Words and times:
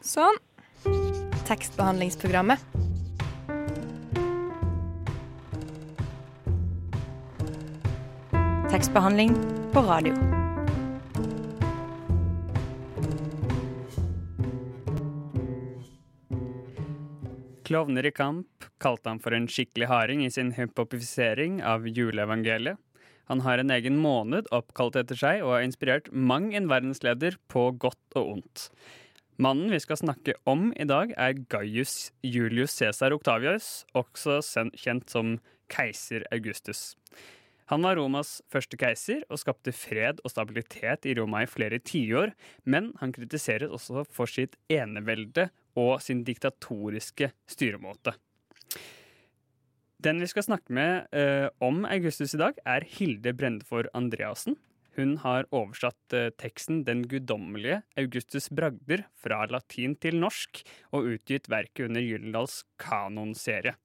Sånn. 0.00 0.38
Tekstbehandlingsprogrammet. 1.44 2.62
Tekstbehandling 8.70 9.34
på 9.74 9.82
radio. 9.84 10.14
Klovner 17.68 18.06
i 18.08 18.10
kamp 18.10 18.64
kalte 18.80 19.12
han 19.12 19.20
for 19.20 19.36
en 19.36 19.50
skikkelig 19.52 19.90
harding 19.90 20.24
i 20.24 20.30
sin 20.32 20.54
hypopifisering 20.56 21.60
av 21.60 21.84
juleevangeliet. 21.84 22.80
Han 23.30 23.44
har 23.44 23.60
en 23.60 23.70
egen 23.70 24.00
måned 24.00 24.48
oppkalt 24.50 24.96
etter 24.98 25.18
seg 25.18 25.44
og 25.44 25.52
har 25.58 25.68
inspirert 25.68 26.08
mang 26.10 26.48
en 26.56 26.72
verdensleder 26.72 27.36
på 27.52 27.68
godt 27.78 28.18
og 28.18 28.32
ondt. 28.38 28.64
Mannen 29.40 29.70
vi 29.72 29.78
skal 29.80 29.96
snakke 29.96 30.34
om 30.44 30.66
i 30.76 30.84
dag, 30.84 31.14
er 31.16 31.38
Gaius 31.48 32.10
Julius 32.20 32.74
Cæsar 32.76 33.14
Octavius, 33.16 33.86
også 33.96 34.36
kjent 34.76 35.08
som 35.08 35.38
keiser 35.72 36.26
Augustus. 36.28 36.90
Han 37.72 37.86
var 37.86 37.96
Romas 37.96 38.42
første 38.52 38.76
keiser 38.76 39.22
og 39.30 39.40
skapte 39.40 39.72
fred 39.72 40.20
og 40.26 40.34
stabilitet 40.34 41.08
i 41.08 41.14
Roma 41.16 41.46
i 41.46 41.48
flere 41.48 41.80
tiår, 41.80 42.34
men 42.68 42.92
han 43.00 43.16
kritiseres 43.16 43.72
også 43.72 44.04
for 44.12 44.28
sitt 44.28 44.58
enevelde 44.68 45.48
og 45.72 46.02
sin 46.04 46.20
diktatoriske 46.26 47.32
styremåte. 47.48 48.12
Den 50.04 50.20
vi 50.20 50.28
skal 50.28 50.50
snakke 50.50 50.68
med 50.76 51.08
uh, 51.16 51.48
om 51.64 51.86
Augustus 51.88 52.36
i 52.36 52.42
dag, 52.42 52.60
er 52.68 52.84
Hilde 52.84 53.32
Brendefor 53.32 53.88
Andreassen. 53.96 54.60
Hun 54.98 55.16
har 55.22 55.46
oversatt 55.54 56.16
eh, 56.16 56.30
teksten 56.40 56.82
'Den 56.84 57.04
guddommelige 57.08 57.82
Augustus 58.00 58.48
bragder' 58.50 59.06
fra 59.14 59.44
latin 59.46 59.94
til 59.96 60.18
norsk, 60.18 60.64
og 60.92 61.12
utgitt 61.14 61.50
verket 61.50 61.86
under 61.88 62.02
Gyldendals 62.02 62.64
kanonserie. 62.78 63.76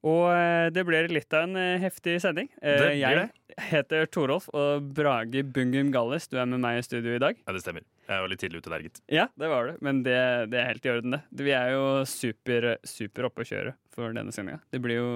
Og 0.00 0.30
eh, 0.32 0.70
det 0.72 0.82
blir 0.88 1.10
litt 1.12 1.32
av 1.36 1.46
en 1.46 1.56
eh, 1.60 1.78
heftig 1.82 2.16
sending. 2.24 2.48
Jeg 2.62 3.30
heter 3.70 4.06
Torolf, 4.08 4.48
og 4.56 4.90
Brage 4.96 5.44
Bungum 5.44 5.90
Galles, 5.92 6.26
du 6.30 6.38
er 6.40 6.48
med 6.48 6.62
meg 6.64 6.80
i 6.80 6.84
studio 6.86 7.14
i 7.14 7.22
dag. 7.22 7.36
Ja, 7.44 7.54
det 7.54 7.62
stemmer. 7.62 7.84
Jeg 8.10 8.24
var 8.24 8.30
litt 8.32 8.40
tidlig 8.42 8.62
ute 8.64 8.72
der, 8.72 8.82
gitt. 8.82 9.02
Ja, 9.12 9.28
det 9.38 9.50
var 9.52 9.68
du, 9.68 9.76
men 9.84 10.00
det, 10.02 10.18
det 10.50 10.58
er 10.58 10.72
helt 10.72 10.86
i 10.86 10.90
orden, 10.90 11.14
det. 11.14 11.44
Vi 11.44 11.52
er 11.54 11.76
jo 11.76 11.84
super, 12.08 12.72
super 12.82 13.28
oppe 13.28 13.44
å 13.44 13.50
kjøre 13.52 13.76
for 13.94 14.16
denne 14.16 14.34
sendinga. 14.34 14.64
Det 14.72 14.80
blir 14.82 14.98
jo 14.98 15.12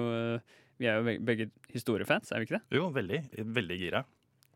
Vi 0.79 0.87
er 0.91 0.99
jo 0.99 1.17
begge 1.23 1.49
historiefans, 1.71 2.31
er 2.31 2.39
vi 2.41 2.47
ikke 2.49 2.57
det? 2.59 2.77
Jo, 2.77 2.89
veldig. 2.91 3.19
Veldig 3.55 3.77
gira, 3.79 4.03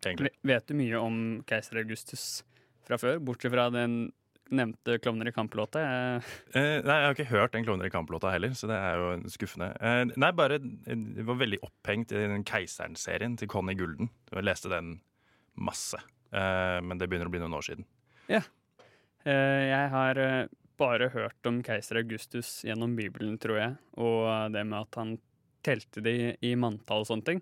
egentlig. 0.03 0.31
Ve- 0.43 0.53
Vet 0.53 0.67
du 0.67 0.73
mye 0.75 0.99
om 1.01 1.19
keiser 1.47 1.79
Augustus 1.83 2.43
fra 2.87 2.97
før, 2.97 3.19
bortsett 3.23 3.51
fra 3.53 3.69
den 3.71 4.11
nevnte 4.51 4.97
Klovner 4.99 5.27
i 5.29 5.31
kamp-låta? 5.31 5.79
Jeg- 5.79 6.23
Eh, 6.55 6.81
nei, 6.81 6.95
Jeg 6.99 7.05
har 7.05 7.13
ikke 7.15 7.29
hørt 7.31 7.51
den 7.53 7.63
Klovner 7.65 7.85
i 7.85 7.89
kamp-låta 7.89 8.31
heller, 8.31 8.49
så 8.49 8.67
det 8.67 8.75
er 8.75 8.95
jo 8.97 9.29
skuffende. 9.29 9.69
Eh, 9.81 10.05
nei, 10.17 10.31
bare 10.31 10.59
Jeg 10.59 11.25
var 11.25 11.35
veldig 11.35 11.59
opphengt 11.61 12.11
i 12.11 12.27
den 12.27 12.43
Keiseren-serien 12.43 13.37
til 13.37 13.47
Conny 13.47 13.75
Gulden. 13.75 14.09
Jeg 14.33 14.43
leste 14.43 14.69
den 14.69 14.99
masse. 15.55 15.95
Eh, 16.33 16.81
men 16.81 16.97
det 16.97 17.09
begynner 17.09 17.27
å 17.27 17.31
bli 17.31 17.39
noen 17.39 17.53
år 17.53 17.63
siden. 17.63 17.85
Eh, 18.29 19.69
Jeg 19.69 19.89
har 19.91 20.17
eh, 20.17 20.47
bare 20.79 21.09
hørt 21.09 21.45
om 21.45 21.61
keiser 21.61 21.97
Augustus 21.99 22.63
gjennom 22.63 22.95
Bibelen, 22.95 23.37
tror 23.37 23.57
jeg, 23.59 23.77
og 23.97 24.53
det 24.53 24.65
med 24.65 24.79
at 24.79 24.95
han 24.95 25.17
telte 25.65 26.03
de 26.05 26.13
i, 26.13 26.31
i 26.51 26.55
manntall 26.59 27.03
og 27.03 27.09
sånne 27.09 27.27
ting. 27.27 27.41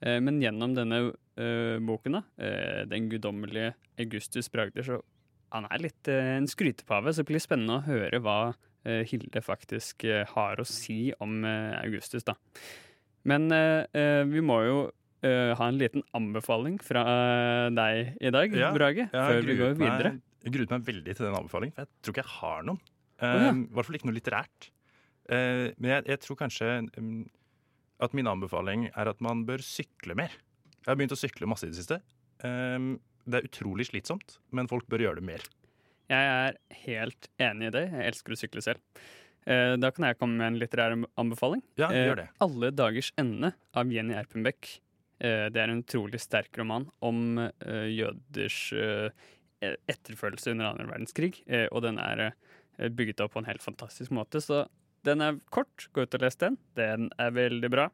Eh, 0.00 0.18
Men 0.24 0.40
gjennom 0.42 0.74
denne 0.76 1.00
eh, 1.36 1.78
boken, 1.84 2.18
da, 2.18 2.22
eh, 2.40 2.82
Den 2.88 3.08
guddommelige 3.12 3.74
Augustus 4.00 4.48
Bragder, 4.52 4.86
så 4.86 5.00
han 5.50 5.66
er 5.66 5.82
litt 5.82 6.08
en 6.08 6.46
skrytepave, 6.46 7.10
så 7.10 7.24
det 7.24 7.30
blir 7.32 7.42
spennende 7.42 7.80
å 7.80 7.86
høre 7.88 8.20
hva 8.22 8.54
Hilde 8.80 9.42
faktisk 9.44 10.06
har 10.30 10.60
å 10.62 10.64
si 10.64 11.10
om 11.20 11.42
Augustus, 11.44 12.22
da. 12.24 12.32
Men 13.28 13.50
vi 14.30 14.40
må 14.40 14.56
jo 14.64 14.76
ha 15.26 15.66
en 15.66 15.76
liten 15.76 16.06
anbefaling 16.16 16.78
fra 16.80 17.02
deg 17.76 18.14
i 18.22 18.30
dag, 18.32 18.54
Ja, 18.56 18.70
Brage, 18.72 19.08
ja, 19.10 19.26
før 19.26 19.42
vi 19.44 19.58
går 19.58 19.74
videre. 19.74 20.14
Meg, 20.14 20.22
jeg 20.46 20.54
gruet 20.54 20.72
meg 20.72 20.86
veldig 20.86 21.16
til 21.18 21.26
den 21.26 21.36
anbefalingen, 21.42 21.74
for 21.76 21.82
jeg 21.84 21.92
tror 22.00 22.14
ikke 22.14 22.24
jeg 22.24 22.34
har 22.38 22.64
noen. 22.70 22.80
Eh, 23.20 23.34
oh, 23.34 23.44
ja. 23.44 23.52
Hvert 23.74 23.90
fall 23.90 23.98
ikke 23.98 24.08
noe 24.08 24.16
litterært. 24.16 24.70
Men 25.34 25.90
jeg, 25.92 26.06
jeg 26.14 26.22
tror 26.24 26.38
kanskje 26.40 26.70
mm, 26.88 27.20
at 28.00 28.14
min 28.16 28.26
anbefaling 28.30 28.88
er 28.94 29.08
at 29.12 29.20
man 29.24 29.44
bør 29.48 29.62
sykle 29.64 30.16
mer. 30.18 30.32
Jeg 30.80 30.88
har 30.88 30.96
begynt 30.96 31.12
å 31.16 31.20
sykle 31.20 31.46
masse 31.50 31.66
i 31.68 31.72
det 31.72 31.76
siste. 31.82 32.00
Eh, 32.42 32.78
det 33.30 33.40
er 33.42 33.48
utrolig 33.48 33.86
slitsomt, 33.90 34.38
men 34.50 34.68
folk 34.70 34.86
bør 34.88 35.04
gjøre 35.06 35.20
det 35.20 35.26
mer. 35.28 35.42
Jeg 36.10 36.26
er 36.34 36.56
helt 36.86 37.28
enig 37.38 37.68
i 37.68 37.74
det. 37.76 37.84
Jeg 37.92 38.06
elsker 38.14 38.34
å 38.34 38.38
sykle 38.40 38.62
selv. 38.64 38.80
Eh, 39.46 39.76
Da 39.76 39.90
kan 39.90 40.04
jeg 40.08 40.18
komme 40.18 40.36
med 40.40 40.46
en 40.54 40.58
litterær 40.60 40.96
anbefaling. 41.16 41.62
Ja, 41.78 41.88
Eh, 41.90 42.08
gjør 42.08 42.16
det. 42.16 42.28
'Alle 42.40 42.70
dagers 42.72 43.12
ende' 43.16 43.52
av 43.74 43.86
Jenny 43.92 44.14
Erpenbeck. 44.14 44.80
Eh, 45.20 45.48
Det 45.50 45.56
er 45.56 45.70
en 45.70 45.82
utrolig 45.84 46.18
sterk 46.20 46.56
roman 46.58 46.90
om 47.02 47.38
eh, 47.38 47.88
jøders 47.94 48.72
eh, 48.72 49.10
etterfølelse 49.88 50.50
under 50.52 50.70
annen 50.72 50.88
verdenskrig, 50.88 51.42
eh, 51.46 51.68
og 51.70 51.82
den 51.82 51.98
er 51.98 52.32
eh, 52.78 52.88
bygget 52.88 53.20
opp 53.20 53.34
på 53.34 53.38
en 53.38 53.44
helt 53.44 53.62
fantastisk 53.62 54.10
måte. 54.10 54.40
Så 54.40 54.66
den 55.06 55.24
er 55.24 55.40
kort. 55.52 55.88
Gå 55.92 56.04
ut 56.04 56.16
og 56.16 56.24
les 56.24 56.38
den. 56.40 56.58
Den 56.78 57.10
er 57.20 57.34
veldig 57.36 57.70
bra. 57.72 57.88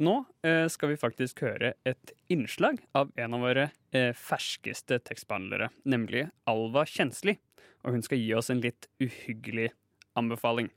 Nå 0.00 0.14
eh, 0.46 0.64
skal 0.72 0.94
vi 0.94 1.00
faktisk 1.00 1.42
høre 1.44 1.74
et 1.84 2.12
innslag 2.32 2.78
av 2.96 3.10
en 3.20 3.36
av 3.36 3.42
våre 3.44 3.66
eh, 3.92 4.14
ferskeste 4.16 4.96
tekstbehandlere, 5.04 5.68
nemlig 5.84 6.24
Alva 6.48 6.86
Kjensli. 6.88 7.36
Og 7.84 7.96
hun 7.96 8.04
skal 8.04 8.20
gi 8.20 8.32
oss 8.36 8.48
en 8.52 8.62
litt 8.64 8.88
uhyggelig 9.00 9.68
anbefaling. 10.16 10.70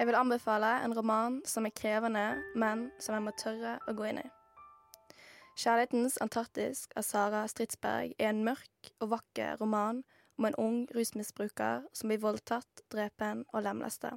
Jeg 0.00 0.08
vil 0.08 0.16
anbefale 0.16 0.78
en 0.80 0.94
roman 0.96 1.40
som 1.44 1.66
er 1.68 1.76
krevende, 1.76 2.26
men 2.56 2.88
som 2.98 3.14
jeg 3.14 3.26
må 3.26 3.34
tørre 3.36 3.78
å 3.84 3.94
gå 3.94 4.10
inn 4.10 4.22
i. 4.22 4.28
'Kjærlighetens 5.60 6.14
Antarktis' 6.24 6.86
av 6.96 7.04
Sara 7.04 7.40
Stridsberg 7.48 8.14
er 8.16 8.30
en 8.30 8.38
mørk 8.46 8.88
og 9.04 9.10
vakker 9.10 9.58
roman 9.60 9.98
om 10.38 10.46
en 10.48 10.54
ung 10.56 10.76
rusmisbruker 10.96 11.82
som 11.92 12.08
blir 12.08 12.22
voldtatt, 12.22 12.80
drepen 12.88 13.42
og 13.52 13.66
lemlesta. 13.66 14.14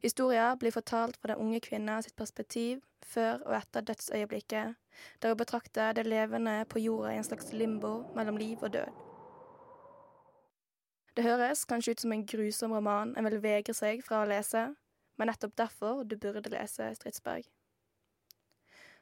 Historien 0.00 0.56
blir 0.56 0.72
fortalt 0.72 1.18
fra 1.20 1.34
den 1.34 1.42
unge 1.44 1.60
kvinna 1.60 1.98
sitt 2.00 2.16
perspektiv 2.16 2.80
før 3.04 3.44
og 3.44 3.58
etter 3.58 3.84
dødsøyeblikket, 3.90 4.78
der 5.20 5.34
hun 5.34 5.42
betrakter 5.42 5.92
det 5.92 6.06
levende 6.06 6.64
på 6.64 6.80
jorda 6.80 7.12
i 7.12 7.20
en 7.20 7.28
slags 7.28 7.52
limbo 7.52 7.92
mellom 8.16 8.40
liv 8.40 8.64
og 8.64 8.72
død. 8.72 8.88
Det 11.16 11.24
høres 11.28 11.66
kanskje 11.68 11.92
ut 11.92 12.06
som 12.06 12.16
en 12.16 12.24
grusom 12.26 12.72
roman 12.72 13.12
en 13.18 13.28
vil 13.28 13.42
vegre 13.42 13.76
seg 13.76 14.00
fra 14.08 14.24
å 14.24 14.32
lese, 14.32 14.64
men 15.18 15.28
nettopp 15.28 15.58
derfor 15.60 16.04
du 16.08 16.16
burde 16.16 16.56
lese 16.56 16.88
Stridsberg. 16.96 17.44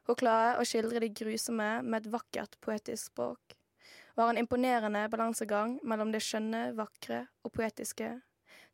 Hun 0.05 0.19
klarer 0.21 0.61
å 0.61 0.65
skildre 0.69 1.01
det 1.01 1.15
grusomme 1.17 1.69
med 1.83 2.03
et 2.03 2.13
vakkert 2.13 2.59
poetisk 2.61 3.13
språk, 3.13 3.57
Hun 4.15 4.23
har 4.23 4.31
en 4.31 4.39
imponerende 4.39 5.09
balansegang 5.11 5.81
mellom 5.83 6.13
det 6.13 6.21
skjønne, 6.23 6.77
vakre 6.77 7.27
og 7.43 7.53
poetiske 7.53 8.21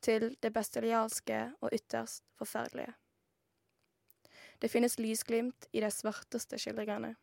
til 0.05 0.37
det 0.43 0.53
bestialske 0.53 1.39
og 1.61 1.73
ytterst 1.73 2.27
forferdelige. 2.37 2.93
Det 4.61 4.69
finnes 4.69 4.99
lysglimt 4.99 5.69
i 5.73 5.81
de 5.81 5.91
svarteste 5.91 6.59
skildringene. 6.61 7.15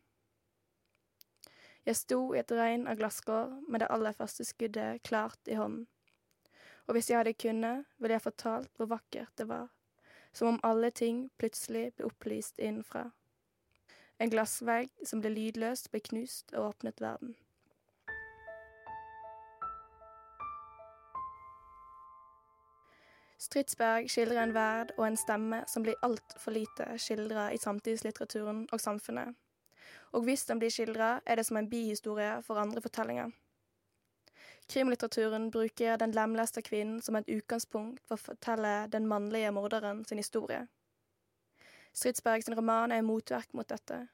Jeg 1.86 1.96
sto 1.96 2.34
i 2.34 2.40
et 2.40 2.50
regn 2.52 2.88
av 2.90 2.98
glasskår 2.98 3.54
med 3.70 3.80
det 3.80 3.90
aller 3.94 4.12
første 4.12 4.44
skuddet 4.44 5.02
klart 5.06 5.46
i 5.46 5.54
hånden. 5.54 5.86
Og 6.88 6.96
hvis 6.96 7.10
jeg 7.10 7.20
hadde 7.20 7.36
kunnet, 7.38 7.86
ville 7.98 8.16
jeg 8.16 8.24
fortalt 8.24 8.72
hvor 8.76 8.90
vakkert 8.90 9.30
det 9.38 9.46
var, 9.48 9.68
som 10.32 10.48
om 10.48 10.60
alle 10.66 10.90
ting 10.90 11.28
plutselig 11.38 11.92
ble 11.94 12.08
opplyst 12.10 12.58
innenfra. 12.58 13.12
En 14.18 14.30
glassvegg 14.30 14.88
som 15.06 15.20
ble 15.22 15.30
lydløst 15.30 15.92
ble 15.92 16.00
knust 16.02 16.50
og 16.54 16.72
åpnet 16.72 17.00
verden. 17.00 17.36
Stridsberg 23.38 24.08
skildrer 24.10 24.42
en 24.42 24.54
verd 24.54 24.90
og 24.96 25.04
en 25.06 25.16
stemme 25.16 25.60
som 25.70 25.84
blir 25.86 26.00
altfor 26.02 26.56
lite 26.56 26.88
skildra 26.98 27.52
i 27.54 27.60
samtidslitteraturen 27.62 28.64
og 28.72 28.80
samfunnet. 28.82 29.36
Og 30.12 30.26
hvis 30.26 30.44
den 30.48 30.58
blir 30.58 30.74
skildra, 30.74 31.20
er 31.26 31.38
det 31.38 31.46
som 31.46 31.56
en 31.56 31.70
bihistorie 31.70 32.40
for 32.42 32.58
andre 32.58 32.82
fortellinger. 32.82 33.30
Krimlitteraturen 34.68 35.50
bruker 35.50 35.96
den 35.96 36.12
lemlesta 36.12 36.60
kvinnen 36.60 36.98
som 37.02 37.16
et 37.16 37.30
utgangspunkt 37.30 38.02
for 38.02 38.18
å 38.18 38.24
fortelle 38.32 38.74
den 38.92 39.06
mannlige 39.06 39.54
morderen 39.54 40.02
sin 40.04 40.18
historie. 40.18 40.66
Stridsberg 41.94 42.44
sin 42.44 42.58
roman 42.58 42.92
er 42.92 43.00
en 43.00 43.08
motverk 43.08 43.54
mot 43.54 43.68
dette. 43.68 44.08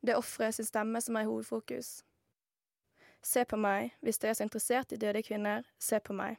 Det 0.00 0.14
er 0.14 0.20
offeret 0.20 0.54
sin 0.54 0.68
stemme 0.68 1.00
som 1.00 1.16
er 1.16 1.26
i 1.26 1.28
hovedfokus. 1.28 2.00
Se 3.22 3.44
på 3.44 3.58
meg, 3.60 3.92
hvis 4.00 4.18
dere 4.18 4.32
er 4.32 4.38
så 4.38 4.46
interessert 4.46 4.92
i 4.92 5.00
døde 5.00 5.22
kvinner, 5.22 5.66
se 5.78 6.00
på 6.00 6.16
meg. 6.16 6.38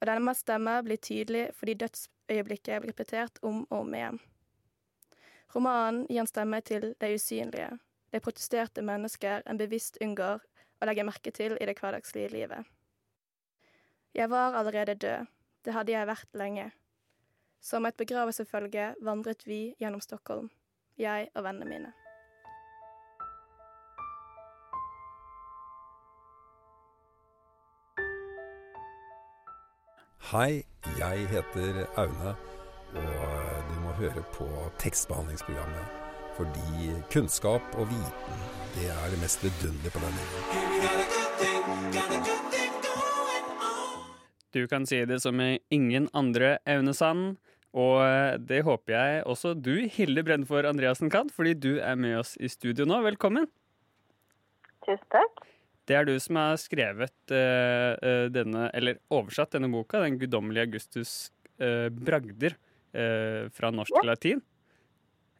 Og 0.00 0.08
denne 0.10 0.34
stemme 0.36 0.76
blir 0.84 1.00
tydelig 1.00 1.46
fordi 1.56 1.78
dødsøyeblikket 1.80 2.82
blir 2.82 2.92
repetert 2.92 3.40
om 3.42 3.62
og 3.70 3.78
om 3.80 3.94
igjen. 3.96 4.20
Romanen 5.54 6.04
gir 6.10 6.20
en 6.20 6.28
stemme 6.28 6.60
til 6.60 6.92
det 7.00 7.14
usynlige, 7.14 7.78
de 8.12 8.20
protesterte 8.20 8.82
mennesker 8.82 9.42
en 9.46 9.58
bevisst 9.58 9.96
unngår 10.02 10.42
å 10.80 10.88
legge 10.88 11.06
merke 11.06 11.32
til 11.34 11.56
i 11.56 11.66
det 11.66 11.78
hverdagslige 11.80 12.30
livet. 12.34 12.68
Jeg 14.14 14.30
var 14.30 14.54
allerede 14.58 14.94
død, 14.94 15.26
det 15.64 15.74
hadde 15.74 15.96
jeg 15.96 16.10
vært 16.10 16.38
lenge. 16.38 16.70
Som 17.64 17.86
et 17.88 17.96
begravelsesfølge 17.96 18.92
vandret 19.02 19.46
vi 19.48 19.74
gjennom 19.80 20.04
Stockholm, 20.04 20.50
jeg 21.00 21.30
og 21.34 21.46
vennene 21.48 21.70
mine. 21.70 22.03
Hei, 30.34 30.64
jeg 30.98 31.28
heter 31.30 31.76
Aune, 31.94 32.32
og 32.98 33.66
du 33.68 33.74
må 33.84 33.92
høre 34.00 34.18
på 34.34 34.48
tekstbehandlingsprogrammet. 34.82 35.84
Fordi 36.34 36.90
kunnskap 37.14 37.62
og 37.78 37.86
viten, 37.92 38.40
det 38.74 38.88
er 38.90 39.12
det 39.12 39.20
mest 39.22 39.44
vidunderlige 39.46 39.94
på 39.94 40.02
denne 40.02 40.24
jorden. 40.32 40.58
Du 44.58 44.66
kan 44.66 44.82
si 44.90 44.98
det 45.06 45.22
som 45.22 45.38
ingen 45.70 46.10
andre 46.10 46.58
Aune 46.66 46.98
Sand. 46.98 47.38
Og 47.70 48.02
det 48.42 48.66
håper 48.66 48.90
jeg 48.98 49.22
også 49.30 49.54
du, 49.54 49.86
Hilde 49.86 50.26
Brennfor 50.26 50.66
Andreassen, 50.66 51.14
kan, 51.14 51.30
fordi 51.30 51.54
du 51.54 51.78
er 51.78 51.94
med 51.94 52.18
oss 52.24 52.34
i 52.42 52.50
studio 52.50 52.82
nå. 52.90 53.06
Velkommen. 53.06 53.46
Tusen 54.82 55.06
takk. 55.14 55.53
Det 55.84 55.96
er 55.98 56.06
du 56.08 56.14
som 56.22 56.38
har 56.40 56.56
skrevet 56.60 57.32
uh, 57.32 58.26
denne, 58.32 58.68
eller 58.76 59.00
oversatt 59.12 59.52
denne 59.56 59.68
boka, 59.72 60.00
'Den 60.00 60.18
guddommelige 60.20 60.64
Augustus' 60.68 61.16
uh, 61.60 61.90
bragder 61.92 62.56
uh, 62.96 63.50
fra 63.52 63.72
norsk 63.74 63.92
til 64.00 64.10
latin. 64.10 64.44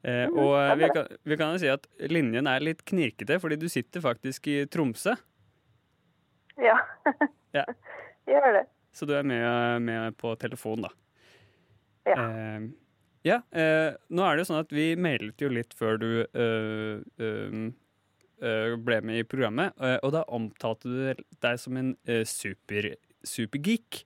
Mm, 0.05 0.35
og 0.37 0.53
vi 0.77 0.89
kan, 0.93 1.07
vi 1.25 1.37
kan 1.41 1.55
jo 1.55 1.61
si 1.63 1.69
at 1.73 1.87
linjen 2.13 2.45
er 2.45 2.61
litt 2.61 2.83
knirkete, 2.85 3.39
fordi 3.41 3.57
du 3.57 3.71
sitter 3.73 4.03
faktisk 4.05 4.51
i 4.53 4.57
Tromsø. 4.69 5.15
Ja. 6.61 6.75
ja. 7.57 7.65
Gjør 8.29 8.51
det. 8.59 8.67
Så 8.93 9.09
du 9.09 9.15
er 9.17 9.25
med, 9.25 9.81
med 9.81 10.19
på 10.21 10.35
telefon, 10.37 10.85
da. 10.85 10.91
Ja. 12.05 12.27
ja 13.25 13.39
nå 13.49 14.27
er 14.29 14.37
det 14.37 14.45
jo 14.45 14.49
sånn 14.51 14.61
at 14.61 14.77
vi 14.77 14.91
mailet 14.93 15.41
jo 15.41 15.49
litt 15.49 15.73
før 15.73 15.97
du 15.97 16.11
ble 18.85 19.01
med 19.07 19.21
i 19.21 19.27
programmet, 19.29 19.73
og 20.05 20.13
da 20.15 20.25
omtalte 20.29 20.91
du 20.91 21.23
deg 21.45 21.61
som 21.61 21.79
en 21.81 21.95
super, 22.29 22.91
supergeek. 23.25 24.03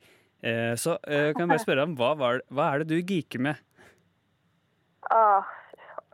Så 0.79 0.96
kan 1.02 1.43
jeg 1.43 1.50
bare 1.50 1.62
spørre 1.64 1.81
deg 1.82 1.88
om 1.90 1.96
hva, 1.99 2.12
var, 2.20 2.43
hva 2.55 2.69
er 2.70 2.85
det 2.85 2.93
du 2.93 3.00
geeker 3.00 3.43
med? 3.49 3.58
Ah, 5.11 5.46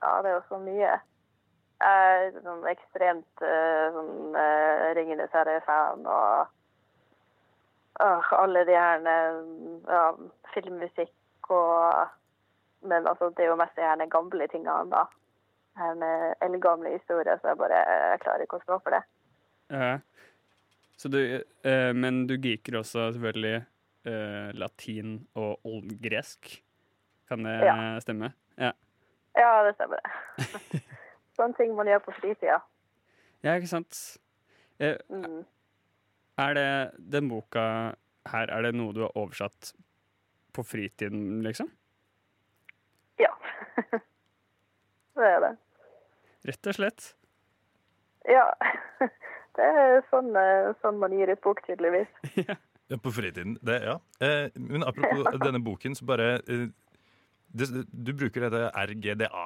ja, 0.00 0.22
det 0.22 0.30
er 0.30 0.36
jo 0.36 0.44
så 0.48 0.60
mye. 0.62 0.94
Jeg 1.84 2.28
er 2.30 2.36
sånn 2.44 2.66
ekstremt 2.70 3.44
sånn, 3.94 4.36
Ringenes 4.96 5.32
herre-fan 5.34 6.06
og 6.06 6.52
uh, 8.00 8.32
alle 8.38 8.64
de 8.68 8.76
her 8.78 9.02
ja, 9.04 10.04
filmmusikk 10.54 11.50
og 11.52 12.12
Men 12.84 13.06
altså, 13.08 13.30
det 13.32 13.46
er 13.46 13.48
jo 13.48 13.56
mest 13.56 13.78
de 13.80 14.06
gamle 14.12 14.46
tingene, 14.52 14.90
da 14.92 15.06
her 15.78 16.02
eldgamle 16.44 16.92
historier, 16.94 17.38
så 17.40 17.52
jeg 17.52 17.60
bare 17.60 17.78
jeg 17.82 18.20
klarer 18.22 18.46
ikke 18.46 18.60
å 18.60 18.64
stå 18.64 18.78
for 18.82 18.94
det. 18.94 19.02
Ja. 19.74 19.94
Du, 21.04 21.18
eh, 21.68 21.92
men 21.92 22.24
du 22.30 22.36
geeker 22.38 22.78
også 22.78 23.10
selvfølgelig 23.16 23.56
eh, 24.08 24.50
latin 24.56 25.16
og 25.34 25.66
oldgresk. 25.66 26.62
Kan 27.28 27.44
det 27.44 27.56
ja. 27.64 27.74
stemme? 28.04 28.32
Ja. 28.60 28.72
ja, 29.36 29.50
det 29.66 29.74
stemmer 29.74 30.00
det. 30.00 30.80
Sånne 31.36 31.58
ting 31.58 31.74
man 31.76 31.90
gjør 31.90 32.04
på 32.06 32.14
fritida. 32.20 32.60
Ja, 33.44 33.56
ikke 33.56 33.72
sant. 33.72 33.98
Eh, 34.78 34.96
mm. 35.10 35.42
Er 36.44 36.56
det 36.56 36.68
den 37.12 37.28
boka 37.30 37.66
her, 38.30 38.50
er 38.50 38.66
det 38.66 38.74
noe 38.76 38.94
du 38.94 39.02
har 39.04 39.16
oversatt 39.18 39.74
på 40.54 40.62
fritiden, 40.66 41.42
liksom? 41.44 41.68
Ja. 43.20 43.32
det 45.19 45.31
er 45.31 45.44
det. 45.44 45.52
Rett 46.50 46.70
og 46.70 46.78
slett. 46.81 47.12
Ja. 48.31 48.49
Det 49.55 49.62
er 49.62 50.00
sånn, 50.11 50.32
eh, 50.34 50.72
sånn 50.82 50.96
man 50.99 51.12
gir 51.14 51.31
ut 51.31 51.43
bok, 51.44 51.61
tydeligvis. 51.62 52.08
ja. 52.49 52.56
På 52.99 53.12
fritiden. 53.14 53.52
Det, 53.62 53.76
ja. 53.87 53.93
Eh, 54.19 54.49
men 54.58 54.82
apropos 54.82 55.22
ja. 55.28 55.37
denne 55.38 55.61
boken, 55.62 55.94
så 55.94 56.08
bare 56.08 56.40
eh, 56.50 56.64
det, 57.55 57.69
Du 57.87 58.11
bruker 58.19 58.49
dette 58.49 58.72
RGDA 58.75 59.44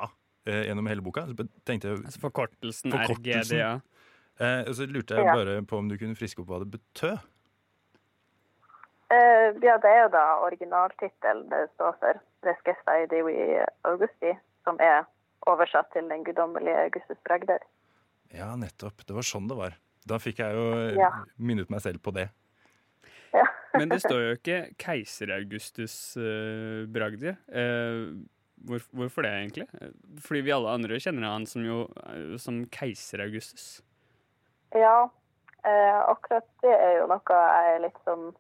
gjennom 0.49 0.87
hele 0.89 1.05
boka. 1.05 1.27
Så 1.29 1.45
tenkte 1.69 1.91
jeg, 1.91 2.01
altså 2.09 2.23
forkortelsen, 2.23 2.95
forkortelsen. 2.95 3.59
RGDA. 3.61 3.99
Eh, 4.41 4.63
og 4.69 4.75
så 4.79 4.87
lurte 4.87 5.19
jeg 5.19 5.27
bare 5.27 5.59
på 5.67 5.77
om 5.83 5.91
du 5.91 5.99
kunne 5.99 6.17
friske 6.17 6.41
opp 6.43 6.49
hva 6.53 6.63
det 6.63 6.71
betød. 6.77 7.19
Uh, 9.09 9.57
ja, 9.65 9.79
det 9.81 9.89
er 9.89 10.03
jo 10.05 10.11
da 10.13 10.25
originaltittelen 10.45 11.47
det 11.53 11.63
står 11.75 11.95
for. 12.01 12.21
Resquesta 12.47 12.97
i 13.03 13.07
Divi 13.11 13.35
Augusti, 13.89 14.35
som 14.69 14.77
er 14.85 15.07
oversatt 15.47 15.93
til 15.95 16.09
Den 16.11 16.25
guddommelige 16.27 16.87
Augustus 16.89 17.21
bragder. 17.27 17.63
Ja, 18.35 18.53
nettopp. 18.57 19.05
Det 19.07 19.17
var 19.17 19.27
sånn 19.27 19.49
det 19.49 19.57
var. 19.59 19.77
Da 20.09 20.19
fikk 20.21 20.41
jeg 20.43 20.57
jo 20.57 20.67
ja. 20.99 21.11
minnet 21.37 21.71
meg 21.73 21.83
selv 21.85 22.03
på 22.05 22.13
det. 22.17 22.29
Ja. 23.35 23.45
Men 23.79 23.93
det 23.93 24.01
står 24.05 24.23
jo 24.25 24.35
ikke 24.39 24.59
keiser 24.81 25.33
Augustus 25.37 25.95
uh, 26.21 26.85
bragder. 26.93 27.37
Uh, 27.53 28.17
hvor, 28.69 28.83
hvorfor 28.97 29.23
det, 29.23 29.35
egentlig? 29.39 29.69
Fordi 30.25 30.43
vi 30.47 30.55
alle 30.55 30.73
andre 30.75 30.99
kjenner 31.01 31.29
han 31.29 31.47
som, 31.47 31.63
jo, 31.67 31.85
som 32.41 32.65
keiser 32.75 33.23
Augustus. 33.23 33.79
Ja, 34.75 35.07
uh, 35.07 36.01
akkurat 36.09 36.49
det 36.65 36.75
er 36.75 36.99
jo 36.99 37.09
noe 37.13 37.41
jeg 37.45 37.83
liksom 37.87 38.31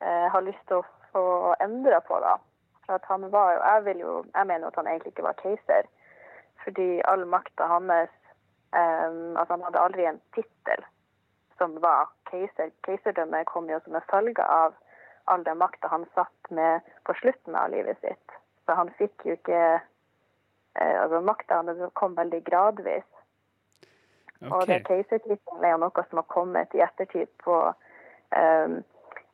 har 0.00 0.40
lyst 0.40 0.62
til 0.64 0.78
å 0.78 0.86
få 1.12 1.22
endra 1.60 1.98
på, 2.00 2.16
da. 2.24 2.38
For 2.86 2.96
at 2.96 3.04
han 3.10 3.26
var 3.28 3.50
jo 3.52 3.58
Jeg 3.60 3.82
vil 3.84 3.98
jo, 4.00 4.12
jeg 4.32 4.48
mener 4.48 4.70
at 4.70 4.78
han 4.80 4.86
egentlig 4.88 5.12
ikke 5.12 5.26
var 5.26 5.36
keiser 5.42 5.88
fordi 6.64 7.00
all 7.08 7.26
makta 7.26 7.66
hans 7.66 8.10
um, 8.72 9.36
Altså, 9.36 9.52
han 9.52 9.62
hadde 9.62 9.84
aldri 9.84 10.06
en 10.06 10.20
tittel 10.34 10.84
som 11.58 11.76
var 11.80 12.08
keiser. 12.30 12.70
Keiserdømmet 12.86 13.46
kom 13.46 13.68
jo 13.70 13.80
som 13.84 13.96
en 13.96 14.08
følge 14.10 14.44
av 14.44 14.76
all 15.30 15.44
den 15.44 15.58
makta 15.60 15.88
han 15.92 16.06
satt 16.14 16.50
med 16.50 16.80
på 17.04 17.14
slutten 17.20 17.56
av 17.56 17.70
livet 17.70 18.00
sitt. 18.00 18.36
Så 18.66 18.76
han 18.78 18.92
fikk 18.98 19.26
jo 19.26 19.36
ikke 19.38 19.62
uh, 19.80 20.96
Altså, 21.02 21.20
makta 21.20 21.60
hans 21.60 21.92
kom 21.98 22.14
veldig 22.16 22.44
gradvis. 22.46 23.08
Okay. 24.40 24.50
Og 24.50 24.66
det 24.70 24.78
keisertittelen 24.86 25.64
er 25.64 25.74
jo 25.74 25.82
noe 25.82 26.04
som 26.08 26.22
har 26.22 26.28
kommet 26.32 26.74
i 26.74 26.80
ettertid 26.80 27.28
på 27.44 27.56
um, 27.70 28.80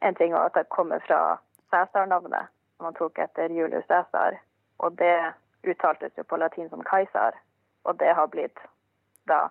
En 0.04 0.14
ting 0.14 0.34
at 0.36 0.54
det 0.54 0.68
kommer 0.68 1.00
fra 1.06 1.38
Cæsar-navnet, 1.72 2.50
som 2.76 2.84
han 2.84 2.96
tok 2.98 3.18
etter 3.18 3.48
Julius 3.48 3.86
Cæsar. 3.88 4.36
Og 4.78 4.98
det 4.98 5.32
uttaltes 5.66 6.16
jo 6.18 6.24
på 6.24 6.38
latin 6.40 6.70
som 6.72 6.84
keiser, 6.86 7.36
og 7.86 7.98
det 8.00 8.14
har 8.18 8.30
blitt 8.32 8.60
da 9.30 9.46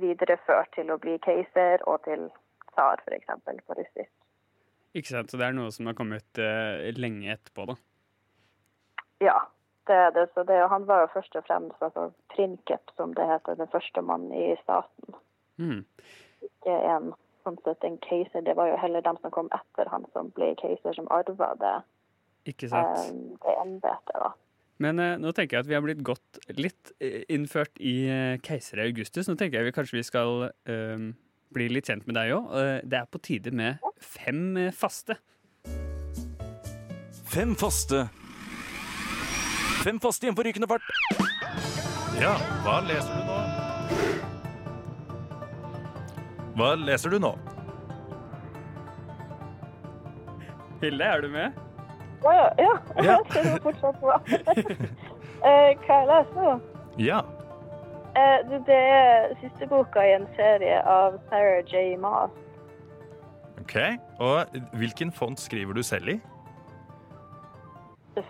videreført 0.00 0.70
til 0.76 0.90
å 0.92 0.98
bli 1.02 1.18
keiser 1.24 1.82
og 1.90 2.02
til 2.06 2.28
tsar, 2.70 3.02
f.eks. 3.06 3.30
på 3.44 3.76
russisk. 3.78 4.12
Ikke 4.94 5.12
sant, 5.12 5.30
Så 5.30 5.38
det 5.38 5.46
er 5.46 5.54
noe 5.54 5.70
som 5.74 5.86
har 5.86 5.96
kommet 5.98 6.40
uh, 6.42 6.82
lenge 6.98 7.30
etterpå, 7.32 7.68
da? 7.70 7.76
Ja, 9.22 9.38
det 9.86 9.98
er 10.06 10.10
det. 10.16 10.26
Så 10.34 10.42
det, 10.48 10.58
han 10.72 10.86
var 10.88 11.04
jo 11.04 11.12
først 11.14 11.36
og 11.38 11.46
fremst 11.46 11.82
altså, 11.82 12.10
prinkep, 12.34 12.94
som 12.96 13.14
det 13.14 13.26
heter, 13.30 13.58
den 13.60 13.70
første 13.70 14.02
mannen 14.02 14.34
i 14.34 14.56
staten. 14.62 15.18
Mm. 15.60 15.84
Ikke 16.42 16.76
en 16.94 17.12
sånn 17.44 17.58
sett 17.64 17.86
en 17.86 17.98
keiser. 18.04 18.44
Det 18.46 18.56
var 18.58 18.70
jo 18.72 18.78
heller 18.80 19.04
dem 19.04 19.18
som 19.22 19.32
kom 19.34 19.50
etter 19.54 19.90
han 19.92 20.06
som 20.14 20.32
ble 20.36 20.52
keiser, 20.60 20.96
som 20.96 21.10
arva 21.12 21.54
det, 21.60 21.78
Ikke 22.50 22.70
sant? 22.72 23.12
Um, 23.12 23.36
det 23.44 23.56
embetet. 23.62 24.16
da. 24.16 24.32
Men 24.80 25.00
eh, 25.02 25.16
nå 25.20 25.32
tenker 25.36 25.58
jeg 25.58 25.66
at 25.66 25.68
vi 25.68 25.76
har 25.76 25.84
blitt 25.84 26.00
godt 26.06 26.40
litt 26.56 26.92
eh, 27.04 27.22
innført 27.32 27.76
i 27.84 27.96
eh, 28.08 28.36
keiser 28.44 28.80
Augustus. 28.86 29.28
Nå 29.28 29.36
tenker 29.36 29.60
jeg 29.60 29.68
vi 29.68 29.74
kanskje 29.76 29.98
vi 29.98 30.06
skal 30.08 30.46
eh, 30.48 31.10
bli 31.52 31.66
litt 31.68 31.90
kjent 31.90 32.06
med 32.08 32.16
deg 32.16 32.32
òg. 32.36 32.48
det 32.88 33.00
er 33.02 33.10
på 33.10 33.20
tide 33.20 33.52
med 33.52 33.82
fem 34.00 34.56
eh, 34.56 34.72
faste. 34.72 35.18
Fem 37.30 37.52
faste. 37.54 38.06
Fem 39.84 40.00
faste 40.02 40.26
igjen 40.26 40.36
på 40.36 40.44
rykende 40.48 40.68
fart. 40.70 40.88
Ja, 42.20 42.34
hva 42.64 42.80
leser 42.84 43.14
du 43.16 43.22
nå? 43.28 43.38
Hva 46.58 46.74
leser 46.76 47.14
du 47.14 47.20
nå? 47.22 47.30
Hilde, 50.80 51.04
er 51.04 51.20
du 51.24 51.28
med? 51.32 51.56
Å 52.20 52.32
ja. 52.36 52.46
ja. 52.58 52.72
ja. 53.04 53.16
Jeg 53.34 53.44
ser 53.44 53.60
fortsatt 53.64 54.00
på. 54.00 54.14
Eh, 55.40 55.70
hva 55.86 55.94
jeg 55.96 56.08
leser 56.10 56.42
nå? 56.44 56.50
Ja. 57.00 57.22
Eh, 58.12 58.50
det 58.66 58.76
er 58.76 59.30
siste 59.40 59.64
boka 59.70 60.02
i 60.04 60.10
en 60.18 60.26
serie 60.36 60.82
av 60.84 61.16
Sarah 61.30 61.62
J. 61.64 61.94
Maas. 61.96 62.34
OK. 63.62 63.72
Og 64.20 64.58
hvilken 64.76 65.14
font 65.16 65.40
skriver 65.40 65.72
du 65.72 65.80
selv 65.80 66.12
i? 66.12 66.18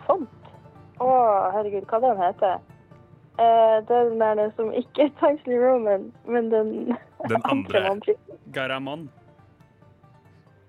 Font? 0.07 0.53
Å, 1.03 1.11
herregud, 1.57 1.89
hva 1.91 1.99
den 2.05 2.23
heter 2.23 2.61
Eh, 3.41 3.77
det 3.89 3.97
er 3.97 4.09
den 4.11 4.21
der 4.21 4.51
som 4.57 4.73
ikke 4.73 5.07
er 5.07 5.13
Times 5.21 5.47
New 5.47 5.61
Roman, 5.65 6.13
men 6.27 6.51
den, 6.53 6.97
Den 7.29 7.43
andre. 7.53 7.81
manuskripten. 7.89 8.37
Garamon. 8.53 9.11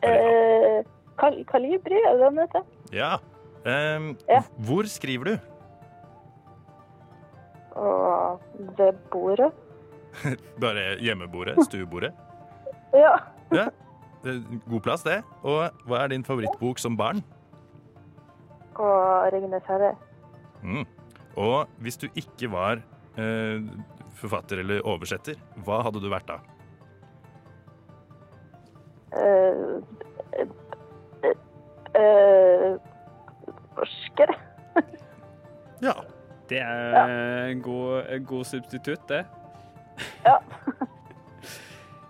Eh, 0.04 0.86
Kal 1.20 1.44
Kalibri, 1.52 2.00
er 2.08 2.14
det 2.16 2.30
den 2.30 2.40
heter? 2.40 2.64
Ja. 2.92 3.18
Um, 3.66 4.18
Ja. 4.30 4.42
Hvor 4.58 4.88
skriver 4.90 5.24
du? 5.24 5.38
Og 7.80 8.42
ved 8.78 8.94
bordet. 9.12 9.52
Bare 10.62 10.98
hjemmebordet? 11.00 11.56
Stuebordet? 11.68 12.12
Ja. 12.94 13.16
Ja. 13.56 13.68
God 14.70 14.82
plass, 14.84 15.04
det. 15.04 15.22
Og 15.44 15.70
hva 15.88 16.04
er 16.04 16.12
din 16.12 16.24
favorittbok 16.28 16.80
som 16.80 16.98
barn? 16.98 17.24
Og 18.76 19.32
Ringenes 19.34 19.64
herre. 19.68 19.96
Mm. 20.64 20.86
Og 21.40 21.68
hvis 21.82 21.98
du 21.98 22.08
ikke 22.16 22.52
var 22.52 22.82
eh, 23.18 23.64
forfatter 24.20 24.62
eller 24.62 24.84
oversetter, 24.86 25.40
hva 25.66 25.80
hadde 25.86 26.02
du 26.04 26.10
vært 26.12 26.28
da? 26.30 26.38
Eh, 29.12 29.80
eh, 32.02 32.80
forsker. 33.78 34.34
Ja. 35.82 35.96
Det 36.52 36.60
er 36.60 37.48
en 37.48 37.62
god, 37.64 38.04
en 38.12 38.26
god 38.28 38.44
substitutt, 38.46 39.06
det. 39.10 39.26
Ja. 40.28 40.38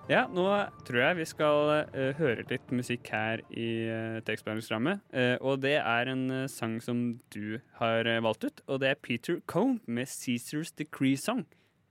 Ja, 0.10 0.26
nå 0.28 0.44
tror 0.84 0.98
jeg 1.00 1.16
vi 1.22 1.26
skal 1.30 1.70
uh, 1.94 2.10
høre 2.18 2.44
litt 2.50 2.72
musikk 2.76 3.08
her 3.14 3.40
i 3.54 3.68
uh, 3.88 4.18
tekstbehandlingsprogrammet. 4.28 5.00
Uh, 5.14 5.38
og 5.40 5.62
det 5.64 5.78
er 5.78 6.12
en 6.12 6.26
uh, 6.34 6.50
sang 6.52 6.82
som 6.84 7.14
du 7.32 7.62
har 7.78 8.10
valgt 8.26 8.44
ut, 8.44 8.60
og 8.68 8.82
det 8.84 8.90
er 8.90 9.00
Peter 9.00 9.40
Combe 9.48 9.80
med 9.88 10.10
'Caesars 10.12 10.74
Decree 10.76 11.16
Song'. 11.16 11.46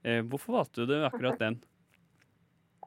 Eh, 0.05 0.23
hvorfor 0.25 0.57
valgte 0.57 0.87
du 0.89 0.95
akkurat 1.05 1.41
den? 1.41 1.59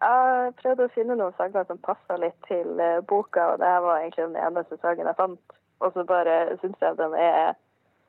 Jeg 0.03 0.53
prøvde 0.60 0.88
å 0.88 0.91
finne 0.91 1.15
noen 1.15 1.36
sanger 1.38 1.63
som 1.69 1.79
passa 1.86 2.17
litt 2.19 2.36
til 2.50 2.79
eh, 2.81 3.00
boka, 3.07 3.53
og 3.53 3.62
det 3.62 3.69
her 3.69 3.83
var 3.86 4.01
egentlig 4.01 4.25
den 4.25 4.39
eneste 4.41 4.75
sangen 4.81 5.07
jeg 5.07 5.19
fant. 5.19 5.55
Og 5.83 5.95
så 5.95 6.03
bare 6.07 6.36
syns 6.60 6.83
jeg 6.83 6.98
den 7.00 7.15
er 7.19 7.55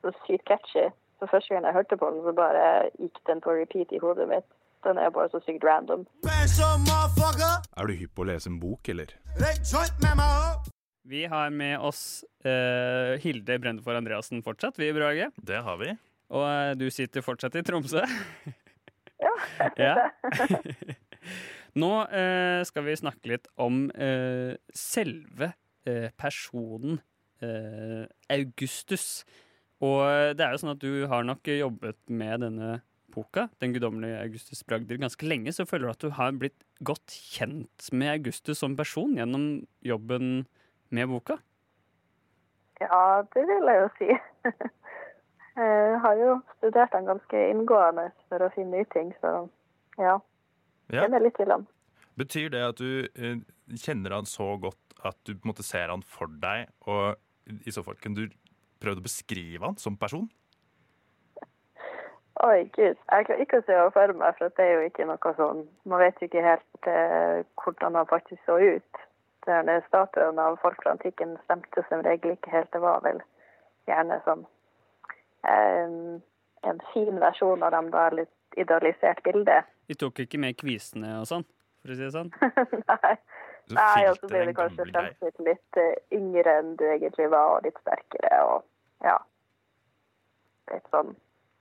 så 0.02 0.12
sykt 0.24 0.46
catchy. 0.50 0.88
Så 1.22 1.28
første 1.30 1.54
gang 1.54 1.68
jeg 1.68 1.76
hørte 1.76 1.98
på 2.00 2.10
den, 2.10 2.24
så 2.26 2.34
bare 2.34 2.64
gikk 2.98 3.20
den 3.30 3.42
på 3.44 3.54
repeat 3.54 3.94
i 3.94 4.02
hodet 4.02 4.26
mitt. 4.30 4.48
Den 4.84 4.98
er 5.00 5.12
bare 5.14 5.30
så 5.32 5.40
sykt 5.46 5.64
random. 5.64 6.02
Er 6.26 7.88
du 7.88 7.94
hypp 7.94 8.12
på 8.18 8.26
å 8.26 8.28
lese 8.28 8.50
en 8.50 8.58
bok, 8.60 8.90
eller? 8.92 9.14
Vi 11.04 11.22
har 11.30 11.54
med 11.54 11.78
oss 11.84 12.24
uh, 12.46 13.14
Hilde 13.22 13.58
Brendefor 13.60 13.96
Andreassen 13.96 14.42
fortsatt, 14.44 14.78
vi 14.80 14.90
i 14.90 14.96
Brage. 14.96 15.30
Det 15.36 15.62
har 15.64 15.80
vi. 15.80 15.94
Og 16.34 16.44
uh, 16.44 16.74
du 16.80 16.88
sitter 16.90 17.24
fortsatt 17.24 17.56
i 17.60 17.64
Tromsø. 17.64 18.02
Ja. 19.22 19.34
Ja. 19.78 19.94
Nå 21.80 21.90
eh, 22.06 22.62
skal 22.68 22.86
vi 22.86 22.96
snakke 22.98 23.32
litt 23.32 23.48
om 23.60 23.88
eh, 23.98 24.54
selve 24.76 25.52
eh, 25.88 26.10
personen 26.18 27.00
eh, 27.42 28.04
Augustus. 28.30 29.24
Og 29.82 30.02
eh, 30.06 30.32
det 30.38 30.46
er 30.46 30.54
jo 30.54 30.62
sånn 30.62 30.74
at 30.76 30.84
du 30.84 31.06
har 31.10 31.26
nok 31.26 31.50
jobbet 31.50 31.98
med 32.10 32.44
denne 32.46 32.76
boka, 33.14 33.48
Den 33.62 33.74
guddommelige 33.74 34.22
Augustus 34.24 34.64
Bragder, 34.66 34.98
ganske 34.98 35.26
lenge. 35.26 35.52
Så 35.54 35.66
føler 35.70 35.86
du 35.86 35.94
at 35.94 36.06
du 36.06 36.14
har 36.16 36.34
blitt 36.38 36.64
godt 36.82 37.14
kjent 37.14 37.90
med 37.94 38.10
Augustus 38.16 38.58
som 38.62 38.74
person 38.78 39.14
gjennom 39.18 39.64
jobben 39.86 40.46
med 40.94 41.10
boka? 41.10 41.38
ja, 42.80 43.22
det 43.34 43.42
vil 43.48 43.70
jeg 43.70 43.82
jo 43.82 43.88
si. 43.98 44.08
Jeg 45.56 45.98
har 46.02 46.14
jo 46.18 46.40
studert 46.56 46.92
den 46.92 47.06
ganske 47.06 47.40
inngående 47.50 48.08
for 48.28 48.42
å 48.42 48.50
finne 48.56 48.80
ut 48.82 48.88
ting, 48.90 49.12
så 49.22 49.44
ja. 50.02 50.16
Ja. 50.92 51.04
Kjenner 51.04 51.24
litt 51.24 51.36
til 51.38 51.52
om. 51.54 51.66
Betyr 52.18 52.50
det 52.54 52.62
at 52.62 52.78
du 52.78 53.06
eh, 53.06 53.42
kjenner 53.80 54.14
han 54.18 54.28
så 54.28 54.54
godt 54.60 54.80
at 55.04 55.18
du 55.26 55.34
på 55.34 55.44
en 55.44 55.50
måte 55.50 55.66
ser 55.66 55.90
han 55.90 56.04
for 56.06 56.30
deg, 56.42 56.70
og 56.88 57.18
i 57.66 57.74
så 57.74 57.82
fall 57.84 57.98
kunne 58.00 58.24
du 58.24 58.36
prøvd 58.82 59.02
å 59.02 59.04
beskrive 59.04 59.64
han 59.64 59.78
som 59.80 59.98
person? 60.00 60.28
Oi, 62.44 62.66
gud. 62.74 62.98
Jeg 62.98 63.26
klarer 63.26 63.42
ikke 63.44 63.60
å 63.60 63.64
se 63.64 63.76
det 63.78 63.90
for 63.94 64.12
meg, 64.18 64.36
for 64.36 64.52
det 64.58 64.64
er 64.64 64.72
jo 64.74 64.86
ikke 64.88 65.06
noe 65.06 65.32
sånn 65.38 65.60
Man 65.86 66.02
vet 66.02 66.18
jo 66.18 66.26
ikke 66.26 66.42
helt 66.44 66.88
eh, 66.90 67.44
hvordan 67.62 67.98
han 68.00 68.10
faktisk 68.10 68.42
så 68.48 68.58
ut. 68.58 69.02
Denne 69.46 69.78
statuen 69.86 70.40
av 70.40 70.58
folk 70.62 70.80
fra 70.82 70.96
antikken 70.96 71.36
stemte 71.44 71.84
som 71.88 72.02
regel 72.04 72.34
ikke 72.34 72.52
helt. 72.52 72.72
Det 72.74 72.82
var 72.82 73.04
vel 73.06 73.20
gjerne 73.88 74.18
sånn 74.26 74.42
eh, 75.46 75.96
en 76.64 76.80
fin 76.92 77.20
versjon 77.22 77.62
av 77.62 77.74
dem, 77.76 77.90
da, 77.94 78.08
litt 78.16 78.33
idealisert 78.60 79.22
bilde. 79.26 79.60
Vi 79.88 79.96
tok 80.00 80.24
ikke 80.24 80.40
med 80.40 80.56
kvisene 80.60 81.18
og 81.20 81.28
sånn, 81.30 81.44
for 81.82 81.92
å 81.92 81.98
si 81.98 82.04
det 82.06 82.14
sånn. 82.14 82.32
Nei. 82.90 83.16
Så 83.64 83.76
Nei, 83.78 84.00
og 84.10 84.18
så 84.20 84.28
blir 84.28 84.44
du 84.44 84.52
kanskje 84.56 84.84
fremstilt 84.90 85.38
litt 85.46 85.78
eh, 85.80 85.94
yngre 86.12 86.58
enn 86.60 86.74
du 86.76 86.84
egentlig 86.84 87.30
var, 87.32 87.54
og 87.54 87.64
litt 87.64 87.78
sterkere, 87.80 88.40
og 88.44 89.06
ja. 89.06 89.16
Litt 90.72 90.90
sånn. 90.92 91.14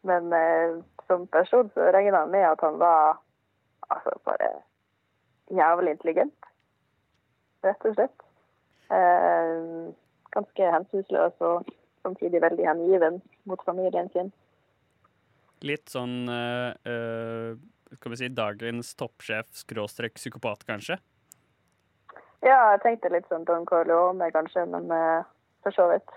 Men 0.07 0.27
eh, 0.35 0.81
som 1.07 1.23
person 1.31 1.71
så 1.71 1.87
regna 1.95 2.25
han 2.25 2.33
med 2.33 2.43
at 2.49 2.63
han 2.65 2.75
var 2.81 3.21
altså 3.87 4.17
bare 4.27 4.51
jævlig 5.53 5.95
intelligent, 5.95 6.51
rett 7.63 7.87
og 7.87 7.95
slett. 7.95 8.27
Eh, 8.91 9.95
ganske 10.35 10.71
hensynsløs 10.75 11.39
og 11.39 11.71
samtidig 12.03 12.41
veldig 12.43 12.67
hengiven 12.67 13.21
mot 13.47 13.63
familien 13.63 14.11
sin. 14.11 14.31
Litt 15.63 15.91
sånn 15.91 16.27
uh, 16.27 17.55
Skal 17.95 18.13
vi 18.13 18.19
si 18.19 18.29
dagens 18.35 18.93
toppsjef 18.99 19.47
skråstrek 19.63 20.17
psykopat, 20.19 20.65
kanskje? 20.67 20.99
Ja, 22.43 22.73
jeg 22.73 22.81
tenkte 22.83 23.11
litt 23.13 23.29
sånn 23.31 23.45
Don 23.47 23.63
Corleone 23.67 24.27
kanskje, 24.35 24.65
men 24.67 24.91
uh, 24.91 25.23
for 25.63 25.75
så 25.75 25.87
vidt. 25.93 26.11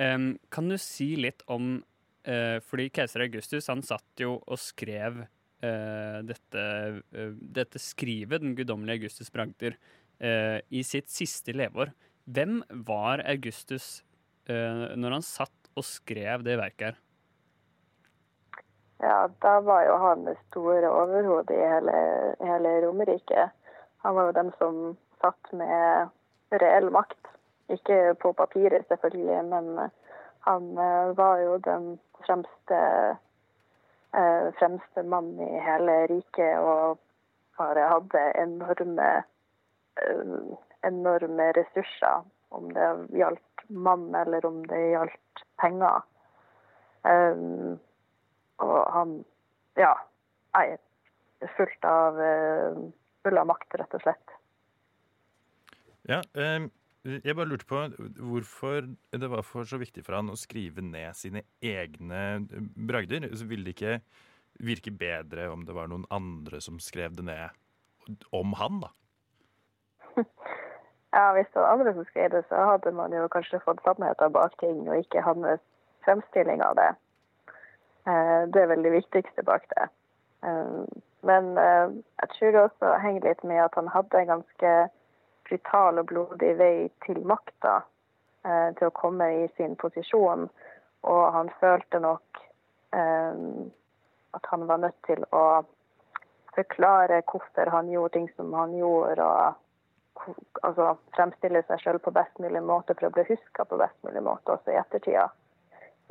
Em, 0.00 0.38
kan 0.54 0.70
du 0.70 0.78
si 0.80 1.12
litt 1.18 1.42
om 1.50 1.80
uh, 1.82 2.58
Fordi 2.64 2.86
keiser 2.94 3.24
Augustus 3.26 3.66
han 3.68 3.82
satt 3.84 4.22
jo 4.22 4.36
og 4.38 4.60
skrev 4.62 5.18
uh, 5.26 6.18
dette, 6.24 6.62
dette 7.58 7.82
skrivet, 7.82 8.40
Den 8.40 8.54
guddommelige 8.56 9.02
Augustus 9.02 9.32
bragder, 9.34 9.76
i 10.20 10.82
sitt 10.84 11.08
siste 11.08 11.54
leveår. 11.56 11.94
Hvem 12.28 12.58
var 12.84 13.22
Augustus 13.24 14.02
når 14.44 15.14
han 15.14 15.24
satt 15.24 15.70
og 15.72 15.86
skrev 15.88 16.44
det 16.44 16.58
verket 16.60 16.90
her? 16.90 16.98
Ja, 19.02 19.28
da 19.40 19.60
var 19.60 19.84
jo 19.86 19.96
han 19.96 20.24
det 20.24 20.36
store 20.50 20.88
overhodet 20.90 21.56
i 21.56 21.68
hele, 21.72 21.94
hele 22.40 22.80
Romerike. 22.84 23.48
Han 24.04 24.14
var 24.14 24.28
jo 24.28 24.32
den 24.36 24.52
som 24.58 24.80
satt 25.20 25.52
med 25.52 26.08
reell 26.50 26.90
makt. 26.92 27.30
Ikke 27.72 28.14
på 28.20 28.32
papiret, 28.36 28.84
selvfølgelig, 28.88 29.44
men 29.44 29.90
han 30.40 30.78
eh, 30.78 31.16
var 31.16 31.38
jo 31.38 31.56
den 31.64 31.98
fremste, 32.26 32.80
eh, 34.12 34.48
fremste 34.58 35.02
mann 35.02 35.32
i 35.40 35.50
hele 35.64 36.06
riket 36.10 36.58
og 36.58 36.98
bare 37.56 37.88
hadde 37.94 38.24
enorme, 38.42 39.10
eh, 40.02 40.56
enorme 40.82 41.52
ressurser. 41.56 42.24
Om 42.50 42.72
det 42.74 42.88
gjaldt 43.14 43.68
mann 43.68 44.14
eller 44.14 44.46
om 44.46 44.64
det 44.66 44.80
gjaldt 44.90 45.44
penger. 45.62 46.02
Um, 47.04 47.78
og 48.64 48.80
han 48.94 49.14
ja, 49.78 49.94
er 50.58 50.76
fullt 51.56 51.86
av, 51.88 52.20
eh, 52.20 52.82
full 53.24 53.40
av 53.40 53.48
makt, 53.48 53.78
rett 53.80 53.96
og 53.96 54.04
slett. 54.04 54.36
Ja, 56.08 56.20
eh, 56.34 56.68
jeg 57.04 57.36
bare 57.36 57.48
lurte 57.48 57.68
på 57.68 57.82
hvorfor 58.18 58.90
det 59.16 59.30
var 59.32 59.44
for 59.46 59.68
så 59.68 59.78
viktig 59.80 60.04
for 60.04 60.18
han 60.18 60.32
å 60.32 60.36
skrive 60.36 60.84
ned 60.84 61.16
sine 61.16 61.46
egne 61.64 62.42
bragder. 62.76 63.30
Så 63.32 63.48
ville 63.48 63.64
det 63.64 63.76
ikke 63.78 64.00
virke 64.60 64.92
bedre 64.92 65.48
om 65.52 65.64
det 65.64 65.76
var 65.76 65.88
noen 65.88 66.04
andre 66.12 66.60
som 66.60 66.80
skrev 66.82 67.16
det 67.16 67.24
ned 67.24 68.20
om 68.36 68.56
han, 68.60 68.82
da? 68.84 68.90
Ja, 71.10 71.32
Hvis 71.34 71.48
det 71.50 71.58
var 71.58 71.72
andre 71.72 71.92
som 71.94 72.04
skrev 72.06 72.30
det, 72.30 72.44
så 72.46 72.54
hadde 72.54 72.92
man 72.94 73.10
jo 73.10 73.24
kanskje 73.34 73.58
fått 73.64 73.80
sannheten 73.82 74.30
bak 74.30 74.52
ting, 74.62 74.84
og 74.86 75.00
ikke 75.00 75.24
hans 75.26 75.62
fremstilling 76.06 76.62
av 76.62 76.76
det. 76.78 76.90
Eh, 78.06 78.42
Det 78.48 78.62
er 78.62 78.66
vel 78.66 78.82
det 78.82 78.92
viktigste 78.92 79.42
bak 79.42 79.66
det. 79.74 79.88
Eh, 80.42 80.84
Men 81.22 81.58
eh, 81.58 81.88
jeg 82.22 82.28
tror 82.34 82.50
det 82.50 82.60
også 82.60 82.94
henger 83.02 83.28
litt 83.28 83.42
med 83.44 83.60
at 83.64 83.74
han 83.76 83.88
hadde 83.88 84.20
en 84.20 84.26
ganske 84.26 84.70
brutal 85.48 85.98
og 85.98 86.06
blodig 86.06 86.54
vei 86.58 86.90
til 87.04 87.20
makta, 87.26 87.80
til 88.78 88.86
å 88.86 88.94
komme 88.96 89.26
i 89.42 89.48
sin 89.56 89.74
posisjon. 89.76 90.46
Og 91.02 91.32
han 91.34 91.50
følte 91.60 91.98
nok 92.00 92.40
at 92.92 94.46
han 94.52 94.66
var 94.66 94.78
nødt 94.80 94.96
til 95.06 95.24
å 95.36 95.62
forklare 96.54 97.20
hvorfor 97.32 97.70
han 97.74 97.90
gjorde 97.92 98.14
ting 98.14 98.30
som 98.36 98.54
han 98.54 98.72
gjorde, 98.78 99.26
og 99.26 100.32
altså, 100.62 100.94
fremstille 101.16 101.62
seg 101.68 101.82
selv 101.82 102.04
på 102.04 102.14
best 102.16 102.38
mulig 102.38 102.62
måte 102.62 102.94
for 102.94 103.10
å 103.10 103.14
bli 103.14 103.26
huska 103.28 103.64
på 103.64 103.78
best 103.80 103.98
mulig 104.06 104.22
måte 104.24 104.56
også 104.56 104.72
i 104.72 104.80
ettertida. 104.80 105.28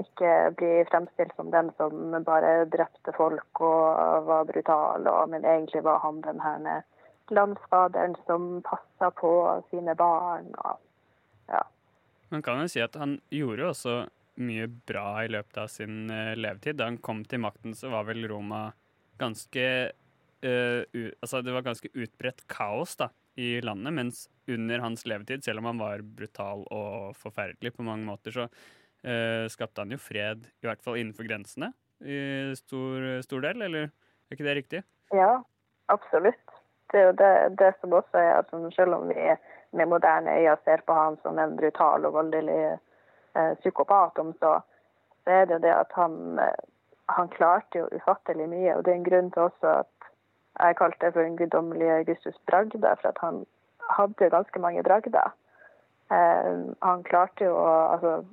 Ikke 0.01 0.33
bli 0.59 0.71
fremstilt 0.89 1.35
som 1.35 1.51
den 1.53 1.71
som 1.77 2.15
bare 2.25 2.65
drepte 2.71 3.13
folk 3.17 3.61
og 3.63 4.27
var 4.29 4.47
brutal, 4.49 5.07
og, 5.07 5.29
men 5.33 5.47
egentlig 5.47 5.83
var 5.85 6.01
han 6.03 6.21
den 6.25 6.41
her 6.43 6.83
landsfaderen 7.29 8.15
som 8.25 8.61
passa 8.65 9.11
på 9.15 9.31
sine 9.69 9.95
barn. 9.95 10.49
Og, 10.57 10.79
ja. 11.51 11.63
Man 12.33 12.45
kan 12.45 12.63
jo 12.63 12.71
si 12.71 12.81
at 12.83 12.97
han 12.99 13.19
gjorde 13.33 13.69
også 13.69 13.99
mye 14.39 14.69
bra 14.87 15.23
i 15.25 15.31
løpet 15.31 15.61
av 15.61 15.69
sin 15.71 16.09
uh, 16.11 16.35
levetid. 16.37 16.79
Da 16.79 16.89
han 16.89 16.99
kom 17.03 17.23
til 17.27 17.43
makten, 17.43 17.75
så 17.77 17.91
var 17.93 18.07
vel 18.09 18.27
Roma 18.31 18.69
ganske 19.19 19.65
uh, 19.91 20.81
Altså, 21.19 21.41
det 21.43 21.53
var 21.55 21.65
ganske 21.65 21.91
utbredt 21.91 22.45
kaos 22.51 22.95
da, 22.99 23.09
i 23.39 23.59
landet, 23.63 23.93
mens 23.95 24.25
under 24.49 24.81
hans 24.83 25.05
levetid, 25.07 25.43
selv 25.45 25.61
om 25.61 25.69
han 25.69 25.81
var 25.81 26.03
brutal 26.03 26.65
og 26.75 27.15
forferdelig 27.19 27.75
på 27.75 27.85
mange 27.87 28.07
måter, 28.07 28.35
så 28.35 28.47
skapte 29.49 29.79
han 29.79 29.93
jo 29.93 29.97
fred, 30.01 30.43
i 30.59 30.67
hvert 30.67 30.81
fall 30.83 30.97
innenfor 30.99 31.23
grensene, 31.23 31.69
i 32.03 32.51
stor, 32.59 33.21
stor 33.23 33.45
del, 33.45 33.61
eller 33.63 33.87
er 33.87 34.35
ikke 34.35 34.47
det 34.47 34.55
riktig? 34.57 34.81
Ja, 35.15 35.39
absolutt. 35.87 36.51
Det 36.91 36.99
er 36.99 37.05
jo 37.07 37.15
det, 37.21 37.31
det 37.61 37.69
som 37.79 37.93
også 37.93 38.19
er 38.19 38.33
at 38.41 38.51
selv 38.75 38.97
om 38.97 39.07
vi 39.07 39.29
med 39.71 39.85
moderne 39.85 40.37
øyne 40.37 40.57
ser 40.63 40.81
på 40.87 40.93
han 40.93 41.17
som 41.21 41.39
en 41.39 41.57
brutal 41.57 42.05
og 42.05 42.13
voldelig 42.13 42.79
eh, 43.35 43.53
psykopat, 43.59 44.17
om 44.17 44.33
så, 44.39 44.59
så 45.23 45.31
er 45.31 45.45
det 45.45 45.61
det 45.61 45.73
at 45.73 45.91
han, 45.93 46.39
eh, 46.39 46.63
han 47.09 47.29
klarte 47.29 47.79
jo 47.79 47.89
ufattelig 47.95 48.49
mye. 48.49 48.75
Og 48.75 48.85
det 48.85 48.91
er 48.91 48.97
en 48.97 49.09
grunn 49.09 49.31
til 49.31 49.41
også 49.41 49.67
at 49.67 50.09
jeg 50.59 50.75
kalte 50.75 51.05
det 51.05 51.13
for 51.13 51.21
den 51.21 51.37
guddommelige 51.37 51.97
Augustus 51.97 52.41
Bragda, 52.49 52.93
for 53.01 53.07
at 53.07 53.17
han 53.21 53.45
hadde 53.97 54.29
ganske 54.29 54.59
mange 54.59 54.83
bragder. 54.83 55.33
Eh, 56.11 56.53
han 56.81 57.03
klarte 57.03 57.45
jo 57.45 57.55
å 57.55 57.69
Altså, 57.93 58.23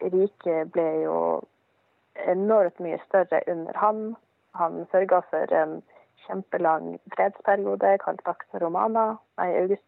riket 0.00 0.72
ble 0.72 0.88
jo 1.02 1.18
enormt 2.26 2.78
mye 2.82 2.98
større 3.06 3.42
under 3.46 3.76
han. 3.78 4.16
Han 4.58 4.86
sørga 4.92 5.20
for 5.30 5.54
en 5.54 5.80
kjempelang 6.26 6.96
fredsperiode 7.14 7.98
kalt 8.04 8.22
Pax 8.24 8.46
Romana. 8.62 9.16
Nei, 9.38 9.52
August 9.62 9.84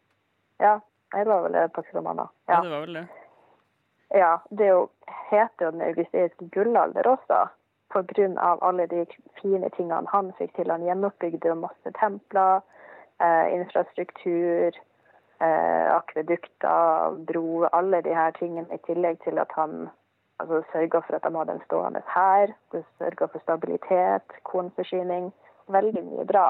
Ja, 0.60 0.78
det 1.14 1.24
var 1.26 1.48
vel 1.48 1.68
Pax 1.74 1.94
Romana. 1.94 2.28
Ja. 2.46 2.54
ja, 2.54 2.62
det 2.62 2.70
var 2.70 2.80
vel 2.80 2.94
det. 2.94 3.06
Ja, 4.10 4.38
det 4.50 4.66
jo, 4.66 4.88
heter 5.30 5.64
jo 5.64 5.70
den 5.70 5.82
augustiske 5.82 6.48
gullalder 6.50 7.06
også, 7.06 7.46
av 8.38 8.62
alle 8.62 8.86
de 8.86 9.06
fine 9.40 9.70
tingene 9.76 10.10
han 10.10 10.32
fikk 10.38 10.54
til. 10.56 10.70
Han 10.70 10.82
gjenoppbygde 10.82 11.54
masse 11.54 11.92
templer, 12.00 12.60
eh, 13.20 13.54
infrastruktur, 13.54 14.74
eh, 15.40 15.94
akvedukter, 15.94 17.16
bro, 17.26 17.64
alle 17.72 18.02
de 18.02 18.14
her 18.14 18.30
tingene, 18.30 18.74
i 18.74 18.78
tillegg 18.86 19.22
til 19.24 19.38
at 19.38 19.50
han 19.54 19.88
altså, 20.40 20.62
sørga 20.72 21.02
for 21.06 21.18
at 21.18 21.26
de 21.26 21.36
hadde 21.36 21.56
en 21.56 21.62
stående 21.66 22.02
hær, 22.14 22.54
sørga 22.72 23.28
for 23.30 23.44
stabilitet, 23.44 24.40
kornforsyning 24.48 25.30
veldig 25.70 26.04
mye 26.06 26.26
bra. 26.28 26.46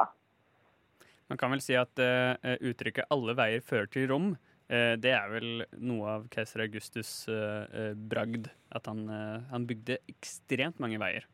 Man 1.30 1.38
kan 1.38 1.52
vel 1.54 1.62
si 1.62 1.76
at 1.78 2.00
uh, 2.02 2.34
uttrykket 2.58 3.10
'alle 3.10 3.36
veier 3.38 3.62
fører 3.62 3.90
til 3.90 4.08
Rom' 4.10 4.32
uh, 4.34 4.94
det 4.98 5.12
er 5.14 5.28
vel 5.30 5.64
noe 5.78 6.16
av 6.16 6.28
keiser 6.32 6.64
Augustus' 6.66 7.28
uh, 7.30 7.94
bragd. 7.94 8.50
At 8.70 8.86
han, 8.86 9.08
han, 9.50 9.64
bygde 9.66 9.96
ekstremt 10.06 10.78
mange 10.78 10.98
veier. 11.02 11.24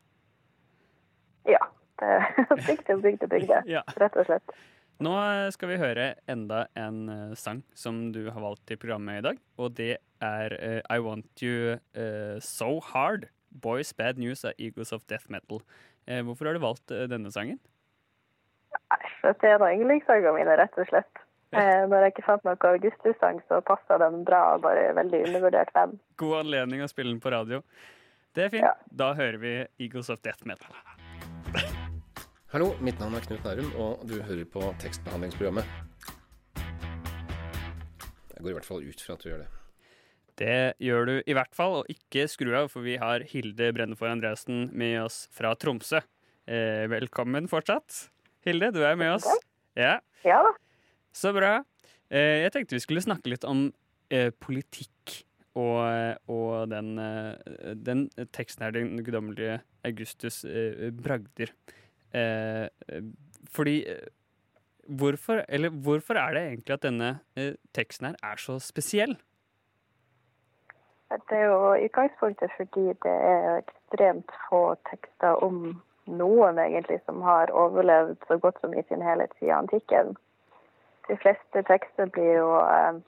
Ja. 1.45 1.61
Det 1.97 2.15
bygde 2.65 2.95
og 2.95 3.03
bygde 3.03 3.25
og 3.25 3.29
bygde, 3.29 3.59
ja. 3.69 3.83
rett 3.97 4.17
og 4.17 4.25
slett. 4.25 4.55
Nå 5.05 5.13
skal 5.53 5.69
vi 5.69 5.77
høre 5.77 6.07
enda 6.29 6.63
en 6.73 7.35
sang 7.37 7.61
som 7.77 8.07
du 8.13 8.23
har 8.31 8.41
valgt 8.41 8.63
til 8.69 8.79
programmet 8.81 9.19
i 9.19 9.25
dag. 9.27 9.41
Og 9.61 9.75
det 9.77 9.99
er 10.23 10.57
I 10.89 10.99
Want 11.03 11.43
You 11.43 11.77
So 12.43 12.79
Hard. 12.93 13.29
Boys 13.49 13.93
Bad 13.95 14.19
News 14.21 14.43
av 14.45 14.53
Eagles 14.59 14.91
of 14.93 15.05
Death 15.09 15.31
Metal. 15.33 15.61
Hvorfor 16.05 16.45
har 16.45 16.57
du 16.57 16.61
valgt 16.61 16.91
denne 17.09 17.31
sangen? 17.33 17.57
Nei, 18.91 18.99
det 19.23 19.49
er 19.49 19.63
yndlingssangene 19.71 20.33
mine, 20.35 20.57
rett 20.59 20.75
og 20.77 20.85
slett. 20.91 21.23
Eh, 21.55 21.85
når 21.87 22.03
jeg 22.03 22.13
ikke 22.13 22.25
fant 22.27 22.43
noen 22.43 22.65
Augustus-sang, 22.69 23.39
så 23.47 23.61
passa 23.65 23.97
den 24.01 24.25
bra. 24.27 24.57
Bare 24.61 24.89
veldig 24.97 25.21
undervurdert 25.29 25.71
venn. 25.75 25.95
God 26.19 26.41
anledning 26.41 26.83
å 26.83 26.89
spille 26.91 27.13
den 27.13 27.21
på 27.23 27.31
radio. 27.31 27.61
Det 28.35 28.45
er 28.45 28.51
fint. 28.53 28.67
Ja. 28.67 28.73
Da 28.91 29.13
hører 29.17 29.39
vi 29.41 29.53
Eagles 29.79 30.11
of 30.13 30.19
Death 30.27 30.43
Metal. 30.47 30.75
Hallo, 32.51 32.73
mitt 32.83 32.99
navn 32.99 33.15
er 33.15 33.23
Knut 33.25 33.47
Nærum, 33.47 33.71
og 33.79 34.03
du 34.07 34.19
hører 34.21 34.43
på 34.51 34.61
tekstbehandlingsprogrammet. 34.83 35.71
Jeg 38.35 38.43
går 38.43 38.51
i 38.51 38.57
hvert 38.59 38.67
fall 38.67 38.83
ut 38.83 39.01
fra 39.07 39.15
at 39.17 39.23
du 39.23 39.31
gjør 39.31 39.41
det. 39.45 39.49
Det 40.37 40.77
gjør 40.83 41.07
du 41.09 41.13
i 41.25 41.33
hvert 41.33 41.55
fall, 41.57 41.79
og 41.79 41.87
ikke 41.89 42.27
skru 42.29 42.51
av, 42.53 42.67
for 42.69 42.85
vi 42.85 42.99
har 43.01 43.23
Hilde 43.25 43.71
Brennefor 43.73 44.11
Andreassen 44.11 44.67
med 44.77 44.99
oss 45.01 45.23
fra 45.33 45.55
Tromsø. 45.57 46.03
Eh, 46.45 46.85
velkommen 46.91 47.49
fortsatt. 47.49 48.03
Hilde, 48.45 48.69
du 48.75 48.83
er 48.85 48.99
med 48.99 49.15
oss. 49.15 49.25
Ja. 49.73 49.95
ja. 50.21 50.43
Så 51.09 51.33
bra. 51.33 51.55
Eh, 52.13 52.43
jeg 52.43 52.53
tenkte 52.53 52.77
vi 52.77 52.83
skulle 52.85 53.01
snakke 53.01 53.33
litt 53.33 53.47
om 53.49 53.71
eh, 54.13 54.29
politikk 54.29 55.23
og, 55.57 56.21
og 56.29 56.69
den, 56.69 56.91
den, 57.81 58.03
teksten 58.29 58.67
her, 58.67 58.75
den 58.75 59.01
guddommelige 59.01 59.55
Augustus 59.89 60.43
bragder. 61.01 61.49
fordi 63.49 63.79
hvorfor, 64.85 65.41
eller 65.49 65.73
hvorfor 65.73 66.21
er 66.21 66.37
det 66.37 66.43
egentlig 66.43 66.75
at 66.75 66.85
denne 66.85 67.09
teksten 67.73 68.11
her 68.11 68.19
er 68.21 68.37
så 68.37 68.59
spesiell? 68.61 69.17
Det 71.09 71.37
er 71.37 71.45
jo 71.45 71.75
utgangspunktet 71.85 72.51
fordi 72.57 72.85
det 73.03 73.17
er 73.31 73.61
ekstremt 73.61 74.31
få 74.49 74.75
tekster 74.89 75.43
om 75.43 75.81
noen 76.07 76.59
egentlig 76.59 76.99
som 77.05 77.21
har 77.21 77.51
overlevd 77.51 78.17
så 78.27 78.37
godt 78.43 78.59
som 78.61 78.73
i 78.73 78.83
sin 78.87 79.03
helhet 79.03 79.31
siden 79.39 79.55
antikken. 79.63 80.15
De 81.07 81.15
fleste 81.17 81.63
tekster 81.67 82.11
blir 82.11 82.33
jo 82.39 82.49
eh, 82.59 82.99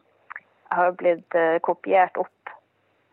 har 0.75 0.91
blitt 0.91 1.35
eh, 1.35 1.59
kopiert 1.65 2.17
opp 2.17 2.53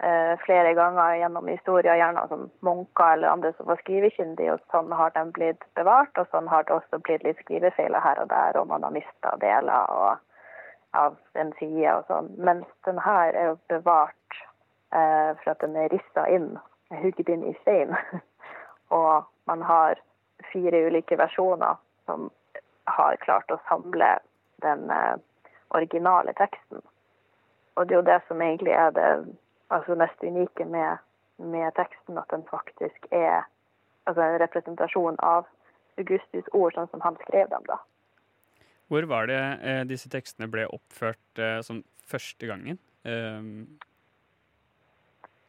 eh, 0.03 0.35
flere 0.45 0.75
ganger 0.79 1.17
gjennom 1.21 1.49
historien, 1.51 1.99
gjerne 1.99 2.27
som 2.31 2.47
munker 2.67 3.17
eller 3.17 3.33
andre 3.33 3.53
som 3.57 3.67
var 3.71 3.81
skrivekyndige, 3.83 4.55
og 4.55 4.63
sånn 4.71 4.93
har 4.93 5.15
de 5.17 5.25
blitt 5.39 5.67
bevart. 5.79 6.15
Og 6.19 6.31
sånn 6.31 6.51
har 6.53 6.67
det 6.67 6.77
også 6.79 7.03
blitt 7.03 7.27
litt 7.27 7.41
skrivefeiler 7.43 8.03
her 8.05 8.23
og 8.23 8.31
der, 8.31 8.61
og 8.61 8.71
man 8.71 8.87
har 8.87 8.95
mista 8.95 9.35
deler 9.43 9.97
av 10.97 11.17
en 11.35 11.53
side 11.59 11.95
og 11.97 12.07
sånn. 12.11 12.31
Mens 12.39 12.69
den 12.89 13.03
her 13.03 13.35
er 13.35 13.51
jo 13.53 13.59
bevart 13.73 14.43
for 14.91 15.51
at 15.51 15.61
den 15.61 15.75
er 15.77 15.91
rissa 15.93 16.23
inn, 16.31 16.53
hugget 16.95 17.29
inn 17.29 17.43
i 17.51 17.55
stein. 17.63 17.91
Og 18.99 19.25
man 19.51 19.63
har 19.63 19.99
fire 20.53 20.87
ulike 20.87 21.19
versjoner 21.19 21.77
som 22.05 22.31
har 22.85 23.17
klart 23.17 23.51
å 23.51 23.59
samle 23.69 24.19
den 24.65 24.91
eh, 24.91 25.17
originale 25.75 26.33
teksten. 26.39 26.83
Og 27.77 27.89
det 27.89 27.97
er 27.97 28.01
jo 28.01 28.07
det 28.07 28.21
som 28.29 28.43
egentlig 28.43 28.73
er 28.73 28.95
det 28.97 29.11
altså 29.75 29.97
mest 29.99 30.23
unike 30.23 30.65
med, 30.65 31.03
med, 31.43 31.69
teksten, 31.77 32.19
at 32.19 32.31
den 32.31 32.47
faktisk 32.51 33.11
er 33.11 33.43
altså 34.07 34.23
en 34.23 34.39
representasjon 34.41 35.19
av 35.27 35.51
Augustus 35.99 36.47
ord 36.55 36.77
sånn 36.77 36.89
som 36.93 37.03
han 37.03 37.19
skrev 37.25 37.51
dem. 37.51 37.67
da. 37.67 37.81
Hvor 38.87 39.09
var 39.11 39.27
det 39.27 39.43
eh, 39.67 39.83
disse 39.91 40.09
tekstene 40.13 40.49
ble 40.53 40.69
oppført 40.71 41.43
eh, 41.43 41.59
som 41.67 41.83
første 42.07 42.49
gangen? 42.49 42.81
Um 43.07 43.77
Eh, 43.77 43.96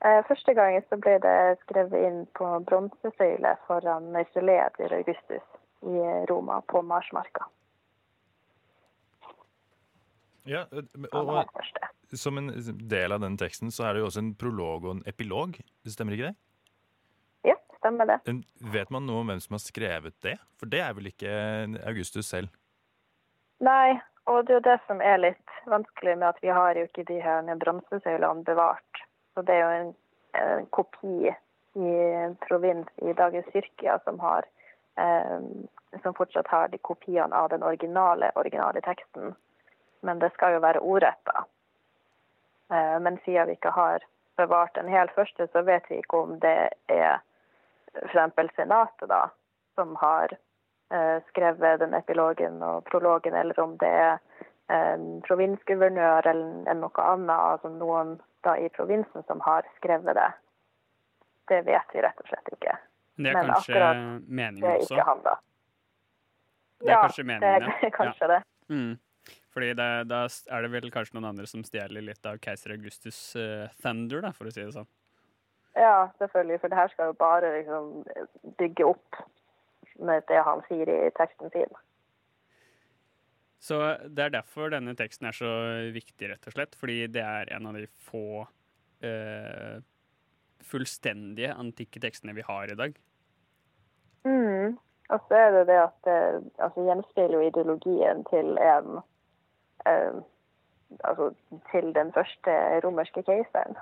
første 0.02 0.54
gangen 0.54 0.84
så 0.90 0.98
ble 1.02 1.18
det 1.24 1.38
skrevet 1.66 2.08
inn 2.08 2.26
på 2.38 2.48
bronsesøyle 2.70 3.56
foran 3.68 4.12
mausoleet 4.14 4.76
til 4.78 4.94
Augustus 4.94 5.46
i 5.82 6.02
Roma, 6.30 6.62
på 6.62 6.82
Marsmarka. 6.82 7.48
Ja, 10.48 10.64
og, 11.12 11.30
og 11.30 12.16
Som 12.16 12.38
en 12.40 12.52
del 12.88 13.12
av 13.12 13.20
den 13.22 13.36
teksten 13.38 13.72
så 13.74 13.88
er 13.88 13.96
det 13.96 14.04
jo 14.04 14.10
også 14.10 14.24
en 14.24 14.36
prolog 14.40 14.86
og 14.86 14.94
en 14.96 15.04
epilog. 15.10 15.58
Stemmer 15.88 16.16
ikke 16.16 16.30
det? 16.30 16.38
Ja, 17.52 17.58
stemmer 17.82 18.08
det. 18.08 18.20
Vet 18.74 18.94
man 18.94 19.06
noe 19.10 19.26
om 19.26 19.34
hvem 19.34 19.42
som 19.44 19.58
har 19.58 19.64
skrevet 19.66 20.16
det? 20.24 20.38
For 20.60 20.72
det 20.72 20.82
er 20.86 20.96
vel 20.96 21.12
ikke 21.12 21.34
Augustus 21.84 22.32
selv? 22.32 22.54
Nei, 23.64 23.98
og 24.30 24.46
det 24.46 24.56
er 24.56 24.60
jo 24.60 24.66
det 24.70 24.80
som 24.88 25.04
er 25.04 25.20
litt 25.20 25.60
vanskelig 25.68 26.16
med 26.16 26.30
at 26.30 26.42
vi 26.44 26.54
har 26.54 26.80
jo 26.80 26.88
ikke 26.88 27.08
de 27.10 27.20
her 27.24 27.52
bronsesøylene 27.60 28.48
bevart 28.48 29.04
så 29.38 29.42
det 29.46 29.54
er 29.54 29.60
jo 29.62 29.74
en, 29.80 29.90
en 30.34 30.66
kopi 30.74 31.28
i 31.78 31.90
provins 32.48 32.88
i 33.06 33.14
dagens 33.14 33.46
Tyrkia 33.54 34.00
som, 34.04 34.18
har, 34.20 34.48
eh, 34.98 35.36
som 36.02 36.16
fortsatt 36.18 36.48
har 36.48 36.72
de 36.74 36.80
kopiene 36.82 37.36
av 37.36 37.52
den 37.54 37.64
originale, 37.64 38.32
originale 38.36 38.82
teksten. 38.82 39.36
Men 40.02 40.20
det 40.20 40.32
skal 40.34 40.56
jo 40.56 40.64
være 40.66 40.82
ordretta. 40.82 41.46
Eh, 42.74 42.98
men 43.00 43.20
siden 43.26 43.52
vi 43.52 43.60
ikke 43.60 43.76
har 43.78 44.02
bevart 44.42 44.74
den 44.74 44.90
helt 44.90 45.14
første, 45.14 45.48
så 45.54 45.62
vet 45.62 45.86
vi 45.90 46.02
ikke 46.02 46.24
om 46.26 46.40
det 46.42 46.70
er 46.90 47.22
f.eks. 48.10 48.56
Senatet 48.56 49.10
da, 49.14 49.28
som 49.78 49.94
har 50.02 50.34
eh, 50.34 51.22
skrevet 51.30 51.86
den 51.86 51.94
epilogen 51.94 52.58
og 52.66 52.90
prologen, 52.90 53.38
eller 53.38 53.60
om 53.60 53.78
det 53.78 53.94
er 54.02 54.18
en 54.74 55.22
provinsguvernør 55.28 56.28
eller 56.28 56.76
noe 56.76 57.06
annet, 57.06 57.34
altså 57.36 57.72
noen 57.72 58.18
da 58.46 58.58
i 58.60 58.70
provinsen 58.76 59.24
som 59.28 59.42
har 59.46 59.68
skrevet 59.78 60.16
det. 60.18 60.30
det 61.48 61.62
vet 61.66 61.94
vi 61.96 62.04
rett 62.04 62.22
og 62.24 62.28
slett 62.28 62.54
ikke. 62.54 62.76
Men 63.18 63.26
Det 63.26 63.30
er 63.30 63.44
Men 63.44 63.52
kanskje 63.54 63.74
også? 63.74 64.62
Det 64.62 64.72
er 64.72 64.82
ikke 64.84 65.10
han, 65.10 65.24
da. 65.24 65.36
Det 66.80 66.94
er 66.94 67.02
kanskje 67.02 67.24
meningen, 67.24 67.42
det 67.42 67.74
er 67.74 67.88
ja. 67.88 67.92
kanskje 68.02 68.28
det. 68.34 68.42
Mm. 68.70 68.94
Fordi 69.54 69.74
det, 69.74 69.90
da 70.12 70.20
er 70.54 70.62
det 70.62 70.72
vel 70.72 70.92
kanskje 70.94 71.18
noen 71.18 71.32
andre 71.32 71.48
som 71.50 71.64
stjeler 71.66 72.04
litt 72.06 72.28
av 72.30 72.38
keiser 72.44 72.76
Augustus 72.76 73.18
uh, 73.40 73.66
thunder, 73.82 74.22
da, 74.28 74.34
for 74.36 74.50
å 74.50 74.54
si 74.54 74.62
det 74.62 74.76
sånn. 74.76 74.90
Ja, 75.78 76.10
selvfølgelig. 76.20 76.60
For 76.62 76.74
det 76.74 76.78
her 76.78 76.94
skal 76.94 77.12
jo 77.12 77.18
bare 77.18 77.50
liksom 77.56 77.90
bygge 78.60 78.86
opp 78.86 79.20
med 79.98 80.26
det 80.30 80.44
han 80.46 80.62
sier 80.68 80.90
i 80.90 81.10
teksten 81.18 81.50
sin. 81.54 81.74
Så 83.60 83.80
det 84.06 84.24
er 84.24 84.34
derfor 84.36 84.72
denne 84.72 84.94
teksten 84.98 85.30
er 85.30 85.36
så 85.36 85.52
viktig, 85.94 86.30
rett 86.30 86.48
og 86.48 86.56
slett. 86.56 86.78
Fordi 86.78 87.00
det 87.12 87.24
er 87.26 87.52
en 87.56 87.70
av 87.70 87.78
de 87.78 87.88
få 88.08 88.46
eh, 89.06 89.80
fullstendige 90.68 91.54
antikke 91.58 92.02
tekstene 92.04 92.36
vi 92.38 92.46
har 92.46 92.72
i 92.72 92.78
dag. 92.78 92.98
Mm. 94.28 94.78
Og 95.08 95.28
så 95.28 95.40
er 95.40 95.52
det 95.56 95.68
det 95.70 95.78
at 95.82 96.00
det 96.06 96.22
altså, 96.60 96.84
gjenspeiler 96.90 97.38
jo 97.38 97.52
ideologien 97.52 98.26
til 98.32 98.58
en 98.62 98.98
eh, 99.90 100.26
Altså 101.04 101.34
til 101.68 101.90
den 101.92 102.14
første 102.16 102.54
romerske 102.86 103.20
keiseren. 103.28 103.74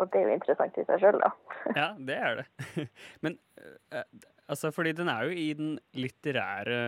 Og 0.00 0.08
det 0.08 0.22
er 0.22 0.30
jo 0.30 0.36
interessant 0.38 0.78
i 0.80 0.84
seg 0.88 1.02
sjøl, 1.02 1.18
da. 1.20 1.28
Ja, 1.80 1.88
det 2.08 2.16
er 2.16 2.38
det. 2.38 2.46
Men 3.26 3.36
eh, 3.92 4.06
altså, 4.48 4.70
fordi 4.72 4.94
den 4.96 5.10
er 5.12 5.28
jo 5.28 5.36
i 5.36 5.52
den 5.58 5.74
litterære 5.92 6.78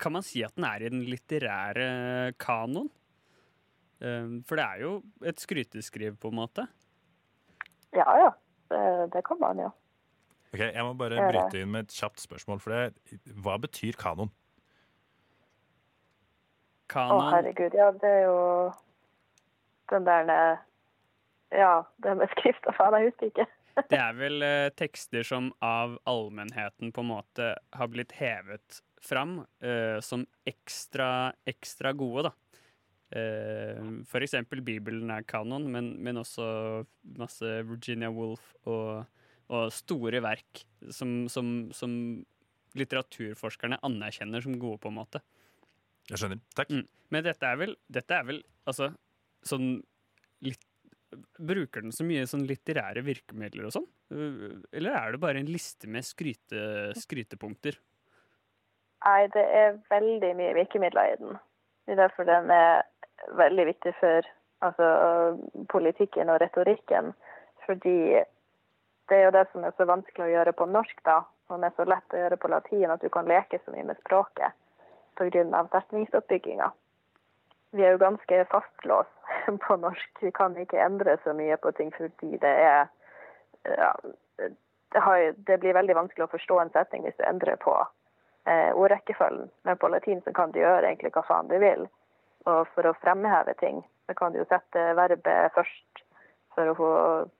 Kan 0.00 0.14
man 0.16 0.24
si 0.24 0.42
at 0.46 0.54
den 0.56 0.64
er 0.68 0.84
i 0.84 0.90
den 0.92 1.02
litterære 1.08 2.32
kanon? 2.40 2.88
Eh, 4.00 4.40
For 4.48 4.56
det 4.60 4.64
er 4.64 4.84
jo 4.84 4.92
et 5.24 5.40
skryteskriv, 5.42 6.16
på 6.20 6.32
en 6.32 6.38
måte. 6.40 6.66
Ja 7.94 8.06
ja, 8.18 8.30
det, 8.72 8.84
det 9.14 9.24
kan 9.26 9.38
man 9.40 9.60
jo. 9.66 9.70
Ok, 10.54 10.60
Jeg 10.60 10.84
må 10.86 10.94
bare 10.98 11.28
bryte 11.30 11.60
inn 11.60 11.70
med 11.74 11.86
et 11.88 11.94
kjapt 11.94 12.22
spørsmål. 12.22 12.60
for 12.62 12.70
det, 12.74 13.20
Hva 13.42 13.58
betyr 13.62 13.98
kanon? 13.98 14.30
Å, 16.94 17.18
herregud. 17.32 17.74
Ja, 17.74 17.88
det 17.96 18.10
er 18.20 18.24
jo 18.28 18.38
den 19.90 20.06
der 20.06 20.30
eh, 20.30 20.64
Ja, 21.58 21.72
det 22.02 22.16
med 22.18 22.30
skrift 22.36 22.66
og 22.70 22.76
faen, 22.78 22.96
jeg 23.00 23.10
husker 23.12 23.30
ikke. 23.32 23.46
Det 23.90 23.98
er 23.98 24.14
vel 24.14 24.42
eh, 24.46 24.68
tekster 24.78 25.26
som 25.26 25.48
av 25.64 25.96
allmennheten 26.06 26.92
på 26.94 27.02
en 27.02 27.10
måte 27.10 27.48
har 27.74 27.90
blitt 27.90 28.14
hevet 28.20 28.80
fram 29.04 29.38
uh, 29.42 29.98
som 30.04 30.24
ekstra, 30.48 31.32
ekstra 31.48 31.94
gode, 31.96 32.28
da. 32.28 32.34
Uh, 33.14 34.02
for 34.10 34.24
eksempel 34.24 34.62
Bibelen 34.64 35.12
er 35.14 35.26
kanon, 35.28 35.68
men, 35.70 35.92
men 36.02 36.18
også 36.22 36.46
masse 37.20 37.50
Virginia 37.68 38.10
Woolf 38.10 38.54
og, 38.64 39.04
og 39.52 39.70
store 39.74 40.22
verk 40.24 40.64
som, 40.90 41.24
som, 41.30 41.54
som 41.76 41.92
litteraturforskerne 42.78 43.78
anerkjenner 43.86 44.42
som 44.44 44.58
gode, 44.58 44.80
på 44.82 44.90
en 44.90 44.98
måte. 44.98 45.22
Jeg 46.10 46.20
skjønner. 46.20 46.42
Takk. 46.56 46.72
Mm. 46.72 46.86
Men 47.14 47.26
dette 47.26 47.48
er 47.48 47.58
vel, 47.60 47.74
dette 47.92 48.16
er 48.16 48.28
vel 48.28 48.40
altså 48.68 48.92
sånn 49.46 49.76
litt 50.44 50.70
Bruker 51.38 51.84
den 51.84 51.92
så 51.94 52.02
mye 52.02 52.24
sånn 52.26 52.42
litterære 52.48 53.04
virkemidler 53.06 53.68
og 53.68 53.74
sånn? 53.76 53.84
Uh, 54.10 54.56
Eller 54.74 54.96
er 54.98 55.14
det 55.14 55.20
bare 55.22 55.38
en 55.38 55.50
liste 55.50 55.86
med 55.86 56.02
skryte, 56.02 56.90
skrytepunkter? 56.98 57.78
Nei, 59.04 59.26
det 59.34 59.44
er 59.60 59.78
veldig 59.92 60.32
mye 60.38 60.54
virkemidler 60.56 61.12
i 61.12 61.16
den. 61.20 61.36
Det 61.84 61.92
er 61.92 62.02
derfor 62.06 62.24
den 62.24 62.50
er 62.50 62.82
veldig 63.36 63.66
viktig 63.66 63.92
for 64.00 64.28
altså, 64.64 64.88
politikken 65.68 66.32
og 66.32 66.40
retorikken. 66.40 67.12
Fordi 67.66 67.98
det 69.08 69.16
er 69.18 69.24
jo 69.26 69.34
det 69.36 69.46
som 69.52 69.64
er 69.64 69.76
så 69.76 69.84
vanskelig 69.88 70.26
å 70.26 70.32
gjøre 70.32 70.56
på 70.56 70.68
norsk, 70.72 71.04
da. 71.04 71.20
Som 71.48 71.64
er 71.64 71.74
så 71.76 71.84
lett 71.84 72.16
å 72.16 72.22
gjøre 72.22 72.40
på 72.40 72.48
latin, 72.48 72.90
at 72.90 73.04
du 73.04 73.10
kan 73.12 73.28
leke 73.28 73.60
så 73.60 73.74
mye 73.74 73.84
med 73.90 74.00
språket 74.00 74.56
pga. 75.20 75.68
setningsoppbygginga. 75.72 76.70
Vi 77.70 77.82
er 77.82 77.90
jo 77.90 77.98
ganske 77.98 78.44
fastlåst 78.50 79.34
på 79.66 79.76
norsk. 79.76 80.10
Vi 80.22 80.30
kan 80.30 80.56
ikke 80.56 80.80
endre 80.80 81.18
så 81.24 81.32
mye 81.32 81.56
på 81.56 81.72
ting 81.72 81.92
fordi 81.92 82.36
det 82.40 82.54
er 82.64 82.86
ja, 83.64 83.92
det, 84.38 85.00
har, 85.00 85.34
det 85.36 85.58
blir 85.60 85.74
veldig 85.74 85.94
vanskelig 85.96 86.24
å 86.24 86.32
forstå 86.32 86.58
en 86.60 86.72
setning 86.72 87.04
hvis 87.04 87.16
du 87.18 87.24
endrer 87.28 87.56
på 87.56 87.74
eh, 88.46 88.70
ordrekkefølgen. 88.76 89.50
Men 89.62 89.78
på 89.78 89.88
latin 89.88 90.22
så 90.24 90.32
kan 90.32 90.52
du 90.52 90.60
gjøre 90.60 90.86
egentlig 90.88 91.12
hva 91.14 91.24
faen 91.28 91.50
du 91.50 91.58
vil. 91.62 91.86
Og 92.50 92.66
for 92.74 92.86
å 92.88 92.96
fremheve 93.00 93.54
ting, 93.60 93.80
så 94.06 94.14
kan 94.18 94.32
du 94.32 94.42
jo 94.42 94.48
sette 94.50 94.90
verbet 94.98 95.54
først 95.54 96.04
for 96.54 96.70
å, 96.70 96.74
få, 96.78 96.90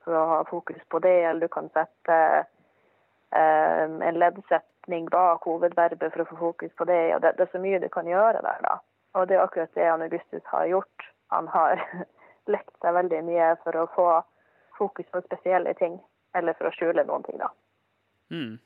for 0.03 0.17
å 0.17 0.25
ha 0.33 0.39
fokus 0.49 0.81
på 0.91 0.99
det, 1.03 1.17
eller 1.29 1.45
du 1.45 1.53
kan 1.53 1.69
sette 1.75 2.17
eh, 2.35 3.83
en 3.85 4.19
leddsetning 4.19 5.07
bak 5.13 5.45
hovedverbet 5.47 6.11
for 6.11 6.25
å 6.25 6.29
få 6.31 6.39
fokus 6.41 6.73
på 6.75 6.87
det. 6.89 7.15
og 7.15 7.21
det, 7.23 7.35
det 7.37 7.47
er 7.47 7.53
så 7.53 7.61
mye 7.63 7.79
du 7.83 7.89
kan 7.93 8.09
gjøre 8.09 8.43
der, 8.43 8.61
da. 8.65 8.79
Og 9.15 9.29
det 9.29 9.37
er 9.37 9.45
akkurat 9.45 9.71
det 9.77 9.87
han 9.87 10.03
Augustus 10.03 10.43
har 10.51 10.65
gjort. 10.67 11.09
Han 11.31 11.47
har 11.53 11.79
lekt 12.53 12.73
seg 12.83 12.97
veldig 12.97 13.23
mye 13.29 13.53
for 13.63 13.79
å 13.79 13.87
få 13.95 14.09
fokus 14.77 15.07
på 15.13 15.23
spesielle 15.29 15.73
ting, 15.79 15.99
eller 16.35 16.57
for 16.57 16.67
å 16.67 16.75
skjule 16.75 17.05
noen 17.07 17.23
ting, 17.23 17.39
da. 17.39 17.53
Mm. 18.33 18.57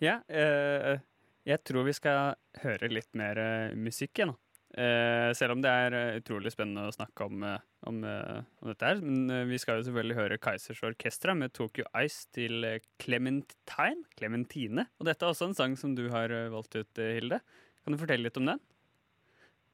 Ja, 0.00 0.20
eh, 0.32 1.00
jeg 1.48 1.60
tror 1.64 1.84
vi 1.84 1.96
skal 1.96 2.38
høre 2.62 2.88
litt 2.88 3.10
mer 3.18 3.38
eh, 3.40 3.74
musikk 3.76 4.16
igjen. 4.16 4.32
Eh, 4.78 5.32
selv 5.34 5.56
om 5.56 5.62
det 5.64 5.70
er 5.70 5.94
eh, 5.98 6.18
utrolig 6.20 6.52
spennende 6.54 6.86
å 6.86 6.94
snakke 6.94 7.26
om, 7.26 7.42
eh, 7.42 7.62
om, 7.90 7.98
om 8.06 8.68
dette 8.70 8.86
her. 8.86 9.00
Men 9.02 9.48
vi 9.50 9.58
skal 9.58 9.80
jo 9.80 9.88
selvfølgelig 9.88 10.18
høre 10.18 10.38
Kaizers 10.42 10.82
Orkestra 10.86 11.34
med 11.34 11.52
Tokyo 11.56 11.84
Ice 12.04 12.28
til 12.36 12.64
Clementine. 13.02 14.06
Clementine. 14.16 14.86
Og 15.00 15.10
dette 15.10 15.26
er 15.26 15.34
også 15.34 15.50
en 15.50 15.58
sang 15.58 15.76
som 15.80 15.96
du 15.98 16.06
har 16.14 16.32
valgt 16.54 16.78
ut, 16.78 17.02
Hilde. 17.02 17.40
Kan 17.82 17.96
du 17.96 18.00
fortelle 18.00 18.28
litt 18.28 18.38
om 18.38 18.46
den? 18.52 18.62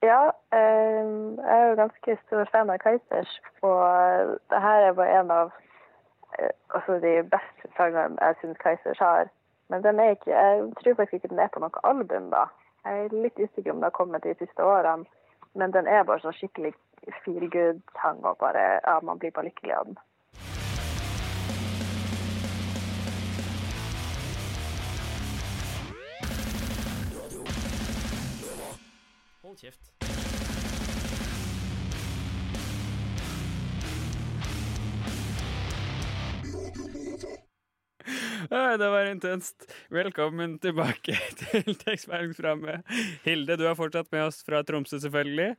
Ja, 0.05 0.31
jeg 0.53 1.47
er 1.51 1.63
jo 1.71 1.79
ganske 1.79 2.19
stor 2.27 2.49
fan 2.53 2.71
av 2.71 2.83
Kaizers, 2.83 3.31
og 3.65 4.37
det 4.53 4.59
her 4.61 4.91
er 4.91 4.99
bare 4.99 5.23
en 5.23 5.33
av 5.33 5.55
altså 6.77 6.99
de 7.01 7.15
beste 7.33 7.71
sangene 7.79 8.21
jeg 8.21 8.37
syns 8.43 8.61
Kaizers 8.61 9.01
har. 9.01 9.33
Men 9.69 9.83
den 9.83 10.01
er 10.01 10.11
ikke, 10.15 10.31
jeg 10.31 10.73
tror 10.81 10.95
faktisk 10.95 11.15
ikke 11.15 11.29
den 11.29 11.39
er 11.39 11.49
på 11.55 11.61
noe 11.61 11.83
album, 11.83 12.31
da. 12.31 12.47
Jeg 12.87 13.05
er 13.05 13.15
litt 13.23 13.39
usikker 13.39 13.73
om 13.73 13.81
det 13.83 13.91
har 13.91 13.99
kommet 13.99 14.23
de 14.23 14.35
siste 14.39 14.63
årene, 14.63 15.09
men 15.59 15.73
den 15.75 15.89
er 15.91 16.05
bare 16.07 16.23
sånn 16.23 16.37
skikkelig 16.39 16.75
feel 17.25 17.49
good-sang, 17.51 18.23
og 18.23 18.39
bare, 18.39 18.67
ja, 18.87 19.01
man 19.03 19.19
blir 19.19 19.35
bare 19.35 19.51
lykkelig 19.51 19.75
av 19.75 19.91
den. 19.91 19.99
Hold 29.43 29.59
kjeft. 29.63 30.26
Det 38.51 38.89
var 38.91 39.11
intenst. 39.11 39.67
Velkommen 39.91 40.59
tilbake 40.63 41.17
til 41.41 41.77
tekstmeldingsprogrammet. 41.83 42.87
Hilde, 43.25 43.57
du 43.59 43.67
er 43.67 43.79
fortsatt 43.79 44.11
med 44.15 44.29
oss 44.29 44.43
fra 44.47 44.63
Tromsø, 44.67 45.01
selvfølgelig. 45.03 45.55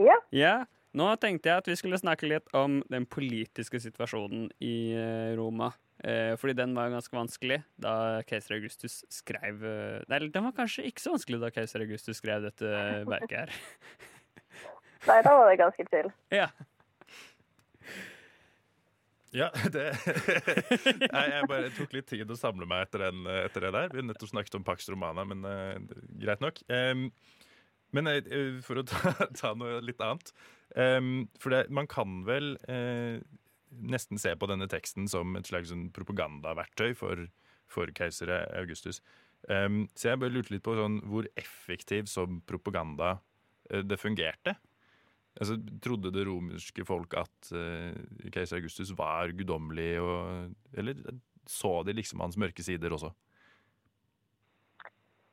Ja. 0.00 0.16
Ja, 0.32 0.54
Nå 0.92 1.06
tenkte 1.16 1.48
jeg 1.48 1.62
at 1.62 1.68
vi 1.70 1.76
skulle 1.80 1.96
snakke 1.96 2.28
litt 2.28 2.50
om 2.56 2.82
den 2.92 3.06
politiske 3.08 3.80
situasjonen 3.80 4.50
i 4.60 4.92
eh, 4.92 5.30
Roma. 5.38 5.70
Eh, 6.04 6.34
fordi 6.36 6.56
den 6.58 6.74
var 6.76 6.90
ganske 6.92 7.16
vanskelig 7.16 7.62
da 7.80 8.20
keiser 8.28 8.58
Augustus 8.58 8.98
skrev 9.12 9.62
eh, 9.62 10.02
Nei, 10.10 10.18
den 10.34 10.44
var 10.48 10.52
kanskje 10.56 10.84
ikke 10.88 11.04
så 11.04 11.14
vanskelig 11.14 11.38
da 11.44 11.52
keiser 11.54 11.84
Augustus 11.84 12.20
skrev 12.20 12.44
dette 12.44 12.72
verket 13.12 13.36
her. 13.38 13.54
Nei, 15.08 15.18
da 15.24 15.32
var 15.38 15.48
det 15.48 15.60
ganske 15.62 15.88
chill. 15.88 16.12
ja. 16.34 16.50
Ja, 19.32 19.48
det 19.72 19.86
Nei, 21.14 21.24
jeg 21.32 21.48
bare 21.48 21.70
tok 21.72 21.94
litt 21.96 22.08
tid 22.10 22.28
å 22.30 22.36
samle 22.36 22.68
meg 22.68 22.86
etter, 22.86 23.06
den, 23.08 23.24
etter 23.46 23.66
det 23.66 23.70
der. 23.74 23.92
Vi 23.92 24.02
har 24.02 24.08
nettopp 24.10 24.32
snakket 24.32 24.58
om 24.58 24.66
Pax 24.66 24.90
Romana, 24.92 25.24
men 25.28 25.46
uh, 25.48 25.78
greit 26.20 26.42
nok. 26.44 26.60
Um, 26.68 27.06
men 27.96 28.10
uh, 28.12 28.58
for 28.64 28.82
å 28.82 28.84
ta, 28.88 29.14
ta 29.40 29.54
noe 29.56 29.80
litt 29.84 30.00
annet 30.04 30.32
um, 30.76 31.26
For 31.40 31.52
det, 31.52 31.64
man 31.72 31.88
kan 31.90 32.22
vel 32.28 32.54
uh, 32.68 33.16
nesten 33.72 34.20
se 34.20 34.34
på 34.36 34.48
denne 34.50 34.68
teksten 34.68 35.08
som 35.08 35.36
et 35.40 35.48
slags 35.48 35.72
sånn 35.72 35.88
propagandaverktøy 35.96 36.92
for, 36.98 37.24
for 37.72 37.92
keiser 37.96 38.34
Augustus. 38.60 39.00
Um, 39.48 39.86
så 39.96 40.12
jeg 40.12 40.20
bare 40.20 40.36
lurte 40.36 40.52
litt 40.52 40.66
på 40.66 40.76
sånn, 40.76 41.00
hvor 41.08 41.28
effektiv 41.40 42.04
som 42.12 42.42
propaganda 42.48 43.16
det 43.72 43.96
fungerte. 43.96 44.58
Altså, 45.40 45.56
trodde 45.82 46.12
det 46.12 46.26
romerske 46.28 46.84
folk 46.84 47.14
at 47.16 47.52
uh, 47.56 47.92
keiser 48.34 48.58
Augustus 48.58 48.92
var 48.98 49.32
guddommelig, 49.32 49.94
eller 50.76 50.98
så 51.48 51.82
de 51.86 51.94
liksom 51.96 52.20
hans 52.20 52.36
mørke 52.36 52.62
sider 52.62 52.92
også? 52.92 53.10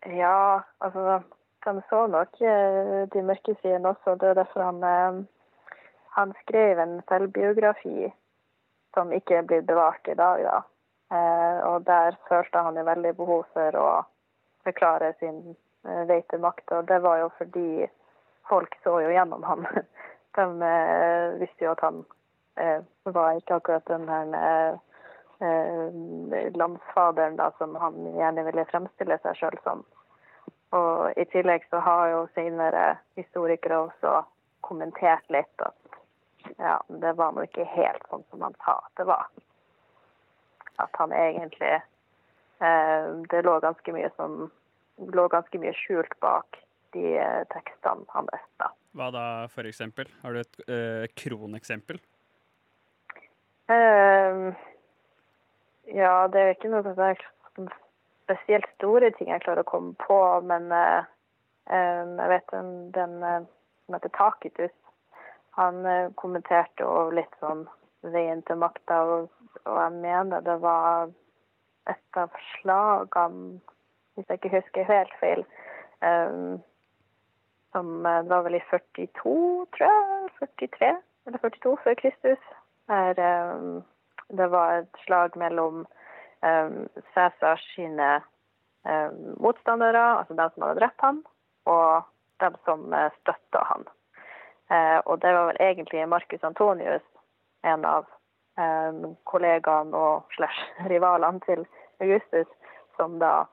Ja, 0.07 0.61
altså 0.79 1.19
De 1.65 1.81
så 1.89 2.05
nok 2.07 2.39
uh, 2.39 3.03
de 3.11 3.25
mørke 3.27 3.55
sidene 3.61 3.91
også. 3.91 4.15
Det 4.15 4.29
er 4.29 4.39
derfor 4.39 4.63
han, 4.63 4.79
uh, 4.83 5.25
han 6.15 6.33
skrev 6.45 6.79
en 6.79 7.01
selvbiografi 7.11 8.07
som 8.95 9.11
ikke 9.11 9.35
er 9.35 9.45
blitt 9.45 9.67
bevart 9.67 10.07
i 10.07 10.15
dag, 10.17 10.43
da. 10.47 10.59
Og 11.65 11.85
der 11.85 12.15
følte 12.29 12.61
han 12.61 12.77
jo 12.77 12.83
veldig 12.85 13.11
behov 13.17 13.43
for 13.53 13.75
å 13.77 13.89
forklare 14.65 15.11
sin 15.19 15.55
vei 16.09 16.19
til 16.29 16.41
makt, 16.41 16.71
og 16.73 16.87
det 16.89 16.99
var 17.01 17.17
jo 17.21 17.29
fordi 17.37 17.87
folk 18.49 18.77
så 18.83 18.99
jo 19.05 19.13
gjennom 19.13 19.43
han. 19.43 19.65
De 20.37 20.45
eh, 20.65 21.25
visste 21.41 21.65
jo 21.65 21.73
at 21.73 21.83
han 21.85 22.03
eh, 22.61 22.81
var 23.03 23.37
ikke 23.37 23.59
akkurat 23.59 23.85
den 23.89 24.05
her 24.09 24.27
eh, 24.37 24.73
landsfaderen 26.57 27.37
da, 27.39 27.51
som 27.57 27.75
han 27.79 27.95
gjerne 28.17 28.45
ville 28.47 28.69
fremstille 28.69 29.17
seg 29.23 29.39
sjøl 29.39 29.57
som. 29.63 29.85
Og 30.75 31.17
i 31.17 31.25
tillegg 31.33 31.65
så 31.69 31.81
har 31.81 32.11
jo 32.11 32.25
senere 32.35 32.99
historikere 33.17 33.85
også 33.87 34.19
kommentert 34.65 35.25
litt 35.33 35.65
at 35.65 35.77
ja, 36.57 36.77
det 36.87 37.15
var 37.17 37.33
nå 37.33 37.47
ikke 37.47 37.65
helt 37.73 38.03
sånn 38.09 38.25
som 38.29 38.45
han 38.45 38.55
sa 38.65 38.77
at 38.77 39.01
det 39.01 39.07
var. 39.09 39.25
At 40.79 41.01
han 41.01 41.11
egentlig 41.11 41.75
eh, 41.75 43.05
Det 43.31 43.41
lå 43.43 43.57
ganske 43.59 43.95
mye 43.95 44.11
som 44.15 44.45
lå 44.99 45.27
ganske 45.31 45.59
mye 45.59 45.73
skjult 45.75 46.13
bak 46.23 46.59
de 46.95 47.05
eh, 47.17 47.43
tekstene 47.53 48.07
han 48.13 48.29
leste. 48.31 48.71
Hva 48.97 49.09
da, 49.13 49.25
for 49.53 49.69
eksempel? 49.69 50.09
Har 50.23 50.33
du 50.33 50.41
et 50.41 50.61
eh, 50.67 51.05
kroneksempel? 51.19 51.99
Eh, 53.69 54.65
ja, 55.93 56.13
det 56.33 56.41
er 56.41 56.55
ikke 56.55 56.71
noe 56.73 56.83
sånn 56.85 57.69
spesielt 58.29 58.67
store 58.77 59.09
ting 59.17 59.31
jeg 59.31 59.41
klarer 59.45 59.65
å 59.65 59.69
komme 59.69 59.95
på, 59.97 60.19
men 60.45 60.69
uh, 60.69 61.01
um, 61.65 62.11
jeg 62.21 62.29
vet 62.29 62.51
den, 62.53 62.69
den 62.93 63.15
uh, 63.25 63.39
som 63.85 63.97
heter 63.97 64.13
Takitus, 64.13 64.75
han 65.57 65.81
kommenterte 66.15 66.85
jo 66.85 67.09
litt 67.11 67.33
sånn 67.41 67.65
veien 68.13 68.43
til 68.47 68.61
makta, 68.61 68.99
og, 69.01 69.31
og 69.65 69.79
jeg 69.81 69.95
mener 70.05 70.45
det 70.45 70.59
var 70.61 71.09
et 71.89 72.21
av 72.21 72.37
slagene, 72.59 73.57
hvis 74.13 74.29
jeg 74.29 74.39
ikke 74.39 74.53
husker 74.59 74.87
helt 74.91 75.17
feil, 75.19 75.41
um, 76.05 76.61
som 77.71 78.05
eh, 78.05 78.23
det 78.23 78.29
var 78.29 78.41
vel 78.47 78.55
i 78.55 78.63
42, 78.69 79.65
tror 79.75 79.85
jeg, 79.85 80.29
43 80.39 80.95
eller 81.27 81.37
42 81.37 81.77
før 81.83 81.93
Kristus, 81.93 82.41
der 82.89 83.19
um, 83.53 83.83
det 84.37 84.47
var 84.51 84.81
et 84.81 85.01
slag 85.05 85.37
mellom 85.37 85.85
um, 86.41 86.77
Cæsars 87.13 87.65
sine 87.75 88.09
um, 88.85 89.35
motstandere, 89.37 90.19
altså 90.19 90.33
de 90.33 90.49
som 90.53 90.65
hadde 90.65 90.79
drept 90.79 91.01
ham, 91.01 91.23
og 91.65 92.01
de 92.41 92.49
som 92.65 92.87
uh, 92.93 93.09
støtta 93.21 93.63
ham. 93.71 93.85
Uh, 94.69 94.99
og 95.05 95.21
det 95.21 95.33
var 95.33 95.45
vel 95.51 95.61
egentlig 95.61 96.09
Marcus 96.09 96.43
Antonius, 96.43 97.05
en 97.65 97.85
av 97.85 98.09
um, 98.57 99.15
kollegaene 99.29 99.97
og 99.97 100.25
slash 100.37 100.89
rivalene 100.89 101.41
til 101.45 101.65
Augustus, 102.01 102.49
som 102.97 103.19
da 103.21 103.43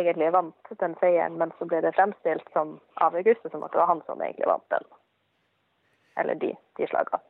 egentlig 0.00 0.32
vant 0.34 0.72
den 0.80 0.96
seieren, 1.00 1.38
men 1.40 1.52
så 1.58 1.68
ble 1.68 1.82
det 1.84 1.94
fremstilt 1.96 2.48
som 2.54 2.78
av 3.04 3.16
Augustus 3.18 3.52
som 3.52 3.64
at 3.66 3.74
det 3.74 3.82
var 3.82 3.90
han 3.90 4.02
som 4.08 4.22
egentlig 4.24 4.48
vant 4.50 4.68
den. 4.74 4.88
Eller 6.20 6.40
de, 6.40 6.52
de 6.78 6.88
slagene. 6.90 7.22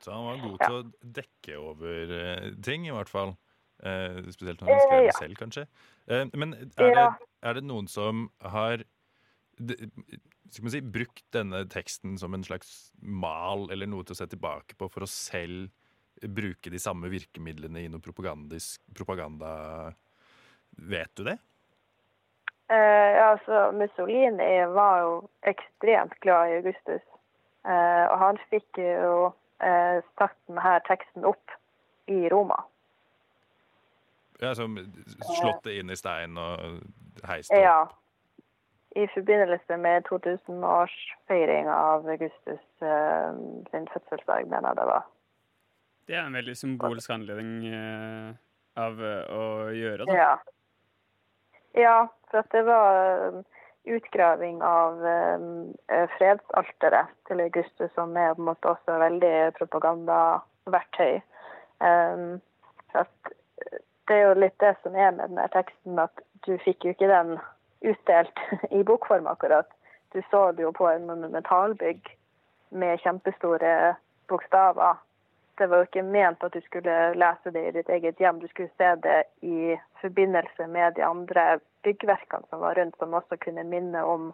Så 0.00 0.14
han 0.14 0.26
var 0.26 0.42
god 0.42 0.58
til 0.64 0.76
å 0.78 1.12
dekke 1.20 1.56
over 1.60 2.12
uh, 2.16 2.50
ting, 2.64 2.86
i 2.88 2.94
hvert 2.94 3.12
fall. 3.12 3.34
Eh, 3.80 4.18
spesielt 4.28 4.60
når 4.60 4.68
han 4.68 4.82
skrev 4.84 5.02
det 5.02 5.08
ja. 5.08 5.16
selv, 5.16 5.36
kanskje. 5.40 5.62
Eh, 6.12 6.26
men 6.36 6.52
er 6.52 6.90
det, 6.96 7.04
er 7.48 7.56
det 7.56 7.62
noen 7.64 7.86
som 7.88 8.26
har 8.52 8.84
skal 9.60 10.64
man 10.64 10.72
si, 10.72 10.80
brukt 10.84 11.24
denne 11.36 11.62
teksten 11.70 12.16
som 12.20 12.34
en 12.36 12.44
slags 12.44 12.90
mal 13.00 13.66
eller 13.72 13.88
noe 13.88 14.04
til 14.04 14.16
å 14.16 14.20
se 14.20 14.26
tilbake 14.32 14.76
på 14.80 14.88
for 14.92 15.04
å 15.04 15.10
selv 15.10 15.68
bruke 16.20 16.72
de 16.72 16.80
samme 16.80 17.08
virkemidlene 17.12 17.84
i 17.84 17.90
noe 17.92 18.04
propagandisk 18.04 18.82
propaganda? 18.96 19.50
Vet 20.76 21.16
du 21.16 21.24
det? 21.24 21.38
Eh, 22.70 23.10
ja, 23.16 23.30
altså, 23.32 23.72
Mussolini 23.72 24.66
var 24.66 25.00
jo 25.02 25.14
ekstremt 25.42 26.14
glad 26.20 26.50
i 26.50 26.58
Augustus. 26.60 27.02
Eh, 27.66 28.04
og 28.06 28.18
han 28.18 28.38
fikk 28.52 28.78
jo 28.78 29.14
eh, 29.60 29.98
satt 30.18 30.36
denne 30.48 30.76
teksten 30.86 31.26
opp 31.28 31.56
i 32.10 32.28
Roma. 32.32 32.60
Ja, 34.40 34.54
som 34.54 34.78
Slått 35.36 35.64
det 35.66 35.80
inn 35.80 35.90
i 35.92 35.98
stein 35.98 36.38
og 36.40 36.78
heist 37.28 37.52
opp? 37.52 37.58
Ja. 37.58 37.80
I 38.96 39.06
forbindelse 39.14 39.76
med 39.76 40.06
2000-årsfeiring 40.08 41.68
av 41.70 42.08
Augustus 42.08 42.62
eh, 42.82 43.34
sin 43.70 43.90
fødselsdag, 43.92 44.46
mener 44.46 44.72
jeg 44.72 44.78
det 44.80 44.86
var. 44.94 45.04
Det 46.06 46.16
er 46.16 46.24
en 46.26 46.38
veldig 46.38 46.56
symbolsk 46.58 47.12
anledning 47.14 47.68
eh, 47.70 48.32
av 48.82 48.98
eh, 48.98 49.28
å 49.30 49.44
gjøre, 49.76 50.08
da. 50.08 50.16
Ja. 50.16 50.32
Ja, 51.72 52.08
for 52.30 52.46
det 52.50 52.62
var 52.66 53.28
um, 53.28 53.42
utgraving 53.84 54.62
av 54.62 55.04
um, 55.04 55.74
eh, 55.88 56.06
fredsalteret 56.18 57.10
til 57.28 57.40
Augustus, 57.40 57.92
som 57.94 58.16
er 58.16 58.34
på 58.34 58.42
en 58.42 58.50
måte 58.50 58.72
også 58.74 58.98
veldig 59.02 59.34
propagandaverktøy. 59.58 61.20
Um, 61.80 62.40
eh, 62.94 63.06
det 64.08 64.16
er 64.16 64.24
jo 64.26 64.38
litt 64.42 64.58
det 64.60 64.74
som 64.82 64.96
er 64.96 65.14
med 65.14 65.28
denne 65.28 65.48
teksten, 65.54 65.98
at 65.98 66.24
du 66.46 66.56
fikk 66.64 66.84
jo 66.84 66.94
ikke 66.94 67.10
den 67.10 67.36
utdelt 67.86 68.44
i 68.78 68.82
bokform 68.82 69.28
akkurat. 69.30 69.70
Du 70.14 70.22
så 70.30 70.50
det 70.52 70.66
jo 70.66 70.72
på 70.74 70.88
en 70.90 71.06
monumentalbygg 71.06 72.10
med 72.70 72.98
kjempestore 73.04 73.94
bokstaver. 74.28 74.98
Det 75.60 75.66
var 75.68 75.82
jo 75.82 75.88
ikke 75.90 76.02
ment 76.08 76.44
at 76.44 76.54
du 76.56 76.62
skulle 76.64 76.92
lese 77.20 77.50
det 77.52 77.62
i 77.68 77.72
ditt 77.74 77.88
eget 77.92 78.20
hjem. 78.22 78.38
Du 78.40 78.46
skulle 78.48 78.70
se 78.80 78.94
det 79.04 79.18
i 79.44 79.74
forbindelse 80.00 80.66
med 80.72 80.94
de 80.96 81.04
andre 81.04 81.58
byggverkene 81.84 82.48
som 82.48 82.62
var 82.64 82.78
rundt, 82.78 82.96
som 82.96 83.12
også 83.14 83.36
kunne 83.44 83.66
minne 83.68 84.00
om 84.00 84.30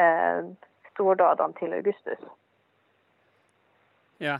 eh, 0.00 0.48
stordådene 0.94 1.52
til 1.60 1.76
Augustus. 1.76 2.24
Ja. 4.18 4.38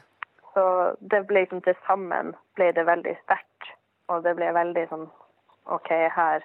Så 0.54 0.96
det 1.00 1.26
ble 1.28 1.42
liksom 1.44 1.60
til 1.66 1.76
sammen 1.84 2.32
ble 2.56 2.70
det 2.72 2.86
veldig 2.88 3.12
sterkt. 3.26 3.72
Og 4.08 4.24
det 4.24 4.32
ble 4.38 4.48
veldig 4.56 4.88
sånn 4.88 5.04
OK, 5.68 5.90
her 6.16 6.44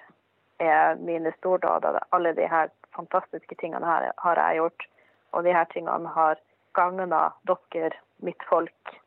er 0.60 1.00
mine 1.00 1.32
stordåder. 1.38 1.96
Alle 2.12 2.34
de 2.36 2.44
her 2.44 2.68
fantastiske 2.92 3.56
tingene 3.64 3.88
her 3.88 4.10
har 4.20 4.40
jeg 4.44 4.60
gjort. 4.60 4.84
Og 5.32 5.48
de 5.48 5.56
her 5.56 5.64
tingene 5.72 6.12
har 6.12 6.36
gagna 6.76 7.08
dere, 7.48 7.96
mitt 8.20 8.44
folk. 8.52 8.98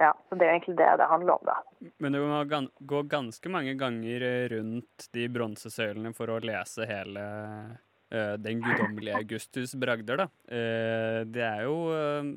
Ja, 0.00 0.12
så 0.28 0.36
det 0.38 0.46
er 0.46 0.52
jo 0.52 0.56
egentlig 0.56 0.76
det 0.80 0.90
det 0.98 1.08
handler 1.10 1.36
om, 1.36 1.46
da. 1.46 1.90
Men 2.00 2.16
du 2.16 2.20
må 2.24 2.40
gan 2.48 2.68
gå 2.88 3.02
ganske 3.12 3.52
mange 3.52 3.74
ganger 3.78 4.24
eh, 4.24 4.44
rundt 4.54 5.08
de 5.14 5.26
bronsesøylene 5.32 6.14
for 6.16 6.32
å 6.32 6.40
lese 6.42 6.86
hele 6.88 7.22
uh, 7.22 8.34
Den 8.40 8.62
guddommelige 8.64 9.20
Augustus' 9.20 9.76
bragder, 9.78 10.24
da. 10.24 10.28
Uh, 10.48 11.20
det 11.28 11.44
er 11.44 11.66
jo, 11.68 11.76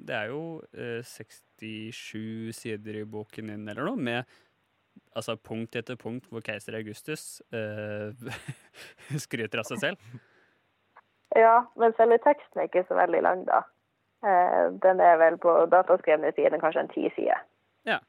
det 0.05 0.17
er 0.19 0.33
jo 0.33 0.41
uh, 0.75 0.99
67 1.07 2.51
sider 2.59 2.99
i 3.01 3.07
boken 3.07 3.53
din 3.53 3.71
eller 3.71 3.87
noe, 3.87 4.03
med 4.11 4.35
altså 5.15 5.37
punkt 5.39 5.75
etter 5.79 5.95
punkt 5.99 6.27
hvor 6.31 6.43
keiser 6.43 6.75
Augustus 6.75 7.39
skryter 9.25 9.61
av 9.61 9.67
seg 9.67 9.79
selv. 9.79 10.19
Ja, 11.35 11.65
men 11.79 11.95
selve 11.97 12.19
teksten 12.23 12.61
er 12.61 12.69
ikke 12.69 12.83
så 12.87 12.95
veldig 12.99 13.21
lang, 13.23 13.43
da. 13.47 13.63
Eh, 14.25 14.65
Den 14.81 14.99
er 14.99 15.17
vel 15.21 15.37
på 15.37 15.53
dataskrevne 15.71 16.31
sider 16.35 16.57
kanskje 16.61 16.85
en 16.85 16.93
ti 16.93 17.09
sider. 17.15 17.41
Ja. 17.85 17.99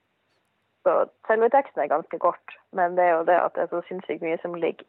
Så 0.86 0.94
selve 1.28 1.50
teksten 1.52 1.82
er 1.82 1.92
ganske 1.92 2.18
kort, 2.22 2.56
men 2.72 2.96
det 2.96 3.04
er 3.04 3.18
jo 3.18 3.26
det 3.28 3.36
at 3.42 3.56
det 3.56 3.66
er 3.66 3.72
så 3.74 3.82
sinnssykt 3.88 4.24
mye 4.24 4.38
som 4.42 4.54
ligger 4.54 4.86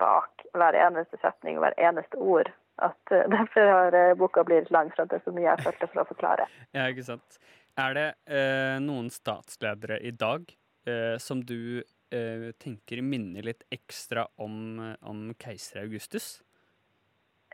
bak 0.00 0.46
hver 0.56 0.78
eneste 0.78 1.18
setning 1.20 1.58
og 1.58 1.66
hver 1.66 1.76
eneste 1.88 2.16
ord. 2.16 2.52
At 2.80 3.14
eh, 3.14 3.28
Derfor 3.36 3.72
har 3.74 3.96
eh, 3.98 4.16
boka 4.18 4.44
blitt 4.46 4.70
lang, 4.70 4.92
for 4.94 5.04
at 5.04 5.12
det 5.12 5.20
er 5.20 5.26
så 5.28 5.36
mye 5.36 5.48
jeg 5.50 5.66
følte 5.66 5.90
for 5.92 6.04
å 6.04 6.10
forklare. 6.12 6.48
Ja, 6.76 6.88
ikke 6.88 7.06
sant. 7.12 7.40
Er 7.78 7.96
det 7.96 8.08
eh, 8.26 8.76
noen 8.82 9.10
statsledere 9.12 10.00
i 10.02 10.12
dag 10.16 10.48
eh, 10.88 11.16
som 11.22 11.42
du 11.46 11.82
eh, 12.12 12.48
tenker 12.62 13.02
minner 13.04 13.46
litt 13.46 13.66
ekstra 13.74 14.26
om, 14.40 14.80
om 15.06 15.28
keiser 15.40 15.84
Augustus? 15.84 16.38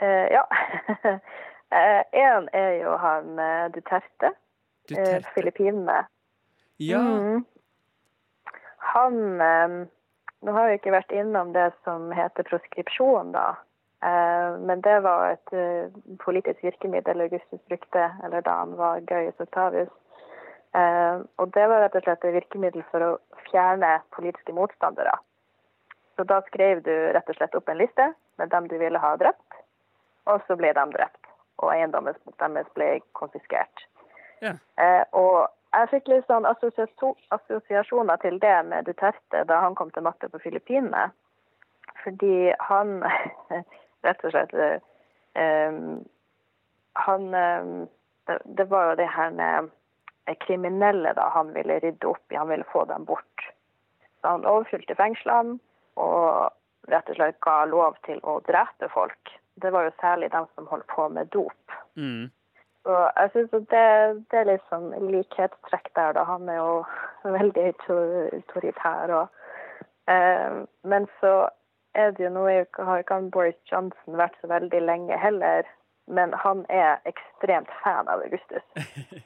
Eh, 0.00 0.28
ja. 0.32 0.46
Én 1.70 2.48
er 2.52 2.72
jo 2.83 2.96
han 3.02 3.38
eh, 3.38 3.66
Duterte. 3.74 4.33
Duterte? 4.88 5.16
Eh, 5.16 5.29
Filippinene. 5.35 6.07
Ja. 6.76 7.00
Mm. 7.00 7.44
Han 8.94 9.40
eh, 9.40 9.87
Nå 10.46 10.52
har 10.52 10.68
vi 10.68 10.76
ikke 10.79 10.92
vært 10.94 11.14
innom 11.16 11.55
det 11.57 11.70
som 11.83 12.11
heter 12.14 12.44
proskripsjon, 12.46 13.33
da. 13.35 13.57
Eh, 14.05 14.59
men 14.68 14.83
det 14.85 14.98
var 15.02 15.33
et 15.33 15.55
eh, 15.57 15.88
politisk 16.22 16.61
virkemiddel 16.62 17.24
Augustus 17.24 17.62
brukte, 17.66 18.11
eller 18.24 18.44
da 18.44 18.59
han 18.61 18.76
var 18.79 19.00
Gaius 19.09 19.40
Octavius. 19.42 19.90
Eh, 20.76 21.24
og 21.40 21.55
det 21.57 21.64
var 21.72 21.83
rett 21.83 21.96
og 21.96 22.05
slett 22.05 22.29
et 22.29 22.37
virkemiddel 22.37 22.85
for 22.92 23.07
å 23.07 23.11
fjerne 23.48 23.96
politiske 24.14 24.55
motstandere. 24.55 25.16
Så 26.16 26.29
da 26.29 26.42
skrev 26.46 26.85
du 26.85 26.92
rett 27.16 27.33
og 27.33 27.38
slett 27.40 27.57
opp 27.57 27.72
en 27.72 27.81
liste 27.81 28.11
med 28.38 28.52
dem 28.52 28.68
du 28.68 28.76
ville 28.81 29.00
ha 29.00 29.16
drept, 29.20 29.62
og 30.29 30.44
så 30.46 30.57
ble 30.61 30.72
de 30.76 30.85
drept. 30.92 31.22
Og 31.62 31.73
eiendommen 31.73 32.16
deres 32.40 32.73
ble 32.77 32.88
konfiskert. 33.16 33.87
Ja. 34.45 34.53
Eh, 34.77 35.05
og 35.16 35.49
jeg 35.73 35.88
fikk 35.92 36.11
litt 36.12 36.27
sånn 36.29 36.45
assosiasjoner 36.49 38.21
til 38.21 38.37
det 38.40 38.57
med 38.69 38.88
Duterte 38.88 39.45
da 39.49 39.61
han 39.64 39.77
kom 39.77 39.90
til 39.92 40.05
makta 40.05 40.29
på 40.33 40.40
Filippinene. 40.45 41.09
Fordi 42.05 42.53
han 42.69 43.01
rett 44.07 44.25
og 44.25 44.35
slett 44.35 44.53
eh, 44.57 45.81
Han 47.07 47.25
det, 48.27 48.38
det 48.45 48.64
var 48.71 48.90
jo 48.90 48.95
det 48.97 49.09
her 49.09 49.31
med 49.31 49.71
eh, 50.27 50.37
kriminelle 50.47 51.12
da 51.14 51.29
han 51.35 51.55
ville 51.55 51.79
rydde 51.81 52.09
opp 52.11 52.33
i. 52.33 52.37
Han 52.37 52.49
ville 52.49 52.69
få 52.73 52.85
dem 52.85 53.05
bort. 53.05 53.49
Så 54.21 54.29
han 54.29 54.47
overfylte 54.47 54.97
fengslene 54.99 55.59
og 55.97 56.53
rett 56.90 57.11
og 57.11 57.19
slett 57.19 57.40
ga 57.45 57.64
lov 57.71 57.99
til 58.07 58.21
å 58.23 58.38
drepe 58.49 58.90
folk. 58.95 59.37
Det 59.62 59.73
var 59.73 59.87
jo 59.87 59.92
særlig 60.01 60.33
dem 60.33 60.47
som 60.55 60.66
holdt 60.66 60.87
på 60.87 61.09
med 61.09 61.27
dop. 61.33 61.77
Mm. 61.95 62.31
Og 62.87 63.12
jeg 63.16 63.31
synes 63.33 63.53
at 63.53 63.69
det, 63.71 63.87
det 64.31 64.38
er 64.38 64.51
litt 64.51 64.66
sånn 64.71 64.90
likhetstrekk 65.11 65.88
der, 65.99 66.12
da. 66.14 66.25
Han 66.29 66.49
er 66.49 66.61
jo 66.61 66.75
veldig 67.37 67.64
autoritær. 67.90 69.14
Og, 69.21 69.40
eh, 70.12 70.61
men 70.87 71.09
så 71.21 71.33
er 71.97 72.12
det 72.14 72.27
jo 72.27 72.31
nå 72.35 72.45
har 72.47 73.03
ikke 73.03 73.19
han 73.19 73.33
Boris 73.35 73.59
Johnson 73.73 74.21
vært 74.21 74.37
så 74.40 74.53
veldig 74.53 74.83
lenge 74.85 75.19
heller. 75.19 75.66
Men 76.07 76.37
han 76.45 76.62
er 76.71 77.01
ekstremt 77.11 77.73
fan 77.83 78.09
av 78.12 78.23
Augustus. 78.23 78.62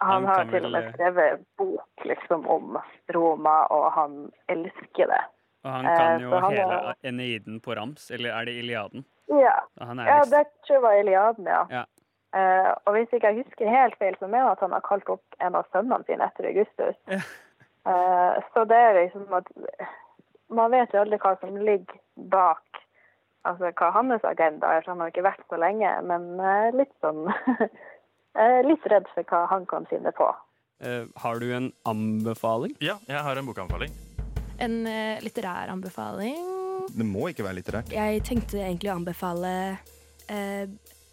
Han 0.00 0.10
Han 0.22 0.26
har 0.30 0.44
til 0.44 0.64
og 0.64 0.70
med 0.70 0.92
skrevet 0.92 1.40
bok 1.58 2.04
liksom 2.06 2.44
om 2.46 2.76
Roma, 3.14 3.56
og 3.74 3.92
han 3.92 4.12
elsker 4.48 5.10
det. 5.10 5.22
Og 5.68 5.74
han 5.74 5.84
kan 5.84 6.14
Eh, 6.16 6.22
jo 6.24 6.30
han 6.40 6.54
hele 6.56 6.76
er- 6.80 6.98
Eneiden 7.10 7.60
på 7.60 7.76
rams, 7.76 8.10
eller 8.10 8.32
er 8.32 8.44
det 8.48 8.54
Iliaden? 8.62 9.04
Ja, 9.28 9.58
Han 9.84 9.98
er 10.00 10.06
ja 10.08 10.20
det 10.24 10.46
tror 10.64 10.78
jeg 10.78 10.82
var 10.82 10.96
Iliaden, 11.02 11.44
ja. 11.46 11.62
Ja. 11.70 11.84
Eh, 12.32 12.70
og 12.86 12.94
hvis 12.96 13.12
ikke 13.12 13.28
jeg 13.34 13.44
husker 13.44 13.68
helt 13.68 13.96
feil, 14.00 14.16
så 14.20 14.26
mener 14.28 14.46
jeg 14.48 14.56
at 14.56 14.60
han 14.64 14.72
har 14.72 14.80
kalt 14.88 15.08
opp 15.12 15.36
en 15.40 15.54
av 15.54 15.66
sønnene 15.72 16.04
sine 16.08 16.24
etter 16.24 16.48
Augustus. 16.48 16.96
Ja. 17.12 17.20
Eh, 17.88 18.40
så 18.54 18.64
det 18.68 18.76
er 18.76 18.96
liksom 19.02 19.28
at 19.36 19.46
man 20.50 20.70
vet 20.72 20.92
jo 20.96 21.00
aldri 21.04 21.18
hva 21.20 21.34
som 21.40 21.56
ligger 21.56 22.00
bak 22.16 22.64
altså 23.44 23.70
hva 23.72 23.92
hans 23.92 24.24
agenda 24.24 24.66
er. 24.76 24.82
så 24.82 24.90
Han 24.92 25.00
har 25.00 25.10
ikke 25.12 25.24
vært 25.28 25.44
så 25.48 25.58
lenge, 25.60 25.92
men 26.04 26.40
eh, 26.40 26.70
litt 26.76 26.92
sånn 27.04 27.26
eh, 28.36 28.60
Litt 28.66 28.84
redd 28.92 29.08
for 29.14 29.22
hva 29.24 29.46
han 29.52 29.66
kan 29.66 29.86
finne 29.86 30.12
på. 30.12 30.28
Eh, 30.80 31.04
Har 31.16 31.38
du 31.40 31.48
en 31.56 31.72
anbefaling? 31.86 32.76
Ja, 32.80 32.96
jeg 33.08 33.18
har 33.24 33.36
en 33.36 33.46
bokanbefaling. 33.46 33.90
En 34.58 34.80
eh, 34.90 35.20
litterær 35.22 35.70
anbefaling. 35.70 36.38
Det 36.90 37.06
må 37.06 37.28
ikke 37.30 37.44
være 37.46 37.60
litterært. 37.60 37.92
Jeg 37.94 38.22
tenkte 38.26 38.58
egentlig 38.58 38.90
å 38.90 38.96
anbefale 38.98 39.52
eh, 40.26 40.66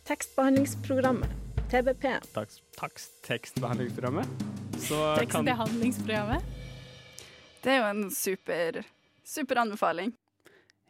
Tekstbehandlingsprogrammet. 0.09 1.41
TBP. 1.69 2.03
Takst, 2.33 2.61
takst, 2.77 3.15
tekstbehandlingsprogrammet. 3.25 4.45
Så 4.85 4.97
kan 4.97 5.45
Tekstbehandlingsprogrammet. 5.45 6.51
Det 7.65 7.73
er 7.73 7.79
jo 7.81 7.87
en 7.89 8.03
super, 8.13 8.83
super 9.25 9.61
anbefaling. 9.63 10.13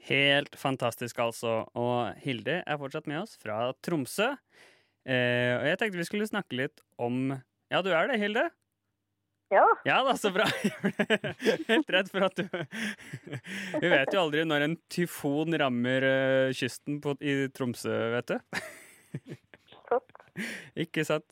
Helt 0.10 0.56
fantastisk, 0.60 1.20
altså. 1.24 1.62
Og 1.80 2.12
Hilde 2.24 2.60
er 2.62 2.80
fortsatt 2.82 3.08
med 3.08 3.24
oss 3.24 3.38
fra 3.42 3.72
Tromsø. 3.86 4.34
Eh, 5.06 5.54
og 5.56 5.66
jeg 5.70 5.80
tenkte 5.80 6.02
vi 6.02 6.08
skulle 6.08 6.28
snakke 6.28 6.60
litt 6.60 6.84
om 7.02 7.36
Ja, 7.72 7.82
du 7.82 7.92
er 7.96 8.12
det, 8.12 8.20
Hilde? 8.22 8.50
Ja. 9.54 9.66
Ja 9.86 10.04
da, 10.06 10.16
så 10.18 10.32
bra. 10.34 10.46
Jeg 10.64 10.74
ble 10.82 10.92
Helt 11.70 11.90
redd 11.94 12.10
for 12.10 12.26
at 12.26 12.36
du 12.40 12.46
Vi 13.84 13.90
vet 13.92 14.14
jo 14.14 14.22
aldri 14.24 14.42
når 14.48 14.62
en 14.66 14.78
tyfon 14.92 15.54
rammer 15.62 16.02
eh, 16.10 16.54
kysten 16.58 16.98
på, 17.04 17.10
i 17.22 17.24
Tromsø, 17.54 17.96
vet 18.16 18.28
du. 18.34 18.38
Ikke 20.86 21.02
sant? 21.08 21.30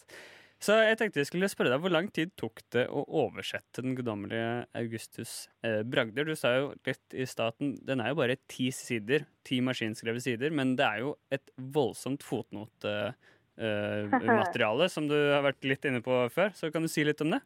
Så 0.64 0.78
jeg 0.80 0.96
tenkte 0.96 1.20
jeg 1.20 1.28
skulle 1.28 1.50
spørre 1.52 1.74
deg, 1.74 1.82
hvor 1.84 1.92
lang 1.92 2.06
tid 2.16 2.30
tok 2.40 2.62
det 2.72 2.86
å 2.88 3.02
oversette 3.26 3.84
den 3.84 3.98
guddommelige 3.98 4.64
Augustus 4.80 5.50
eh, 5.66 5.82
bragder? 5.84 6.24
Du 6.24 6.36
sa 6.40 6.54
jo 6.56 6.70
litt 6.88 7.04
i 7.18 7.26
staten, 7.28 7.76
den 7.84 8.00
er 8.00 8.08
jo 8.14 8.20
bare 8.22 8.40
ti 8.48 8.72
sider, 8.72 9.26
ti 9.44 9.60
maskinskrevne 9.66 10.22
sider, 10.24 10.56
men 10.56 10.78
det 10.80 10.86
er 10.88 11.04
jo 11.04 11.20
et 11.36 11.52
voldsomt 11.76 12.24
fotnotemateriale, 12.24 14.88
eh, 14.88 14.94
som 14.94 15.04
du 15.12 15.18
har 15.18 15.44
vært 15.50 15.68
litt 15.68 15.84
inne 15.90 16.00
på 16.06 16.14
før. 16.32 16.56
Så 16.56 16.72
kan 16.72 16.80
du 16.86 16.90
si 16.94 17.04
litt 17.04 17.20
om 17.26 17.34
det? 17.36 17.42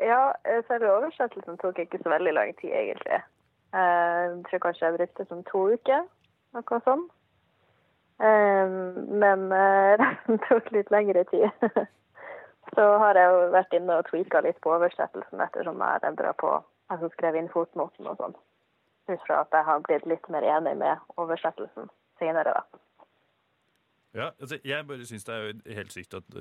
Ja, 0.00 0.32
eh, 0.44 0.62
selve 0.68 0.90
oversettelsen 0.96 1.58
tok 1.60 1.78
ikke 1.78 2.00
så 2.02 2.12
veldig 2.14 2.32
lang 2.34 2.52
tid, 2.60 2.72
egentlig. 2.72 3.20
Eh, 3.74 4.24
Jeg 4.30 4.44
tror 4.48 4.62
kanskje 4.64 4.86
jeg 4.86 4.96
brukte 4.98 5.26
som 5.28 5.44
to 5.44 5.64
uker, 5.74 6.06
noe 6.56 6.80
sånt. 6.84 7.10
Eh, 8.20 8.68
Men 9.24 9.48
resten 10.02 10.40
tok 10.48 10.70
litt 10.72 10.90
lengre 10.90 11.24
tid. 11.24 11.50
Så 12.74 12.84
har 13.02 13.18
jeg 13.18 13.30
jo 13.32 13.46
vært 13.50 13.72
inne 13.74 13.96
og 13.98 14.06
tweaka 14.06 14.40
litt 14.46 14.60
på 14.62 14.70
oversettelsen 14.76 15.40
ettersom 15.42 15.80
jeg 15.82 16.04
endra 16.06 16.32
på 16.38 16.52
altså 16.90 17.08
skrev 17.14 17.38
inn 17.38 17.48
fotnoten 17.50 18.06
og 18.06 18.20
sånn. 18.20 18.36
Ut 19.10 19.24
fra 19.26 19.40
at 19.42 19.56
jeg 19.56 19.66
har 19.66 19.82
blitt 19.86 20.06
litt 20.06 20.28
mer 20.30 20.46
enig 20.46 20.76
med 20.78 21.02
oversettelsen 21.18 21.90
senere, 22.20 22.54
da. 22.54 22.62
Ja, 24.14 24.30
altså, 24.40 24.58
jeg 24.64 24.86
bare 24.86 25.06
syns 25.06 25.26
det 25.26 25.34
er 25.34 25.74
helt 25.74 25.92
sykt 25.94 26.14
at 26.18 26.38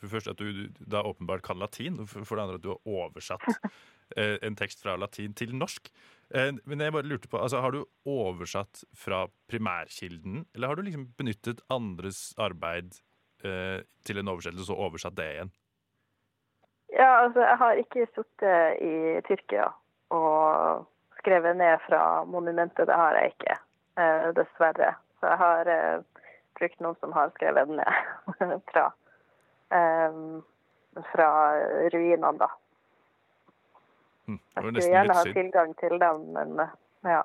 For 0.00 0.08
det 0.08 0.14
første 0.14 0.32
at 0.32 0.40
du 0.40 0.86
da 0.88 1.02
åpenbart 1.04 1.44
kan 1.44 1.60
latin, 1.60 2.00
for 2.08 2.24
det 2.24 2.42
andre 2.42 2.56
at 2.56 2.64
du 2.64 2.70
har 2.72 2.80
oversatt 2.88 3.44
eh, 4.16 4.38
en 4.42 4.56
tekst 4.56 4.80
fra 4.82 4.96
latin 4.96 5.34
til 5.36 5.52
norsk. 5.56 5.92
Eh, 6.32 6.54
men 6.64 6.80
jeg 6.80 6.94
bare 6.96 7.08
lurte 7.08 7.28
på, 7.28 7.38
altså 7.38 7.60
Har 7.60 7.76
du 7.76 7.84
oversatt 8.08 8.84
fra 8.96 9.26
primærkilden, 9.50 10.46
eller 10.54 10.72
har 10.72 10.80
du 10.80 10.86
liksom 10.88 11.10
benyttet 11.20 11.60
andres 11.68 12.30
arbeid 12.40 12.96
eh, 13.44 13.84
til 14.04 14.22
en 14.22 14.32
oversettelse 14.32 14.72
og 14.72 14.88
oversatt 14.88 15.18
det 15.20 15.28
igjen? 15.34 15.52
Ja, 16.96 17.10
altså, 17.24 17.44
jeg 17.44 17.58
har 17.60 17.82
ikke 17.84 18.06
sittet 18.16 18.80
i 18.82 19.20
Tyrkia 19.28 19.68
og 20.10 20.88
skrevet 21.20 21.56
ned 21.56 21.78
fra 21.86 22.24
monumentet. 22.24 22.88
Det 22.88 22.96
har 22.96 23.14
jeg 23.14 23.34
ikke, 23.34 23.58
eh, 24.00 24.28
dessverre. 24.34 24.94
Så 25.20 25.26
jeg 25.26 25.38
har 25.38 25.68
eh, 25.68 26.02
brukt 26.58 26.80
noen 26.80 26.96
som 27.00 27.12
har 27.12 27.30
skrevet 27.36 27.68
ned 27.68 27.92
fra, 28.72 28.86
eh, 28.88 28.99
fra 29.70 31.28
ruinene, 31.94 32.32
da. 32.38 32.50
Hm, 34.26 34.38
det 34.38 34.62
Jeg 34.62 34.64
skulle 34.64 34.94
gjerne 34.94 35.18
ha 35.18 35.22
tilgang 35.34 35.76
til 35.80 35.98
dem, 35.98 36.24
men 36.36 36.64
eh, 36.64 36.74
ja. 37.16 37.22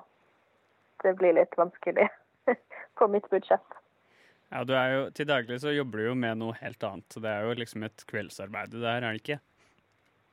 Det 1.04 1.12
blir 1.18 1.36
litt 1.36 1.52
vanskelig 1.58 2.06
på 2.98 3.08
mitt 3.12 3.28
budsjett. 3.30 3.76
Ja, 4.48 4.62
du 4.64 4.72
er 4.78 4.92
jo, 4.94 5.02
Til 5.10 5.28
daglig 5.28 5.60
så 5.60 5.74
jobber 5.74 6.00
du 6.00 6.06
jo 6.08 6.14
med 6.18 6.40
noe 6.40 6.56
helt 6.62 6.82
annet, 6.86 7.06
så 7.12 7.20
det 7.22 7.30
er 7.30 7.46
jo 7.46 7.56
liksom 7.58 7.84
et 7.86 8.04
kveldsarbeid 8.08 8.72
det 8.72 8.82
der, 8.82 9.04
er 9.04 9.16
det 9.16 9.22
ikke? 9.22 9.38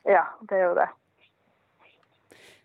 Ja, 0.07 0.23
det 0.49 0.59
er 0.59 0.65
jo 0.69 0.75
det. 0.77 0.89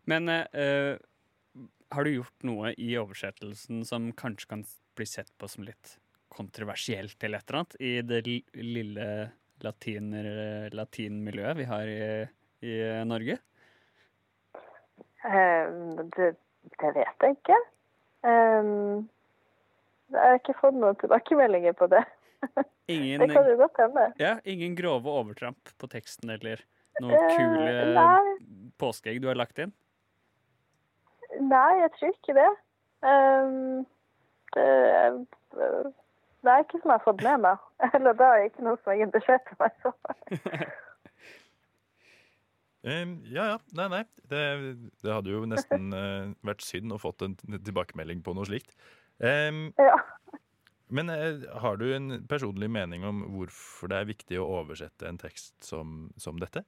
Men 0.09 0.29
eh, 0.33 0.47
eh, 0.53 1.65
har 1.93 2.05
du 2.05 2.13
gjort 2.13 2.47
noe 2.47 2.73
i 2.79 2.93
oversettelsen 3.01 3.83
som 3.89 4.13
kanskje 4.17 4.53
kan 4.53 4.65
bli 4.97 5.09
sett 5.09 5.33
på 5.39 5.51
som 5.51 5.67
litt 5.67 5.97
kontroversielt 6.35 7.23
eller 7.25 7.39
et 7.43 7.49
eller 7.51 7.61
annet 7.63 7.77
i 7.81 7.93
det 8.07 8.21
li- 8.27 8.63
lille 8.63 9.07
latiner, 9.65 10.29
latinmiljøet 10.77 11.57
vi 11.59 11.67
har 11.67 11.89
i, 11.91 12.03
i 12.63 12.75
Norge? 13.09 13.39
Um, 15.27 15.97
det, 16.15 16.29
det 16.79 16.93
vet 16.95 17.25
jeg 17.27 17.37
ikke. 17.39 17.57
Um, 18.23 19.09
jeg 20.15 20.23
har 20.23 20.39
ikke 20.39 20.55
fått 20.61 20.79
noen 20.79 20.97
tilbakemeldinger 21.01 21.75
på 21.79 21.89
det. 21.93 22.05
Ingen, 22.89 23.21
Det 23.27 23.33
kan 23.35 23.49
jo 23.51 23.57
godt 23.61 23.77
hende. 23.83 24.05
ja, 24.23 24.37
ingen 24.49 24.77
grove 24.79 25.11
overtramp 25.11 25.73
på 25.77 25.89
teksten 25.93 26.31
eller 26.33 26.63
noen 27.03 27.19
Eh, 27.19 27.35
kule 27.37 27.75
nei. 27.99 28.71
påskeegg 28.81 29.19
du 29.21 29.27
har 29.29 29.37
lagt 29.37 29.59
inn? 29.61 29.75
Nei, 31.43 31.75
jeg 31.83 31.91
tror 31.99 32.15
ikke 32.15 32.37
det. 32.39 32.47
Um, 33.05 33.83
det, 34.57 34.65
det 36.45 36.53
er 36.53 36.65
ikke 36.65 36.81
som 36.83 36.93
jeg 36.93 37.01
har 37.01 37.07
fått 37.07 37.25
med 37.27 37.47
meg. 37.47 37.65
Eller 37.97 38.19
det 38.19 38.29
er 38.29 38.45
ikke 38.49 38.67
noe 38.67 38.79
som 38.81 38.93
har 38.93 39.01
gitt 39.01 39.17
beskjed 39.17 39.49
til 39.49 39.65
meg. 39.65 39.83
Så. 39.83 39.95
Eh, 42.87 43.09
ja, 43.35 43.43
ja. 43.51 43.57
Nei, 43.75 43.89
nei. 43.91 44.05
Det, 44.31 44.43
det 45.03 45.11
hadde 45.11 45.33
jo 45.33 45.41
nesten 45.51 45.91
uh, 45.91 46.31
vært 46.49 46.63
synd 46.63 46.95
å 46.95 47.01
fått 47.03 47.25
en 47.27 47.35
tilbakemelding 47.67 48.23
på 48.25 48.37
noe 48.39 48.47
slikt. 48.49 48.77
Um, 49.19 49.73
Ja. 49.83 49.99
Men 50.89 51.11
uh, 51.11 51.43
har 51.61 51.77
du 51.77 51.89
en 51.93 52.23
personlig 52.31 52.71
mening 52.73 53.03
om 53.05 53.25
hvorfor 53.35 53.91
det 53.91 53.99
er 53.99 54.09
viktig 54.09 54.39
å 54.41 54.47
oversette 54.61 55.11
en 55.11 55.19
tekst 55.21 55.57
som, 55.67 56.07
som 56.17 56.39
dette? 56.41 56.63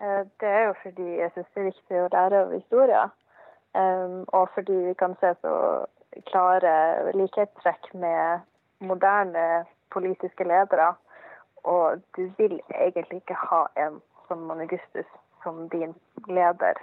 Eh, 0.00 0.22
Det 0.40 0.48
er 0.48 0.64
jo 0.68 0.74
fordi 0.82 1.08
jeg 1.18 1.30
syns 1.34 1.50
det 1.54 1.60
er 1.60 1.70
viktig 1.72 2.00
å 2.00 2.10
lære 2.14 2.42
av 2.44 2.54
historien. 2.54 3.14
Um, 3.76 4.22
og 4.32 4.48
fordi 4.54 4.76
vi 4.86 4.94
kan 4.98 5.14
se 5.20 5.34
så 5.42 5.52
klare 6.30 7.12
likhetstrekk 7.14 7.92
med 7.94 8.40
moderne 8.80 9.64
politiske 9.92 10.44
ledere. 10.44 10.94
Og 11.64 12.00
du 12.16 12.30
vil 12.38 12.60
egentlig 12.74 13.22
ikke 13.22 13.34
ha 13.34 13.66
en 13.76 14.00
som 14.28 14.50
Augustus 14.50 15.06
som 15.42 15.68
din 15.68 15.94
leder. 16.28 16.74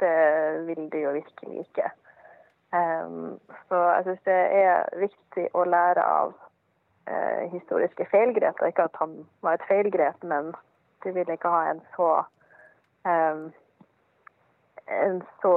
Det 0.00 0.66
vil 0.66 0.88
du 0.92 0.98
jo 0.98 1.10
virkelig 1.10 1.66
ikke. 1.66 1.90
Um, 2.72 3.40
så 3.68 3.74
jeg 3.74 4.04
syns 4.04 4.22
det 4.24 4.40
er 4.62 5.00
viktig 5.00 5.48
å 5.54 5.64
lære 5.66 6.04
av 6.04 6.34
uh, 7.10 7.42
historiske 7.52 8.06
feilgrep. 8.12 8.62
Ikke 8.66 8.86
at 8.88 9.00
han 9.02 9.16
var 9.42 9.58
et 9.58 9.66
feilgrep, 9.68 10.22
men 10.22 10.52
du 11.04 11.10
vil 11.12 11.30
ikke 11.30 11.50
ha 11.50 11.64
en 11.70 11.82
så 11.96 12.12
um, 13.08 13.50
en 14.90 15.22
så 15.42 15.54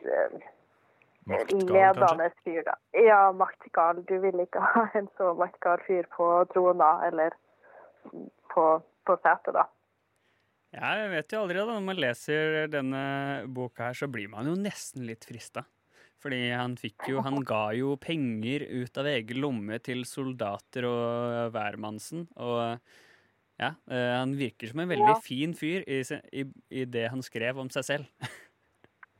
eh, 0.00 0.40
ledende 1.28 2.30
fyr, 2.42 2.62
da. 2.66 2.74
Ja, 2.96 3.20
maktgal. 3.36 4.02
Du 4.08 4.16
vil 4.22 4.40
ikke 4.44 4.62
ha 4.64 4.86
en 4.98 5.08
så 5.18 5.32
maktgal 5.38 5.82
fyr 5.86 6.08
på 6.14 6.28
trona 6.52 6.92
eller 7.08 7.36
på, 8.52 8.66
på 9.06 9.16
setet, 9.22 9.54
da. 9.56 9.66
Ja, 10.76 10.92
jeg 11.00 11.10
vet 11.14 11.32
jo 11.32 11.42
aldri, 11.42 11.58
da. 11.62 11.74
Når 11.78 11.84
man 11.86 12.00
leser 12.00 12.54
denne 12.72 13.02
boka 13.56 13.88
her, 13.88 13.96
så 13.96 14.08
blir 14.12 14.28
man 14.32 14.48
jo 14.50 14.56
nesten 14.58 15.06
litt 15.08 15.24
frista. 15.28 15.64
Fordi 16.18 16.48
han 16.50 16.74
fikk 16.74 17.06
jo 17.12 17.20
Han 17.22 17.44
ga 17.46 17.68
jo 17.78 17.92
penger 18.02 18.64
ut 18.66 18.98
av 18.98 19.06
egen 19.06 19.38
lomme 19.38 19.78
til 19.86 20.02
soldater 20.08 20.88
og 20.88 21.52
hvermannsen. 21.54 22.26
Og 22.42 22.80
ja, 23.58 23.70
eh, 23.90 24.12
han 24.18 24.34
virker 24.38 24.70
som 24.70 24.82
en 24.82 24.90
veldig 24.90 25.14
Ja. 25.14 25.20
fin 25.22 25.54
fyr 25.54 25.86
i, 25.86 26.02
i, 26.32 26.44
i 26.70 26.84
det 26.84 27.08
han 27.10 27.22
skrev 27.22 27.58
om 27.62 27.70
seg 27.70 27.86
selv. 27.86 28.10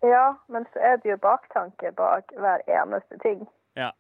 Ja, 0.01 0.37
men 0.47 0.67
så 0.73 0.79
er 0.79 0.97
det 0.97 1.11
jo 1.11 1.17
baktanke 1.17 1.93
bak 1.93 2.33
hver 2.37 2.63
eneste 2.67 3.19
ting. 3.19 3.49
Ja. 3.75 3.91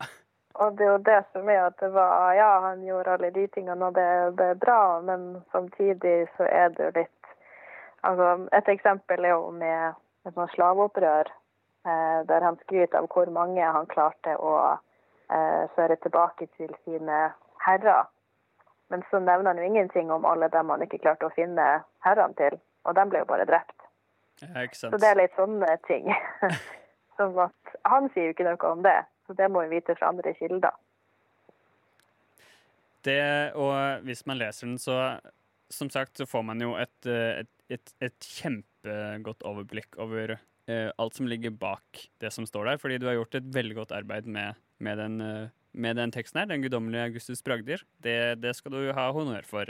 Og 0.54 0.78
det 0.78 0.86
er 0.86 0.92
jo 0.92 0.98
det 1.06 1.18
som 1.32 1.48
er 1.48 1.60
at 1.66 1.80
det 1.80 1.92
var 1.94 2.32
Ja, 2.34 2.60
han 2.60 2.82
gjorde 2.82 3.12
alle 3.12 3.30
de 3.30 3.46
tingene, 3.46 3.86
og 3.86 3.94
det, 3.94 4.06
er 4.50 4.54
bra, 4.54 5.00
men 5.00 5.42
samtidig 5.52 6.28
så 6.36 6.46
er 6.50 6.68
det 6.68 6.84
jo 6.84 6.90
litt 7.00 7.14
Altså, 8.02 8.46
et 8.54 8.68
eksempel 8.68 9.24
er 9.24 9.34
jo 9.34 9.50
med 9.50 9.94
et 10.26 10.34
sånt 10.34 10.52
slaveopprør, 10.52 11.26
eh, 11.86 12.20
der 12.28 12.44
han 12.46 12.58
skryter 12.62 12.98
av 12.98 13.08
hvor 13.10 13.26
mange 13.34 13.64
han 13.74 13.88
klarte 13.90 14.36
å 14.38 14.52
eh, 15.34 15.64
føre 15.74 15.96
tilbake 15.96 16.46
til 16.46 16.70
sine 16.84 17.32
herrer. 17.66 18.06
Men 18.88 19.02
så 19.10 19.18
nevner 19.18 19.50
han 19.50 19.58
jo 19.58 19.66
ingenting 19.66 20.12
om 20.14 20.24
alle 20.30 20.46
dem 20.48 20.70
han 20.70 20.86
ikke 20.86 21.02
klarte 21.02 21.26
å 21.26 21.34
finne 21.34 21.66
herrene 22.06 22.38
til, 22.38 22.60
og 22.86 22.94
de 22.94 23.06
ble 23.10 23.24
jo 23.24 23.30
bare 23.32 23.48
drept. 23.50 23.77
Ja, 24.42 24.64
ikke 24.64 24.78
sant? 24.78 24.94
Så 24.94 25.00
det 25.02 25.08
er 25.12 25.18
litt 25.18 25.38
sånne 25.38 25.70
ting. 25.88 26.10
Som 27.18 27.38
at 27.46 27.78
han 27.88 28.10
sier 28.14 28.30
jo 28.30 28.36
ikke 28.36 28.46
noe 28.46 28.74
om 28.74 28.84
det, 28.86 28.98
så 29.26 29.36
det 29.38 29.48
må 29.50 29.64
vi 29.66 29.78
vite 29.78 29.96
fra 29.98 30.12
andre 30.12 30.34
kilder. 30.38 30.76
Det, 33.06 33.20
og 33.54 34.04
hvis 34.06 34.24
man 34.26 34.40
leser 34.40 34.66
den, 34.66 34.78
så 34.82 35.18
som 35.70 35.90
sagt, 35.90 36.16
så 36.16 36.26
får 36.26 36.44
man 36.48 36.62
jo 36.62 36.74
et, 36.80 37.06
eh, 37.06 37.42
et, 37.42 37.50
et, 37.68 37.92
et 38.04 38.28
kjempegodt 38.38 39.44
overblikk 39.46 39.98
over 40.00 40.34
uh, 40.38 40.90
alt 40.96 41.18
som 41.18 41.28
ligger 41.28 41.52
bak 41.52 42.06
det 42.22 42.30
som 42.32 42.46
står 42.48 42.70
der. 42.70 42.80
Fordi 42.80 42.98
du 43.00 43.08
har 43.08 43.18
gjort 43.18 43.36
et 43.36 43.50
veldig 43.54 43.76
godt 43.82 43.92
arbeid 43.96 44.28
med, 44.28 44.56
med, 44.84 45.00
den, 45.00 45.20
uh, 45.20 45.50
med 45.72 46.00
den 46.00 46.14
teksten 46.14 46.40
her, 46.40 46.48
'Den 46.48 46.64
guddommelige 46.64 47.10
Augustus 47.10 47.44
Bragder'. 47.44 47.84
Det, 48.04 48.40
det 48.42 48.56
skal 48.56 48.72
du 48.72 48.92
ha 48.92 49.10
honnør 49.12 49.44
for, 49.44 49.68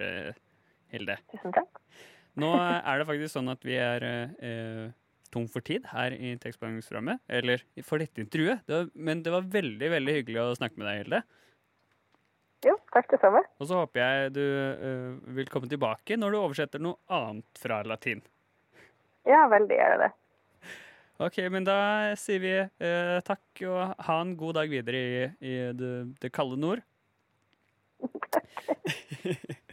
Hilde. 0.89 1.19
Tusen 1.35 1.53
takk. 1.53 1.83
Nå 2.39 2.53
er 2.59 3.01
det 3.01 3.07
faktisk 3.09 3.35
sånn 3.35 3.51
at 3.51 3.65
vi 3.67 3.77
er 3.81 4.05
eh, 4.07 4.85
tom 5.35 5.49
for 5.51 5.65
tid 5.65 5.87
her 5.93 6.15
i 6.15 6.35
tekstbehandlingsprogrammet. 6.41 7.23
Eller 7.41 7.65
for 7.87 8.03
dette 8.03 8.23
intervjuet. 8.23 8.63
Det 8.69 8.77
var, 8.77 8.89
men 8.95 9.25
det 9.25 9.35
var 9.35 9.51
veldig, 9.59 9.91
veldig 9.97 10.17
hyggelig 10.21 10.45
å 10.45 10.57
snakke 10.59 10.79
med 10.79 10.89
deg, 10.89 11.03
Hilde. 11.03 11.23
Jo, 12.67 12.75
takk 12.95 13.11
det 13.13 13.21
samme. 13.23 13.45
Og 13.63 13.69
så 13.71 13.79
håper 13.79 14.03
jeg 14.03 14.33
du 14.35 14.43
eh, 14.43 15.13
vil 15.37 15.51
komme 15.53 15.71
tilbake 15.71 16.19
når 16.19 16.35
du 16.35 16.41
oversetter 16.41 16.83
noe 16.83 16.99
annet 17.15 17.61
fra 17.63 17.83
latin. 17.87 18.23
Ja, 19.29 19.45
veldig 19.51 19.77
gjerne 19.79 20.09
det. 20.09 20.13
Ok, 21.19 21.41
men 21.51 21.65
da 21.67 21.79
sier 22.19 22.43
vi 22.43 22.55
eh, 22.55 23.17
takk 23.27 23.63
og 23.67 23.95
ha 24.07 24.19
en 24.23 24.37
god 24.39 24.61
dag 24.61 24.71
videre 24.71 24.99
i, 24.99 25.25
i 25.43 25.55
det, 25.75 25.95
det 26.23 26.35
kalde 26.35 26.59
nord. 26.59 26.83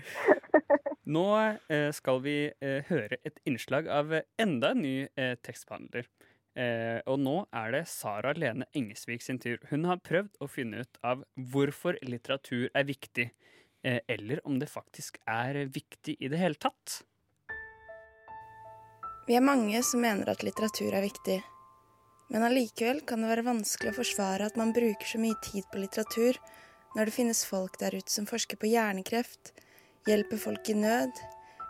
Nå 1.06 1.26
eh, 1.70 1.90
skal 1.94 2.22
vi 2.26 2.38
eh, 2.50 2.86
høre 2.90 3.20
et 3.24 3.40
innslag 3.46 3.90
av 3.92 4.14
enda 4.42 4.72
en 4.74 4.82
ny 4.82 4.96
eh, 5.08 5.36
tekstbehandler. 5.46 6.08
Eh, 6.56 7.00
og 7.12 7.20
nå 7.20 7.36
er 7.54 7.74
det 7.76 7.84
Sara 7.92 8.34
Lene 8.38 8.68
Engesvik 8.78 9.26
sin 9.26 9.42
tur. 9.44 9.60
Hun 9.70 9.86
har 9.90 10.04
prøvd 10.04 10.40
å 10.42 10.50
finne 10.50 10.86
ut 10.86 11.02
av 11.06 11.26
hvorfor 11.36 12.00
litteratur 12.06 12.70
er 12.74 12.88
viktig, 12.88 13.30
eller 13.86 14.40
om 14.50 14.56
det 14.58 14.66
faktisk 14.66 15.20
er 15.30 15.60
viktig 15.70 16.16
i 16.18 16.30
det 16.32 16.40
hele 16.42 16.58
tatt. 16.58 17.04
Vi 19.28 19.36
er 19.38 19.46
mange 19.46 19.78
som 19.86 20.02
mener 20.02 20.32
at 20.32 20.42
litteratur 20.42 20.90
er 20.90 21.06
viktig. 21.06 21.36
Men 22.34 22.48
allikevel 22.48 23.04
kan 23.06 23.22
det 23.22 23.30
være 23.30 23.46
vanskelig 23.46 23.94
å 23.94 24.00
forsvare 24.00 24.48
at 24.50 24.58
man 24.58 24.74
bruker 24.74 25.06
så 25.06 25.22
mye 25.22 25.38
tid 25.46 25.66
på 25.70 25.84
litteratur 25.84 26.40
når 26.96 27.10
det 27.10 27.16
finnes 27.16 27.44
folk 27.46 27.78
der 27.82 27.98
ute 27.98 28.12
som 28.12 28.28
forsker 28.30 28.58
på 28.58 28.70
hjernekreft, 28.72 29.52
hjelper 30.08 30.38
folk 30.38 30.70
i 30.70 30.78
nød, 30.78 31.12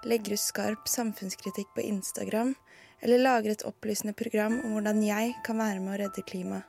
legger 0.05 0.36
ut 0.36 0.41
skarp 0.41 0.89
samfunnskritikk 0.91 1.71
på 1.75 1.86
Instagram 1.86 2.53
eller 3.01 3.21
lager 3.21 3.53
et 3.53 3.65
opplysende 3.67 4.15
program 4.17 4.59
om 4.63 4.75
hvordan 4.75 5.03
jeg 5.03 5.36
kan 5.45 5.59
være 5.59 5.81
med 5.83 5.95
å 5.95 5.99
redde 6.03 6.23
klimaet. 6.27 6.65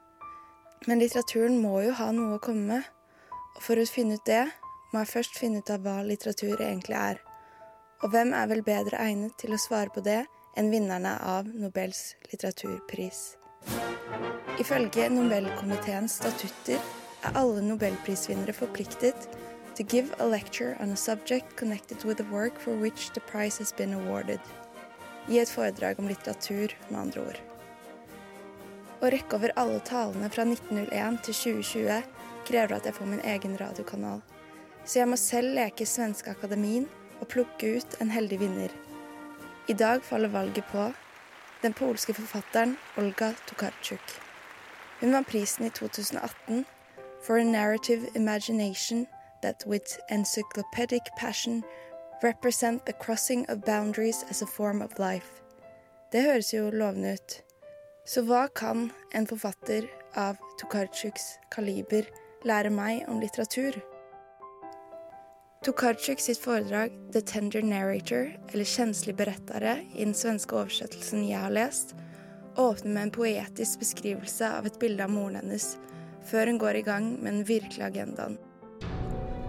Men 0.87 1.01
litteraturen 1.01 1.57
må 1.59 1.81
jo 1.87 1.95
ha 1.97 2.11
noe 2.15 2.37
å 2.37 2.43
komme 2.43 2.67
med, 2.69 2.83
og 3.57 3.63
for 3.65 3.81
å 3.81 3.87
finne 3.89 4.19
ut 4.19 4.29
det 4.29 4.45
må 4.93 5.01
jeg 5.01 5.13
først 5.15 5.39
finne 5.41 5.63
ut 5.63 5.73
av 5.73 5.83
hva 5.83 5.97
litteratur 6.07 6.61
egentlig 6.61 6.99
er. 6.99 7.23
Og 8.05 8.13
hvem 8.13 8.35
er 8.37 8.51
vel 8.51 8.63
bedre 8.67 9.01
egnet 9.01 9.35
til 9.41 9.57
å 9.57 9.61
svare 9.61 9.91
på 9.95 10.05
det 10.05 10.21
enn 10.57 10.71
vinnerne 10.73 11.17
av 11.25 11.49
Nobels 11.49 12.15
litteraturpris? 12.29 13.23
Ifølge 14.61 15.09
Nobelkomiteens 15.13 16.21
statutter 16.21 16.79
er 17.27 17.41
alle 17.41 17.65
nobelprisvinnere 17.65 18.55
forpliktet 18.55 19.27
to 19.77 19.83
give 19.83 20.15
a 20.19 20.27
lecture 20.27 20.77
on 20.81 20.91
a 20.91 20.97
subject 20.97 21.57
connected 21.57 22.03
with 22.05 22.17
the 22.17 22.25
work 22.25 22.59
for 22.59 22.75
which 22.75 23.11
the 23.13 23.21
prize 23.21 23.59
has 23.59 23.73
been 23.73 23.93
awarded. 23.93 24.41
Gi 25.29 25.39
et 25.39 25.49
foredrag 25.49 25.99
om 25.99 26.09
litteratur, 26.09 26.73
med 26.91 27.01
andre 27.01 27.21
ord. 27.21 27.41
Å 29.03 29.11
rekke 29.13 29.37
over 29.37 29.53
alle 29.61 29.81
talene 29.85 30.31
fra 30.33 30.47
1901 30.49 31.19
til 31.27 31.35
2020 31.35 32.03
krever 32.49 32.77
at 32.77 32.87
jeg 32.89 32.97
får 32.97 33.11
min 33.11 33.25
egen 33.35 33.57
radiokanal. 33.61 34.23
Så 34.87 35.01
jeg 35.01 35.11
må 35.11 35.19
selv 35.21 35.53
leke 35.59 35.87
Svenske 35.87 36.33
Akademien 36.33 36.87
og 37.21 37.29
plukke 37.29 37.77
ut 37.77 37.99
en 38.01 38.13
heldig 38.15 38.39
vinner. 38.41 38.73
I 39.69 39.75
dag 39.75 40.01
faller 40.07 40.33
valget 40.33 40.65
på 40.71 40.87
den 41.63 41.75
polske 41.77 42.15
forfatteren 42.15 42.77
Olga 42.97 43.33
Tokarczuk. 43.51 44.17
Hun 45.01 45.13
vant 45.13 45.29
prisen 45.29 45.67
i 45.67 45.71
2018 45.75 46.65
for 47.27 47.37
a 47.37 47.45
narrative 47.45 48.09
imagination 48.15 49.07
that 49.43 49.65
with 49.67 49.99
encyclopedic 50.11 51.03
passion 51.17 51.63
represent 52.23 52.87
the 52.87 52.93
crossing 52.93 53.47
of 53.49 53.65
boundaries 53.65 54.25
as 54.31 54.43
a 54.43 54.47
form 54.47 54.83
of 54.83 54.99
life. 54.99 55.43
Det 56.13 56.23
høres 56.23 56.55
jo 56.55 56.71
lovende 56.71 57.13
ut. 57.13 57.43
Så 58.07 58.23
hva 58.23 58.47
kan 58.55 58.91
en 59.15 59.27
forfatter 59.27 59.89
av 60.15 60.39
Tokarczuks 60.61 61.39
kaliber 61.51 62.07
lære 62.47 62.71
meg 62.71 63.09
om 63.11 63.21
litteratur? 63.21 63.81
Tokarczuk 65.67 66.21
sitt 66.23 66.39
foredrag 66.39 66.93
The 67.13 67.21
Tender 67.21 67.63
Narrator, 67.63 68.29
eller 68.53 68.65
Kjenslig 68.65 69.17
berettere, 69.17 69.81
i 69.95 70.05
den 70.05 70.15
svenske 70.15 70.55
oversettelsen 70.55 71.25
jeg 71.27 71.41
har 71.43 71.51
lest, 71.51 71.97
åpner 72.57 72.93
med 72.93 73.03
en 73.03 73.15
poetisk 73.17 73.81
beskrivelse 73.83 74.47
av 74.61 74.69
et 74.69 74.79
bilde 74.79 75.03
av 75.03 75.11
moren 75.11 75.41
hennes, 75.41 75.73
før 76.31 76.53
hun 76.53 76.61
går 76.63 76.79
i 76.79 76.85
gang 76.87 77.09
med 77.19 77.33
den 77.33 77.49
virkelige 77.49 77.89
agendaen. 77.91 78.39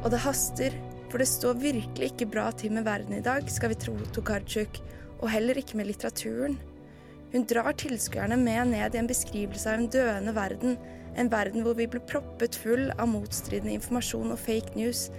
Og 0.07 0.13
det 0.13 0.21
haster, 0.23 0.71
for 1.11 1.19
det 1.19 1.27
står 1.27 1.57
virkelig 1.59 2.13
ikke 2.13 2.29
bra 2.31 2.45
til 2.55 2.71
med 2.71 2.85
verden 2.87 3.17
i 3.17 3.23
dag, 3.25 3.49
skal 3.51 3.73
vi 3.73 3.75
tro 3.81 3.97
Tokarczuk, 4.15 4.77
og 5.19 5.27
heller 5.33 5.59
ikke 5.59 5.75
med 5.75 5.89
litteraturen. 5.89 6.55
Hun 7.33 7.43
drar 7.43 7.75
tilskuerne 7.75 8.37
med 8.39 8.69
ned 8.71 8.95
i 8.95 9.01
en 9.01 9.09
beskrivelse 9.11 9.67
av 9.67 9.81
en 9.81 9.91
døende 9.91 10.31
verden, 10.31 10.79
en 11.19 11.31
verden 11.33 11.67
hvor 11.67 11.75
vi 11.75 11.89
blir 11.91 12.07
proppet 12.07 12.55
full 12.55 12.87
av 12.95 13.11
motstridende 13.17 13.75
informasjon 13.75 14.31
og 14.31 14.39
fake 14.39 14.79
news, 14.79 15.09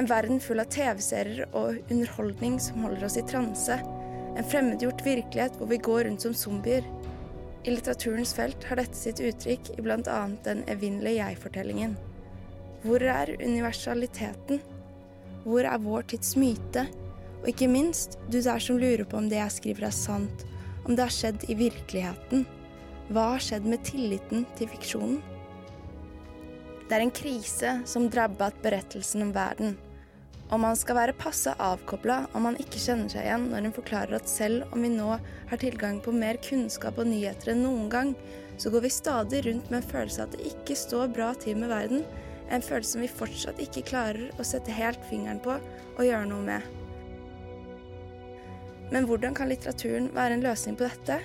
en 0.00 0.08
verden 0.08 0.40
full 0.40 0.64
av 0.64 0.72
TV-serier 0.72 1.44
og 1.52 1.84
underholdning 1.92 2.56
som 2.70 2.88
holder 2.88 3.04
oss 3.04 3.20
i 3.20 3.28
transe, 3.28 3.76
en 4.32 4.48
fremmedgjort 4.48 5.04
virkelighet 5.04 5.60
hvor 5.60 5.68
vi 5.68 5.84
går 5.90 6.06
rundt 6.08 6.24
som 6.24 6.32
zombier. 6.32 6.88
I 7.68 7.76
litteraturens 7.76 8.32
felt 8.32 8.64
har 8.64 8.80
dette 8.80 8.96
sitt 8.96 9.20
uttrykk 9.20 9.74
i 9.76 9.82
bl.a. 9.84 10.22
den 10.48 10.64
evinnelige 10.72 11.20
jeg-fortellingen. 11.20 11.98
Hvor 12.84 13.02
er 13.02 13.32
universaliteten? 13.42 14.60
Hvor 15.42 15.66
er 15.66 15.80
vår 15.82 16.04
tids 16.12 16.36
myte? 16.38 16.84
Og 17.40 17.48
ikke 17.50 17.66
minst, 17.70 18.18
du 18.30 18.38
der 18.38 18.62
som 18.62 18.78
lurer 18.78 19.02
på 19.08 19.18
om 19.18 19.26
det 19.30 19.40
jeg 19.40 19.54
skriver 19.56 19.88
er 19.88 19.94
sant, 19.94 20.44
om 20.84 20.94
det 20.94 21.02
har 21.02 21.14
skjedd 21.14 21.48
i 21.50 21.56
virkeligheten. 21.58 22.46
Hva 23.10 23.32
har 23.32 23.42
skjedd 23.42 23.66
med 23.66 23.82
tilliten 23.86 24.46
til 24.58 24.70
fiksjonen? 24.70 25.18
Det 26.88 26.96
er 26.96 27.04
en 27.04 27.12
krise 27.12 27.74
som 27.88 28.06
drabbet 28.12 28.62
berettelsen 28.62 29.26
om 29.26 29.34
verden. 29.34 29.74
Og 30.48 30.62
man 30.62 30.78
skal 30.78 30.96
være 30.96 31.16
passe 31.18 31.52
avkobla 31.60 32.22
om 32.32 32.46
man 32.46 32.56
ikke 32.62 32.80
kjenner 32.80 33.10
seg 33.12 33.26
igjen 33.26 33.50
når 33.50 33.66
hun 33.66 33.74
forklarer 33.76 34.16
at 34.16 34.30
selv 34.30 34.70
om 34.72 34.86
vi 34.86 34.92
nå 34.94 35.10
har 35.18 35.60
tilgang 35.60 35.98
på 36.04 36.14
mer 36.14 36.38
kunnskap 36.46 37.02
og 37.02 37.10
nyheter 37.10 37.52
enn 37.52 37.66
noen 37.66 37.90
gang, 37.92 38.14
så 38.56 38.70
går 38.72 38.86
vi 38.86 38.94
stadig 38.94 39.42
rundt 39.44 39.68
med 39.68 39.82
en 39.82 39.90
følelse 39.90 40.22
av 40.22 40.30
at 40.30 40.38
det 40.38 40.54
ikke 40.54 40.78
står 40.78 41.12
bra 41.18 41.34
til 41.42 41.60
med 41.60 41.74
verden, 41.74 42.06
En 42.48 42.64
følelse 42.64 42.94
som 42.94 43.04
vi 43.04 43.10
fortsatt 43.12 43.60
ikke 43.62 43.86
klarer 43.90 44.30
å 44.38 44.46
sette 44.46 44.72
helt 44.72 45.00
fingeren 45.10 45.40
på 45.44 45.56
og 45.58 46.04
gjøre 46.04 46.28
noe 46.30 46.44
med. 46.46 46.68
Men 48.92 49.04
hvordan 49.08 49.34
kan 49.36 49.50
litteraturen 49.50 50.08
være 50.14 50.38
en 50.38 50.46
løsning 50.46 50.78
på 50.78 50.88
dette? 50.88 51.18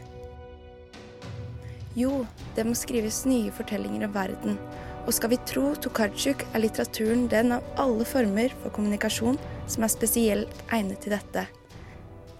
Jo, 1.95 2.25
det 2.57 2.65
må 2.67 2.75
skrives 2.75 3.23
nye 3.29 3.53
fortellinger 3.53 4.07
om 4.07 4.15
verden. 4.15 4.57
Og 5.03 5.13
skal 5.15 5.33
vi 5.33 5.39
tro 5.47 5.73
Tokarczuk, 5.75 6.45
er 6.53 6.63
litteraturen 6.63 7.27
den 7.31 7.53
av 7.55 7.65
alle 7.79 8.07
former 8.07 8.53
for 8.61 8.73
kommunikasjon 8.75 9.39
som 9.67 9.83
er 9.83 9.91
spesielt 9.91 10.63
egnet 10.73 11.03
til 11.03 11.15
dette. 11.15 11.45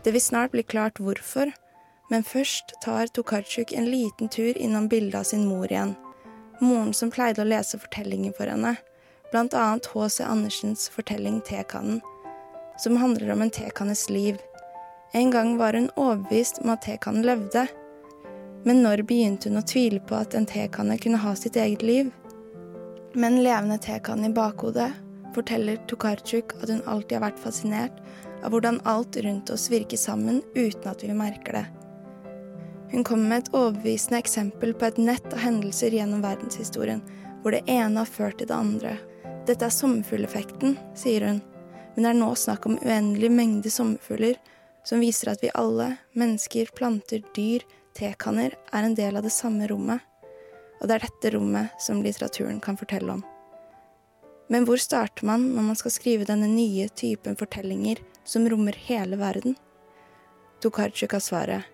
Det 0.04 0.12
vil 0.12 0.24
snart 0.24 0.52
bli 0.56 0.64
klart 0.64 1.00
hvorfor, 1.00 1.52
men 2.12 2.26
først 2.28 2.76
tar 2.84 3.12
Tokarczuk 3.16 3.72
en 3.72 3.88
liten 3.92 4.32
tur 4.32 4.58
innom 4.58 4.90
bildet 4.92 5.22
av 5.22 5.30
sin 5.30 5.46
mor 5.48 5.70
igjen. 5.72 5.96
Moren 6.64 6.94
som 6.96 7.12
pleide 7.12 7.44
å 7.44 7.48
lese 7.48 7.78
fortellinger 7.82 8.34
for 8.38 8.48
henne, 8.48 8.76
bl.a. 9.34 9.66
H.C. 9.76 10.24
Andersens 10.24 10.88
fortelling 10.94 11.42
Tekannen, 11.44 12.02
som 12.80 12.98
handler 12.98 13.34
om 13.34 13.44
en 13.44 13.54
tekannes 13.54 14.10
liv. 14.10 14.40
En 15.14 15.32
gang 15.32 15.58
var 15.58 15.74
hun 15.74 15.90
overbevist 15.96 16.62
om 16.64 16.72
at 16.74 16.86
tekannen 16.88 17.26
levde, 17.28 17.68
men 18.64 18.80
når 18.86 19.04
begynte 19.04 19.52
hun 19.52 19.60
å 19.60 19.66
tvile 19.68 20.00
på 20.08 20.16
at 20.16 20.38
en 20.38 20.48
tekanne 20.48 20.98
kunne 21.04 21.20
ha 21.20 21.36
sitt 21.36 21.60
eget 21.60 21.84
liv? 21.84 22.12
Med 23.14 23.28
en 23.28 23.44
levende 23.44 23.78
tekanne 23.78 24.32
i 24.32 24.34
bakhodet 24.34 24.90
forteller 25.36 25.82
Tokarczuk 25.90 26.56
at 26.62 26.70
hun 26.72 26.84
alltid 26.88 27.20
har 27.20 27.28
vært 27.28 27.44
fascinert 27.44 28.00
av 28.44 28.54
hvordan 28.54 28.80
alt 28.90 29.18
rundt 29.26 29.52
oss 29.54 29.70
virker 29.72 30.00
sammen 30.00 30.42
uten 30.56 30.90
at 30.90 31.04
vi 31.04 31.14
merker 31.18 31.60
det. 31.60 31.66
Hun 32.94 33.04
kommer 33.04 33.30
med 33.30 33.38
et 33.38 33.56
overbevisende 33.58 34.20
eksempel 34.22 34.74
på 34.78 34.86
et 34.86 35.00
nett 35.02 35.32
av 35.34 35.40
hendelser 35.42 35.96
gjennom 35.98 36.22
verdenshistorien, 36.22 37.00
hvor 37.42 37.56
det 37.56 37.64
ene 37.66 38.04
har 38.04 38.10
ført 38.10 38.38
til 38.38 38.52
det 38.52 38.54
andre. 38.54 38.92
Dette 39.48 39.66
er 39.66 39.74
sommerfugleffekten, 39.74 40.76
sier 40.94 41.26
hun, 41.26 41.40
men 41.96 42.06
det 42.06 42.12
er 42.12 42.20
nå 42.20 42.30
snakk 42.38 42.68
om 42.70 42.78
uendelig 42.86 43.32
mengde 43.34 43.74
sommerfugler, 43.74 44.38
som 44.86 45.02
viser 45.02 45.34
at 45.34 45.42
vi 45.42 45.50
alle, 45.58 45.96
mennesker, 46.14 46.70
planter, 46.78 47.26
dyr, 47.34 47.66
tekanner, 47.98 48.54
er 48.70 48.86
en 48.86 48.98
del 49.00 49.18
av 49.18 49.26
det 49.26 49.34
samme 49.34 49.66
rommet. 49.74 50.06
Og 50.78 50.86
det 50.86 51.00
er 51.00 51.08
dette 51.08 51.34
rommet 51.34 51.74
som 51.82 52.06
litteraturen 52.06 52.62
kan 52.62 52.78
fortelle 52.78 53.18
om. 53.18 53.26
Men 54.54 54.70
hvor 54.70 54.78
starter 54.78 55.26
man 55.26 55.50
når 55.56 55.70
man 55.72 55.82
skal 55.82 55.98
skrive 55.98 56.30
denne 56.30 56.52
nye 56.52 56.92
typen 56.94 57.40
fortellinger 57.40 58.06
som 58.22 58.46
rommer 58.46 58.78
hele 58.86 59.18
verden? 59.18 59.58
Tokarczuk 60.62 61.18
har 61.18 61.24
svaret. 61.24 61.73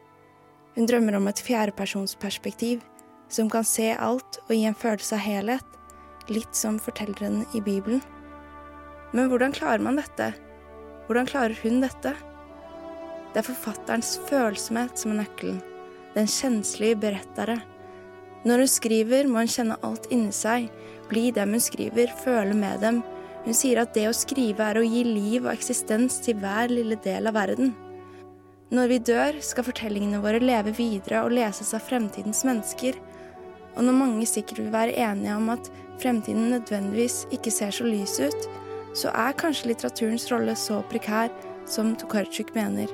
Hun 0.80 0.88
drømmer 0.88 1.18
om 1.18 1.26
et 1.28 1.40
fjerdepersonsperspektiv 1.44 2.80
som 3.28 3.50
kan 3.52 3.66
se 3.68 3.90
alt 4.00 4.38
og 4.46 4.54
gi 4.56 4.62
en 4.64 4.78
følelse 4.80 5.18
av 5.18 5.26
helhet, 5.26 5.74
litt 6.32 6.56
som 6.56 6.78
fortelleren 6.80 7.42
i 7.52 7.60
Bibelen. 7.60 8.00
Men 9.12 9.28
hvordan 9.28 9.52
klarer 9.52 9.84
man 9.84 10.00
dette? 10.00 10.30
Hvordan 11.10 11.28
klarer 11.28 11.60
hun 11.66 11.82
dette? 11.84 12.14
Det 13.34 13.42
er 13.42 13.48
forfatterens 13.50 14.14
følsomhet 14.30 14.96
som 14.96 15.12
er 15.12 15.20
nøkkelen, 15.26 15.60
den 16.16 16.32
kjenslige 16.32 17.02
berettere. 17.04 17.60
Når 18.48 18.64
hun 18.64 18.72
skriver, 18.72 19.28
må 19.28 19.44
hun 19.44 19.52
kjenne 19.52 19.80
alt 19.84 20.08
inni 20.16 20.32
seg, 20.32 20.72
bli 21.12 21.28
dem 21.36 21.58
hun 21.58 21.66
skriver, 21.68 22.16
føle 22.24 22.56
med 22.56 22.80
dem. 22.88 23.04
Hun 23.44 23.60
sier 23.66 23.84
at 23.84 23.92
det 24.00 24.08
å 24.08 24.16
skrive 24.16 24.72
er 24.72 24.80
å 24.80 24.88
gi 24.88 25.04
liv 25.04 25.44
og 25.44 25.52
eksistens 25.58 26.22
til 26.24 26.40
hver 26.40 26.72
lille 26.72 26.96
del 27.04 27.28
av 27.28 27.36
verden. 27.36 27.76
Når 28.70 28.90
vi 28.92 28.98
dør, 29.02 29.38
skal 29.42 29.66
fortellingene 29.66 30.20
våre 30.22 30.38
leve 30.44 30.76
videre 30.78 31.24
og 31.26 31.34
leses 31.34 31.72
av 31.74 31.82
fremtidens 31.88 32.44
mennesker. 32.46 33.00
Og 33.74 33.82
når 33.88 33.96
mange 33.98 34.28
sikkert 34.30 34.62
vil 34.62 34.74
være 34.74 34.94
enige 34.94 35.38
om 35.40 35.50
at 35.56 35.72
fremtiden 36.02 36.52
nødvendigvis 36.54 37.24
ikke 37.34 37.54
ser 37.54 37.74
så 37.74 37.88
lys 37.88 38.20
ut, 38.22 38.46
så 38.94 39.10
er 39.10 39.38
kanskje 39.42 39.72
litteraturens 39.72 40.28
rolle 40.30 40.54
så 40.58 40.84
prekær 40.92 41.34
som 41.70 41.96
Tokarczuk 41.98 42.54
mener. 42.54 42.94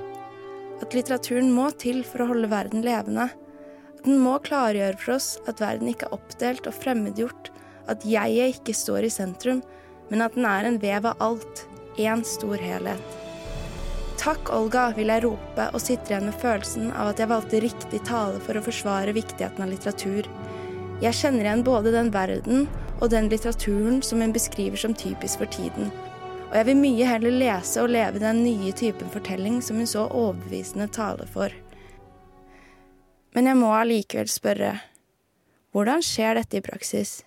At 0.80 0.96
litteraturen 0.96 1.52
må 1.52 1.68
til 1.76 2.06
for 2.08 2.24
å 2.24 2.30
holde 2.32 2.52
verden 2.52 2.84
levende. 2.86 3.28
At 4.00 4.08
den 4.08 4.24
må 4.24 4.38
klargjøre 4.48 4.96
for 5.02 5.18
oss 5.18 5.34
at 5.44 5.60
verden 5.64 5.92
ikke 5.92 6.08
er 6.08 6.16
oppdelt 6.16 6.72
og 6.72 6.80
fremmedgjort, 6.80 7.52
at 7.92 8.08
jeget 8.08 8.62
ikke 8.62 8.80
står 8.80 9.10
i 9.10 9.12
sentrum, 9.12 9.60
men 10.08 10.24
at 10.24 10.40
den 10.40 10.48
er 10.48 10.72
en 10.72 10.80
vev 10.80 11.12
av 11.12 11.20
alt, 11.24 11.68
én 12.00 12.24
stor 12.24 12.60
helhet. 12.64 13.25
Takk, 14.26 14.48
Olga, 14.50 14.88
vil 14.98 15.12
jeg 15.14 15.22
rope 15.22 15.68
og 15.70 15.82
sitter 15.84 16.16
igjen 16.16 16.24
med 16.26 16.38
følelsen 16.42 16.88
av 16.98 17.12
at 17.12 17.20
jeg 17.22 17.30
valgte 17.30 17.60
riktig 17.62 18.00
tale 18.08 18.40
for 18.42 18.58
å 18.58 18.64
forsvare 18.66 19.14
viktigheten 19.14 19.62
av 19.62 19.70
litteratur. 19.70 20.26
Jeg 21.04 21.14
kjenner 21.14 21.46
igjen 21.46 21.62
både 21.68 21.92
den 21.94 22.10
verden 22.10 22.66
og 22.96 23.12
den 23.14 23.30
litteraturen 23.30 24.00
som 24.02 24.24
hun 24.26 24.34
beskriver 24.34 24.82
som 24.82 24.98
typisk 24.98 25.44
for 25.44 25.54
tiden. 25.54 25.94
Og 26.48 26.58
jeg 26.58 26.70
vil 26.72 26.82
mye 26.82 27.12
heller 27.12 27.38
lese 27.38 27.84
og 27.84 27.94
leve 27.94 28.24
den 28.24 28.42
nye 28.48 28.74
typen 28.74 29.14
fortelling 29.14 29.62
som 29.62 29.78
hun 29.78 29.94
så 29.94 30.08
overbevisende 30.10 30.90
taler 30.90 31.30
for. 31.30 31.54
Men 33.38 33.52
jeg 33.52 33.62
må 33.62 33.70
allikevel 33.78 34.32
spørre, 34.32 34.76
hvordan 35.70 36.02
skjer 36.02 36.40
dette 36.42 36.58
i 36.58 36.66
praksis? 36.66 37.20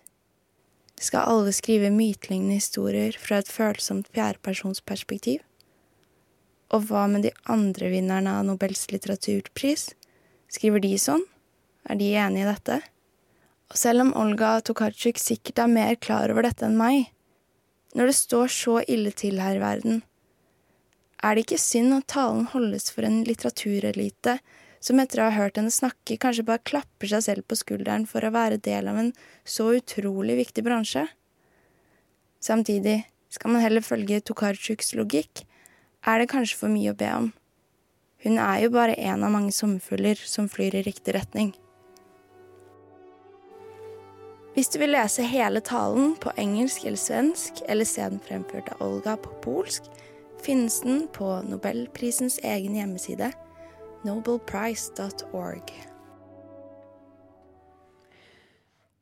Skal 0.99 1.31
alle 1.31 1.55
skrive 1.55 1.95
mytelignende 1.95 2.59
historier 2.59 3.15
fra 3.23 3.39
et 3.39 3.55
følsomt 3.55 4.11
fjerdepersonsperspektiv? 4.19 5.45
Og 6.75 6.85
hva 6.89 7.07
med 7.09 7.25
de 7.25 7.33
andre 7.49 7.89
vinnerne 7.93 8.35
av 8.39 8.45
Nobels 8.45 8.87
litteraturpris? 8.93 9.91
Skriver 10.53 10.83
de 10.85 10.93
sånn? 11.01 11.25
Er 11.89 11.97
de 11.97 12.11
enige 12.21 12.45
i 12.45 12.49
dette? 12.51 12.81
Og 13.69 13.77
selv 13.81 14.05
om 14.05 14.15
Olga 14.17 14.59
Tokarczuk 14.65 15.21
sikkert 15.21 15.63
er 15.65 15.73
mer 15.73 15.97
klar 16.01 16.33
over 16.33 16.45
dette 16.45 16.67
enn 16.69 16.77
meg, 16.77 17.09
når 17.97 18.11
det 18.11 18.19
står 18.19 18.53
så 18.53 18.79
ille 18.85 19.13
til 19.17 19.41
her 19.41 19.57
i 19.57 19.63
verden, 19.63 20.03
er 21.25 21.35
det 21.35 21.47
ikke 21.47 21.61
synd 21.61 21.97
at 21.97 22.07
talen 22.13 22.47
holdes 22.53 22.93
for 22.95 23.07
en 23.09 23.23
litteraturelite 23.27 24.37
som 24.85 25.01
etter 25.03 25.23
å 25.23 25.27
ha 25.27 25.35
hørt 25.35 25.57
henne 25.59 25.73
snakke, 25.75 26.19
kanskje 26.21 26.47
bare 26.47 26.63
klapper 26.63 27.11
seg 27.11 27.25
selv 27.25 27.49
på 27.49 27.59
skulderen 27.59 28.05
for 28.07 28.23
å 28.23 28.31
være 28.35 28.61
del 28.63 28.91
av 28.93 29.01
en 29.01 29.11
så 29.43 29.73
utrolig 29.81 30.37
viktig 30.45 30.63
bransje? 30.69 31.09
Samtidig 32.45 33.01
skal 33.35 33.57
man 33.57 33.65
heller 33.65 33.83
følge 33.83 34.21
Tokarczuks 34.23 34.95
logikk 34.95 35.43
er 36.07 36.21
det 36.21 36.31
kanskje 36.31 36.59
for 36.61 36.73
mye 36.73 36.93
å 36.93 36.99
be 36.99 37.09
om. 37.15 37.33
Hun 38.25 38.39
er 38.43 38.65
jo 38.65 38.75
bare 38.75 38.99
en 38.99 39.25
av 39.25 39.33
mange 39.35 39.55
sommerfugler 39.55 40.19
som 40.19 40.49
flyr 40.51 40.75
i 40.79 40.85
riktig 40.87 41.15
retning. 41.15 41.53
Hvis 44.57 44.73
du 44.75 44.81
vil 44.83 44.91
lese 44.91 45.23
hele 45.23 45.61
talen 45.63 46.17
på 46.19 46.33
engelsk 46.41 46.83
eller 46.89 46.99
svensk, 46.99 47.61
eller 47.71 47.87
se 47.87 48.03
den 48.03 48.19
fremført 48.19 48.73
av 48.75 48.83
Olga 48.83 49.15
på 49.23 49.31
polsk, 49.45 49.87
finnes 50.43 50.81
den 50.83 51.05
på 51.15 51.29
Nobelprisens 51.47 52.41
egen 52.43 52.75
hjemmeside, 52.75 53.31
nobelprice.org. 54.09 55.71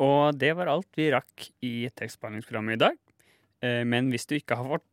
Og 0.05 0.36
det 0.36 0.53
var 0.59 0.68
alt 0.68 1.01
vi 1.01 1.09
rakk 1.14 1.49
i 1.64 1.74
tekstbehandlingsprogrammet 1.97 2.76
i 2.76 2.84
dag. 2.84 3.01
Eh, 3.64 3.82
men 3.88 4.11
hvis 4.12 4.28
du 4.28 4.36
ikke 4.36 4.59
har 4.59 4.68
fått, 4.68 4.86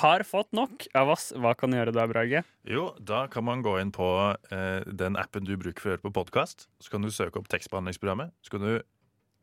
har 0.00 0.24
fått, 0.26 0.50
nok 0.56 0.88
av 0.98 1.12
oss, 1.14 1.30
hva 1.38 1.54
kan 1.58 1.70
du 1.70 1.78
gjøre 1.78 1.94
da, 1.94 2.06
Brage? 2.10 2.42
Jo, 2.66 2.90
da 2.98 3.26
kan 3.30 3.46
man 3.46 3.62
gå 3.62 3.76
inn 3.82 3.92
på 3.94 4.08
eh, 4.54 4.86
den 4.86 5.18
appen 5.20 5.46
du 5.46 5.54
bruker 5.60 5.78
for 5.78 5.90
å 5.90 5.94
høre 5.94 6.06
på 6.08 6.14
podkast. 6.18 6.66
Så 6.82 6.92
kan 6.94 7.06
du 7.06 7.12
søke 7.14 7.40
opp 7.40 7.50
tekstbehandlingsprogrammet. 7.52 8.34
Så 8.42 8.56
kan 8.56 8.66
du 8.66 8.74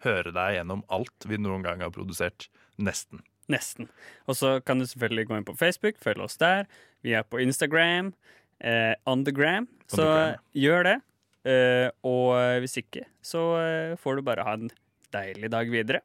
høre 0.05 0.35
deg 0.35 0.59
gjennom 0.59 0.83
alt 0.93 1.29
vi 1.29 1.39
noen 1.39 1.63
gang 1.65 1.85
har 1.85 1.95
produsert. 1.95 2.49
Nesten. 2.75 3.23
Nesten. 3.51 3.87
Og 4.27 4.37
så 4.39 4.57
kan 4.65 4.81
du 4.81 4.87
selvfølgelig 4.89 5.29
gå 5.29 5.39
inn 5.39 5.47
på 5.47 5.57
Facebook, 5.57 5.99
følge 6.01 6.27
oss 6.27 6.39
der. 6.41 6.67
Vi 7.05 7.15
er 7.15 7.23
på 7.23 7.39
Instagram, 7.39 8.11
eh, 8.59 8.93
on 9.07 9.23
the 9.23 9.31
gram. 9.35 9.69
Så 9.87 10.03
on 10.03 10.39
gjør 10.57 10.89
det. 10.89 10.97
Eh, 11.45 11.87
og 12.03 12.35
hvis 12.63 12.79
ikke, 12.81 13.05
så 13.21 13.43
eh, 13.61 13.97
får 14.01 14.17
du 14.17 14.25
bare 14.25 14.47
ha 14.47 14.57
en 14.57 14.71
deilig 15.13 15.53
dag 15.53 15.69
videre. 15.69 16.01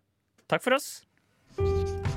Takk 0.51 0.63
for 0.63 0.77
oss 0.77 1.01